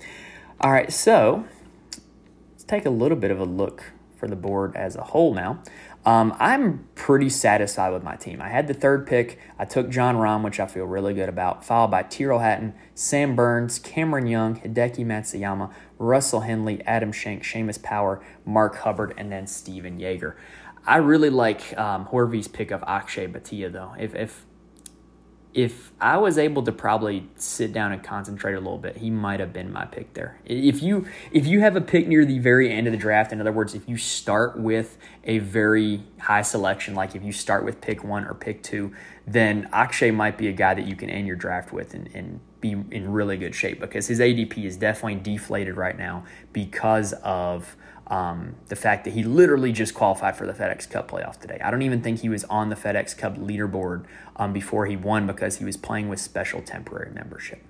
All 0.59 0.71
right, 0.71 0.91
so 0.91 1.45
let's 2.51 2.63
take 2.63 2.85
a 2.85 2.89
little 2.89 3.17
bit 3.17 3.31
of 3.31 3.39
a 3.39 3.45
look 3.45 3.83
for 4.17 4.27
the 4.27 4.35
board 4.35 4.75
as 4.75 4.95
a 4.95 5.03
whole 5.03 5.33
now. 5.33 5.61
Um, 6.05 6.35
I'm 6.37 6.85
pretty 6.95 7.29
satisfied 7.29 7.93
with 7.93 8.03
my 8.03 8.17
team. 8.17 8.41
I 8.41 8.49
had 8.49 8.67
the 8.67 8.73
third 8.73 9.07
pick. 9.07 9.39
I 9.57 9.63
took 9.63 9.89
Jon 9.89 10.15
Rahm, 10.15 10.43
which 10.43 10.59
I 10.59 10.67
feel 10.67 10.83
really 10.85 11.13
good 11.13 11.29
about, 11.29 11.63
followed 11.63 11.91
by 11.91 12.03
Tyrrell 12.03 12.39
Hatton, 12.39 12.73
Sam 12.93 13.35
Burns, 13.35 13.79
Cameron 13.79 14.27
Young, 14.27 14.59
Hideki 14.59 15.05
Matsuyama, 15.05 15.73
Russell 15.97 16.41
Henley, 16.41 16.83
Adam 16.85 17.13
Schenk, 17.13 17.43
Seamus 17.43 17.81
Power, 17.81 18.21
Mark 18.45 18.75
Hubbard, 18.79 19.13
and 19.17 19.31
then 19.31 19.47
Stephan 19.47 19.97
Jaeger. 19.97 20.35
I 20.85 20.97
really 20.97 21.29
like 21.29 21.77
um, 21.77 22.05
Horvy's 22.05 22.49
pick 22.49 22.71
of 22.71 22.83
Akshay 22.85 23.27
Bhatia, 23.27 23.71
though. 23.71 23.95
If, 23.97 24.13
if 24.13 24.45
if 25.53 25.91
I 26.01 26.17
was 26.17 26.37
able 26.37 26.63
to 26.63 26.71
probably 26.71 27.29
sit 27.35 27.73
down 27.73 27.91
and 27.91 28.03
concentrate 28.03 28.55
a 28.55 28.59
little 28.59 28.79
bit, 28.79 28.97
he 28.97 29.09
might 29.09 29.39
have 29.39 29.53
been 29.53 29.71
my 29.71 29.85
pick 29.85 30.13
there. 30.15 30.39
If 30.45 30.81
you 30.81 31.07
if 31.31 31.45
you 31.45 31.59
have 31.59 31.75
a 31.75 31.81
pick 31.81 32.07
near 32.07 32.25
the 32.25 32.39
very 32.39 32.71
end 32.71 32.87
of 32.87 32.93
the 32.93 32.97
draft, 32.97 33.31
in 33.31 33.39
other 33.39 33.51
words, 33.51 33.75
if 33.75 33.87
you 33.87 33.97
start 33.97 34.57
with 34.57 34.97
a 35.25 35.39
very 35.39 36.03
high 36.19 36.41
selection, 36.41 36.95
like 36.95 37.15
if 37.15 37.23
you 37.23 37.31
start 37.31 37.65
with 37.65 37.81
pick 37.81 38.03
one 38.03 38.25
or 38.25 38.33
pick 38.33 38.63
two, 38.63 38.93
then 39.27 39.69
Akshay 39.71 40.11
might 40.11 40.37
be 40.37 40.47
a 40.47 40.53
guy 40.53 40.73
that 40.73 40.87
you 40.87 40.95
can 40.95 41.09
end 41.09 41.27
your 41.27 41.35
draft 41.35 41.71
with 41.71 41.93
and, 41.93 42.09
and 42.15 42.39
be 42.59 42.71
in 42.71 43.11
really 43.11 43.37
good 43.37 43.53
shape 43.53 43.79
because 43.79 44.07
his 44.07 44.19
ADP 44.19 44.65
is 44.65 44.77
definitely 44.77 45.15
deflated 45.15 45.77
right 45.77 45.97
now 45.97 46.23
because 46.51 47.13
of 47.23 47.75
um, 48.07 48.55
the 48.67 48.75
fact 48.75 49.05
that 49.05 49.13
he 49.13 49.23
literally 49.23 49.71
just 49.71 49.93
qualified 49.93 50.35
for 50.35 50.45
the 50.45 50.53
FedEx 50.53 50.89
Cup 50.89 51.09
playoff 51.09 51.39
today. 51.39 51.59
I 51.63 51.71
don't 51.71 51.81
even 51.81 52.01
think 52.01 52.19
he 52.19 52.29
was 52.29 52.43
on 52.45 52.69
the 52.69 52.75
FedEx 52.75 53.17
Cup 53.17 53.37
leaderboard 53.37 54.05
um, 54.35 54.53
before 54.53 54.85
he 54.85 54.95
won 54.95 55.25
because 55.25 55.57
he 55.57 55.65
was 55.65 55.77
playing 55.77 56.09
with 56.09 56.19
special 56.19 56.61
temporary 56.61 57.11
membership. 57.11 57.63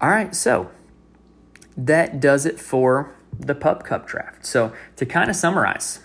All 0.00 0.08
right, 0.08 0.34
so 0.34 0.70
that 1.76 2.20
does 2.20 2.46
it 2.46 2.60
for 2.60 3.14
the 3.38 3.54
Pup 3.54 3.84
Cup 3.84 4.06
draft. 4.06 4.46
So 4.46 4.72
to 4.96 5.06
kind 5.06 5.28
of 5.28 5.36
summarize, 5.36 6.00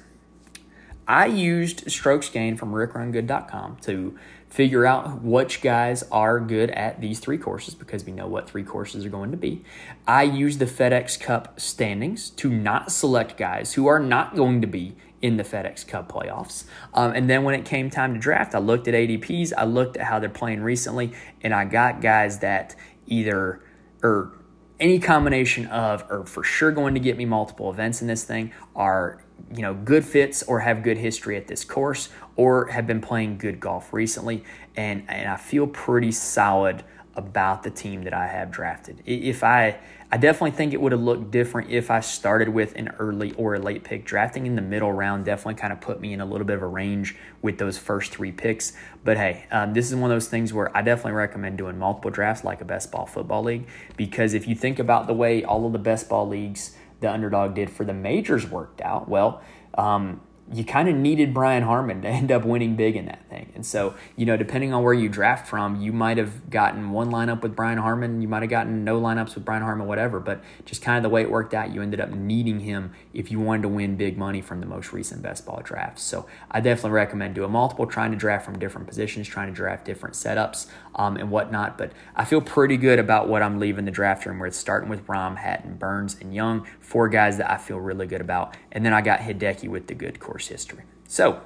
I 1.08 1.26
used 1.26 1.90
strokes 1.90 2.30
gain 2.30 2.56
from 2.56 2.72
rickrungood.com 2.72 3.78
to 3.82 4.18
figure 4.50 4.86
out 4.86 5.22
which 5.22 5.62
guys 5.62 6.04
are 6.12 6.40
good 6.40 6.72
at 6.72 7.00
these 7.00 7.20
three 7.20 7.38
courses 7.38 7.76
because 7.76 8.04
we 8.04 8.12
know 8.12 8.28
what 8.28 8.50
three 8.50 8.64
courses 8.64 9.06
are 9.06 9.10
going 9.10 9.32
to 9.32 9.38
be. 9.38 9.64
I 10.08 10.24
use 10.24 10.58
the 10.58 10.66
FedEx 10.66 11.20
Cup 11.20 11.60
standings 11.60 12.32
to 12.32 12.50
not 12.50 12.92
select 12.92 13.38
guys 13.38 13.74
who 13.74 13.88
are 13.88 14.00
not 14.00 14.36
going 14.36 14.62
to 14.62 14.68
be 14.68 14.96
in 15.22 15.38
the 15.38 15.44
FedEx 15.44 15.86
Cup 15.88 16.12
playoffs. 16.12 16.64
Um, 16.94 17.12
and 17.14 17.30
then 17.30 17.44
when 17.44 17.54
it 17.54 17.66
came 17.66 17.90
time 17.90 18.14
to 18.14 18.20
draft, 18.20 18.56
I 18.56 18.60
looked 18.60 18.88
at 18.88 18.94
ADPs, 18.94 19.54
I 19.56 19.66
looked 19.66 19.98
at 19.98 20.08
how 20.08 20.20
they're 20.20 20.30
playing 20.30 20.62
recently, 20.62 21.14
and 21.42 21.54
I 21.54 21.66
got 21.66 22.02
guys 22.02 22.40
that 22.40 22.76
either 23.06 23.62
or 24.02 24.34
any 24.80 25.00
combination 25.00 25.68
of 25.68 26.06
are 26.10 26.26
for 26.26 26.44
sure 26.44 26.72
going 26.72 26.94
to 26.94 27.00
get 27.00 27.18
me 27.18 27.26
multiple 27.26 27.70
events 27.70 28.02
in 28.02 28.08
this 28.08 28.24
thing 28.24 28.52
are 28.76 29.22
you 29.54 29.62
know 29.62 29.74
good 29.74 30.06
fits 30.06 30.44
or 30.44 30.60
have 30.60 30.84
good 30.84 30.98
history 30.98 31.36
at 31.36 31.48
this 31.48 31.66
course 31.66 32.10
or 32.40 32.68
have 32.68 32.88
been 32.88 33.02
playing 33.02 33.38
good 33.38 33.60
golf 33.60 33.92
recently 33.92 34.42
and 34.78 35.04
and 35.10 35.30
I 35.30 35.36
feel 35.36 35.68
pretty 35.68 36.14
solid 36.14 36.86
about 37.14 37.64
the 37.64 37.70
team 37.70 38.04
that 38.04 38.14
I 38.14 38.28
have 38.28 38.50
drafted. 38.50 39.04
If 39.06 39.44
I 39.44 39.78
I 40.10 40.16
definitely 40.16 40.52
think 40.52 40.74
it 40.74 40.80
would 40.80 40.94
have 40.94 41.02
looked 41.02 41.32
different 41.32 41.70
if 41.70 41.92
I 41.92 42.00
started 42.00 42.48
with 42.48 42.76
an 42.78 42.94
early 42.98 43.34
or 43.34 43.56
a 43.56 43.60
late 43.60 43.84
pick. 43.84 44.06
Drafting 44.06 44.46
in 44.46 44.56
the 44.56 44.62
middle 44.62 44.94
round 44.94 45.26
definitely 45.26 45.56
kind 45.56 45.74
of 45.74 45.82
put 45.82 46.00
me 46.00 46.14
in 46.14 46.22
a 46.22 46.26
little 46.26 46.48
bit 46.48 46.56
of 46.56 46.62
a 46.62 46.68
range 46.68 47.18
with 47.42 47.58
those 47.58 47.78
first 47.78 48.14
three 48.14 48.32
picks. 48.32 48.72
But 49.04 49.18
hey, 49.18 49.46
um, 49.52 49.74
this 49.74 49.90
is 49.90 49.96
one 49.96 50.10
of 50.10 50.16
those 50.16 50.30
things 50.30 50.54
where 50.54 50.76
I 50.76 50.82
definitely 50.82 51.12
recommend 51.12 51.58
doing 51.58 51.78
multiple 51.78 52.10
drafts 52.10 52.46
like 52.46 52.62
a 52.62 52.66
best 52.66 52.90
ball 52.90 53.06
football 53.06 53.44
league 53.44 53.68
because 53.98 54.34
if 54.34 54.48
you 54.48 54.56
think 54.56 54.80
about 54.80 55.08
the 55.08 55.14
way 55.14 55.44
all 55.44 55.66
of 55.66 55.74
the 55.74 55.80
best 55.80 56.08
ball 56.08 56.26
leagues 56.26 56.78
the 57.02 57.12
underdog 57.12 57.54
did 57.54 57.70
for 57.70 57.84
the 57.84 57.94
majors 57.94 58.50
worked 58.50 58.80
out, 58.82 59.10
well, 59.10 59.42
um, 59.78 60.22
you 60.52 60.64
kind 60.64 60.90
of 60.90 60.96
needed 60.96 61.34
Brian 61.34 61.64
Harman 61.64 62.02
to 62.02 62.08
end 62.20 62.32
up 62.32 62.46
winning 62.46 62.76
big 62.76 62.96
in 62.96 63.06
that 63.06 63.28
thing. 63.30 63.52
And 63.56 63.66
so, 63.66 63.96
you 64.16 64.26
know, 64.26 64.38
depending 64.38 64.74
on 64.74 64.84
where 64.84 64.94
you 64.94 65.10
draft 65.10 65.48
from, 65.48 65.82
you 65.82 65.92
might 65.92 66.18
have 66.18 66.50
gotten 66.50 66.92
one 66.92 67.12
lineup 67.12 67.42
with 67.42 67.56
Brian 67.56 67.78
Harman, 67.78 68.22
you 68.22 68.28
might 68.28 68.42
have 68.42 68.50
gotten 68.50 68.84
no 68.84 69.00
lineups 69.00 69.36
with 69.36 69.46
Brian 69.46 69.62
Harman, 69.62 69.88
whatever. 69.88 70.20
But 70.20 70.44
just 70.66 70.82
kind 70.82 70.98
of 70.98 71.04
the 71.04 71.10
way 71.10 71.22
it 71.22 71.32
worked 71.32 71.54
out, 71.54 71.74
you 71.74 71.82
ended 71.82 72.00
up 72.00 72.10
needing 72.10 72.62
him 72.62 72.94
if 73.14 73.32
you 73.32 73.40
wanted 73.40 73.64
to 73.64 73.70
win 73.70 73.96
big 73.96 74.18
money 74.18 74.42
from 74.42 74.60
the 74.60 74.66
most 74.66 74.94
recent 74.94 75.22
best 75.22 75.46
ball 75.46 75.62
drafts. 75.64 76.04
So 76.04 76.26
I 76.50 76.62
definitely 76.62 76.92
recommend 76.92 77.36
doing 77.36 77.52
multiple, 77.52 77.86
trying 77.86 78.12
to 78.12 78.18
draft 78.18 78.46
from 78.46 78.58
different 78.60 78.88
positions, 78.88 79.28
trying 79.28 79.48
to 79.48 79.54
draft 79.54 79.86
different 79.86 80.16
setups 80.16 80.68
um, 80.96 81.18
and 81.18 81.32
whatnot. 81.32 81.78
But 81.78 81.92
I 82.16 82.26
feel 82.26 82.42
pretty 82.42 82.78
good 82.78 83.00
about 83.00 83.28
what 83.28 83.42
I'm 83.42 83.60
leaving 83.60 83.86
the 83.86 83.92
draft 83.92 84.26
room 84.26 84.40
where 84.40 84.48
it's 84.48 84.58
starting 84.58 84.90
with 84.90 85.06
Rahm, 85.08 85.38
Hatton, 85.38 85.76
Burns, 85.76 86.18
and 86.20 86.34
Young, 86.34 86.66
four 86.80 87.10
guys 87.10 87.38
that 87.38 87.52
I 87.52 87.58
feel 87.58 87.78
really 87.78 88.08
good 88.08 88.22
about. 88.22 88.56
And 88.72 88.86
then 88.86 88.94
I 88.94 89.02
got 89.02 89.20
Hideki 89.20 89.70
with 89.70 89.88
the 89.88 89.96
good 89.96 90.20
course 90.20 90.48
history. 90.48 90.84
So 91.08 91.42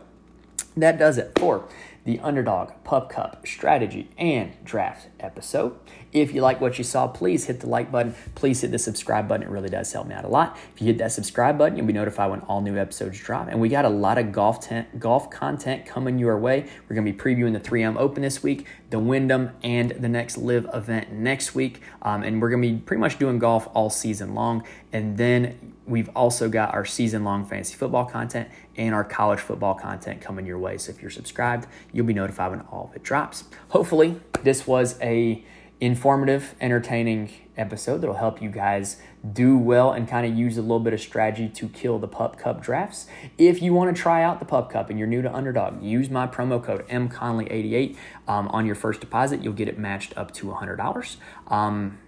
that 0.75 0.97
does 0.97 1.17
it 1.17 1.37
for 1.37 1.67
the 2.05 2.19
Underdog 2.19 2.71
Pup 2.83 3.09
Cup 3.09 3.47
strategy 3.47 4.09
and 4.17 4.53
draft 4.63 5.07
episode. 5.19 5.77
If 6.13 6.33
you 6.33 6.41
like 6.41 6.61
what 6.61 6.77
you 6.77 6.83
saw, 6.83 7.07
please 7.07 7.45
hit 7.45 7.59
the 7.59 7.67
like 7.67 7.91
button. 7.91 8.15
Please 8.35 8.61
hit 8.61 8.69
the 8.71 8.77
subscribe 8.77 9.27
button. 9.27 9.43
It 9.43 9.49
really 9.49 9.69
does 9.69 9.91
help 9.91 10.07
me 10.07 10.13
out 10.13 10.25
a 10.25 10.27
lot. 10.27 10.57
If 10.75 10.81
you 10.81 10.87
hit 10.87 10.99
that 10.99 11.11
subscribe 11.11 11.57
button, 11.57 11.75
you'll 11.75 11.87
be 11.87 11.93
notified 11.93 12.29
when 12.29 12.41
all 12.41 12.61
new 12.61 12.77
episodes 12.77 13.19
drop. 13.19 13.47
And 13.47 13.59
we 13.59 13.67
got 13.67 13.83
a 13.83 13.89
lot 13.89 14.19
of 14.19 14.31
golf 14.31 14.61
tent, 14.61 14.99
golf 14.99 15.31
content 15.31 15.87
coming 15.87 16.19
your 16.19 16.37
way. 16.37 16.69
We're 16.87 16.95
going 16.95 17.05
to 17.05 17.11
be 17.11 17.17
previewing 17.17 17.53
the 17.53 17.59
3M 17.59 17.97
Open 17.97 18.21
this 18.21 18.43
week, 18.43 18.67
the 18.91 18.99
Wyndham, 18.99 19.51
and 19.63 19.91
the 19.91 20.07
next 20.07 20.37
LIV 20.37 20.69
event 20.71 21.11
next 21.11 21.55
week. 21.55 21.81
Um, 22.03 22.21
and 22.21 22.39
we're 22.39 22.49
going 22.51 22.61
to 22.61 22.69
be 22.69 22.77
pretty 22.77 23.01
much 23.01 23.17
doing 23.17 23.39
golf 23.39 23.67
all 23.73 23.89
season 23.89 24.35
long. 24.35 24.63
And 24.91 25.17
then 25.17 25.73
we've 25.87 26.09
also 26.15 26.47
got 26.47 26.75
our 26.75 26.85
season 26.85 27.23
long 27.23 27.43
fantasy 27.43 27.75
football 27.75 28.05
content 28.05 28.49
and 28.77 28.93
our 28.93 29.03
college 29.03 29.39
football 29.39 29.73
content 29.73 30.21
coming 30.21 30.45
your 30.45 30.59
way. 30.59 30.77
So 30.77 30.91
if 30.91 31.01
you're 31.01 31.11
subscribed, 31.11 31.67
you'll 31.91 32.05
be 32.05 32.13
notified 32.13 32.51
when 32.51 32.61
all 32.61 32.89
of 32.89 32.95
it 32.95 33.01
drops. 33.01 33.45
Hopefully, 33.69 34.19
this 34.43 34.67
was 34.67 34.99
a 35.01 35.43
informative, 35.79 36.55
entertaining 36.61 37.29
episode 37.57 37.99
that'll 37.99 38.15
help 38.15 38.41
you 38.41 38.49
guys 38.49 38.97
do 39.31 39.57
well 39.57 39.91
and 39.91 40.07
kind 40.07 40.25
of 40.25 40.37
use 40.37 40.57
a 40.57 40.61
little 40.61 40.79
bit 40.79 40.93
of 40.93 40.99
strategy 40.99 41.47
to 41.49 41.69
kill 41.69 41.99
the 41.99 42.07
Pup 42.07 42.37
Cup 42.37 42.61
drafts. 42.61 43.07
If 43.37 43.61
you 43.61 43.73
want 43.73 43.95
to 43.95 44.01
try 44.01 44.23
out 44.23 44.39
the 44.39 44.45
Pup 44.45 44.71
Cup 44.71 44.89
and 44.89 44.97
you're 44.97 45.07
new 45.07 45.21
to 45.21 45.33
Underdog, 45.33 45.83
use 45.83 46.09
my 46.09 46.27
promo 46.27 46.63
code 46.63 46.87
MConley88 46.87 47.97
um, 48.27 48.47
on 48.49 48.65
your 48.65 48.75
first 48.75 49.01
deposit. 49.01 49.43
You'll 49.43 49.53
get 49.53 49.67
it 49.67 49.77
matched 49.77 50.17
up 50.17 50.33
to 50.35 50.47
$100. 50.47 51.17
Um, 51.47 51.99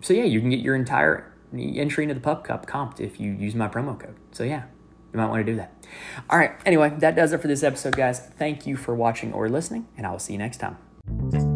so 0.00 0.14
yeah, 0.14 0.24
you 0.24 0.40
can 0.40 0.50
get 0.50 0.60
your 0.60 0.74
entire 0.74 1.32
entry 1.52 2.04
into 2.04 2.14
the 2.14 2.20
Pup 2.20 2.44
Cup 2.44 2.66
comped 2.66 3.00
if 3.00 3.18
you 3.18 3.32
use 3.32 3.54
my 3.54 3.68
promo 3.68 3.98
code. 3.98 4.16
So 4.32 4.44
yeah, 4.44 4.64
you 5.12 5.18
might 5.18 5.28
want 5.28 5.44
to 5.44 5.52
do 5.52 5.56
that. 5.56 5.74
All 6.28 6.38
right. 6.38 6.52
Anyway, 6.64 6.92
that 6.98 7.16
does 7.16 7.32
it 7.32 7.40
for 7.40 7.48
this 7.48 7.62
episode, 7.62 7.96
guys. 7.96 8.20
Thank 8.20 8.66
you 8.66 8.76
for 8.76 8.94
watching 8.94 9.32
or 9.32 9.48
listening, 9.48 9.88
and 9.96 10.06
I 10.06 10.10
will 10.12 10.18
see 10.18 10.34
you 10.34 10.38
next 10.38 10.58
time. 10.58 11.49